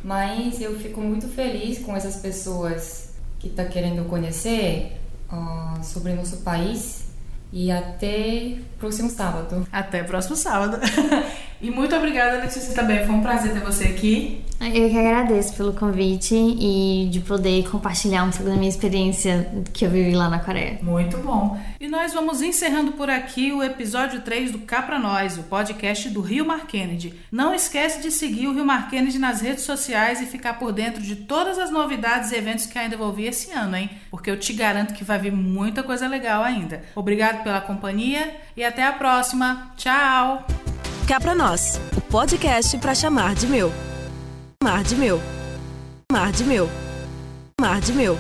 mas 0.05 0.61
eu 0.61 0.79
fico 0.79 1.01
muito 1.01 1.27
feliz 1.27 1.81
com 1.81 1.97
essas 1.97 2.17
pessoas 2.17 3.08
que 3.39 3.49
estão 3.49 3.65
tá 3.65 3.71
querendo 3.71 4.09
conhecer 4.09 5.01
uh, 5.33 5.83
sobre 5.83 6.15
nosso 6.15 6.39
país 6.39 7.09
e 7.53 7.71
até 7.71 8.57
próximo 8.79 9.11
sábado. 9.11 9.67
Até 9.73 10.03
próximo 10.03 10.37
sábado. 10.37 10.79
e 11.61 11.71
muito 11.71 11.95
obrigada, 11.95 12.39
Letícia, 12.39 12.75
também. 12.75 13.05
Foi 13.05 13.15
um 13.15 13.21
prazer 13.21 13.53
ter 13.53 13.61
você 13.61 13.85
aqui. 13.85 14.45
Eu 14.61 14.91
que 14.91 14.99
agradeço 14.99 15.55
pelo 15.55 15.73
convite 15.73 16.35
e 16.35 17.09
de 17.13 17.21
poder 17.21 17.69
compartilhar 17.69 18.25
um 18.25 18.31
pouco 18.31 18.51
da 18.51 18.57
minha 18.57 18.69
experiência 18.69 19.49
que 19.73 19.85
eu 19.85 19.91
vivi 19.91 20.15
lá 20.15 20.29
na 20.29 20.41
Coreia. 20.41 20.79
Muito 20.83 21.17
bom. 21.19 21.59
E 21.81 21.87
nós 21.87 22.13
vamos 22.13 22.43
encerrando 22.43 22.93
por 22.93 23.09
aqui 23.09 23.53
o 23.53 23.63
episódio 23.63 24.21
3 24.21 24.51
do 24.51 24.59
Cá 24.59 24.83
Pra 24.83 24.99
Nós, 24.99 25.39
o 25.39 25.45
podcast 25.45 26.09
do 26.09 26.21
Rio 26.21 26.45
Mar 26.45 26.67
Kennedy. 26.67 27.15
Não 27.31 27.55
esquece 27.55 28.03
de 28.03 28.11
seguir 28.11 28.49
o 28.49 28.53
Rio 28.53 28.67
Mar 28.67 28.91
Kennedy 28.91 29.19
nas 29.19 29.41
redes 29.41 29.63
sociais 29.63 30.21
e 30.21 30.27
ficar 30.27 30.55
por 30.55 30.73
dentro 30.73 31.01
de 31.01 31.15
todas 31.15 31.57
as 31.57 31.71
novidades 31.71 32.33
e 32.33 32.37
eventos 32.37 32.67
que 32.67 32.79
ainda 32.79 32.97
vou 32.97 33.13
vir 33.13 33.29
esse 33.29 33.53
ano, 33.53 33.77
hein? 33.77 33.91
Porque 34.11 34.29
eu 34.29 34.39
te 34.39 34.53
garanto 34.53 34.93
que 34.93 35.05
vai 35.05 35.21
vir 35.21 35.33
muita 35.33 35.85
coisa 35.85 36.09
legal 36.09 36.43
ainda. 36.43 36.83
Obrigado 36.97 37.45
pela 37.45 37.61
companhia 37.61 38.37
e 38.57 38.65
até 38.65 38.85
a 38.85 38.93
próxima. 38.93 39.73
Tchau! 39.77 40.45
Cá 41.09 41.19
Pra 41.19 41.35
Nós, 41.35 41.81
o 41.97 42.03
podcast 42.03 42.77
para 42.77 42.95
chamar 42.95 43.35
de 43.35 43.47
meu. 43.47 43.73
Mar 44.63 44.85
de 44.85 44.95
meu. 44.95 45.19
Mar 46.13 46.31
de 46.31 46.45
meu. 46.45 46.69
Mar 47.59 47.81
de 47.81 47.95
meu. 47.95 48.19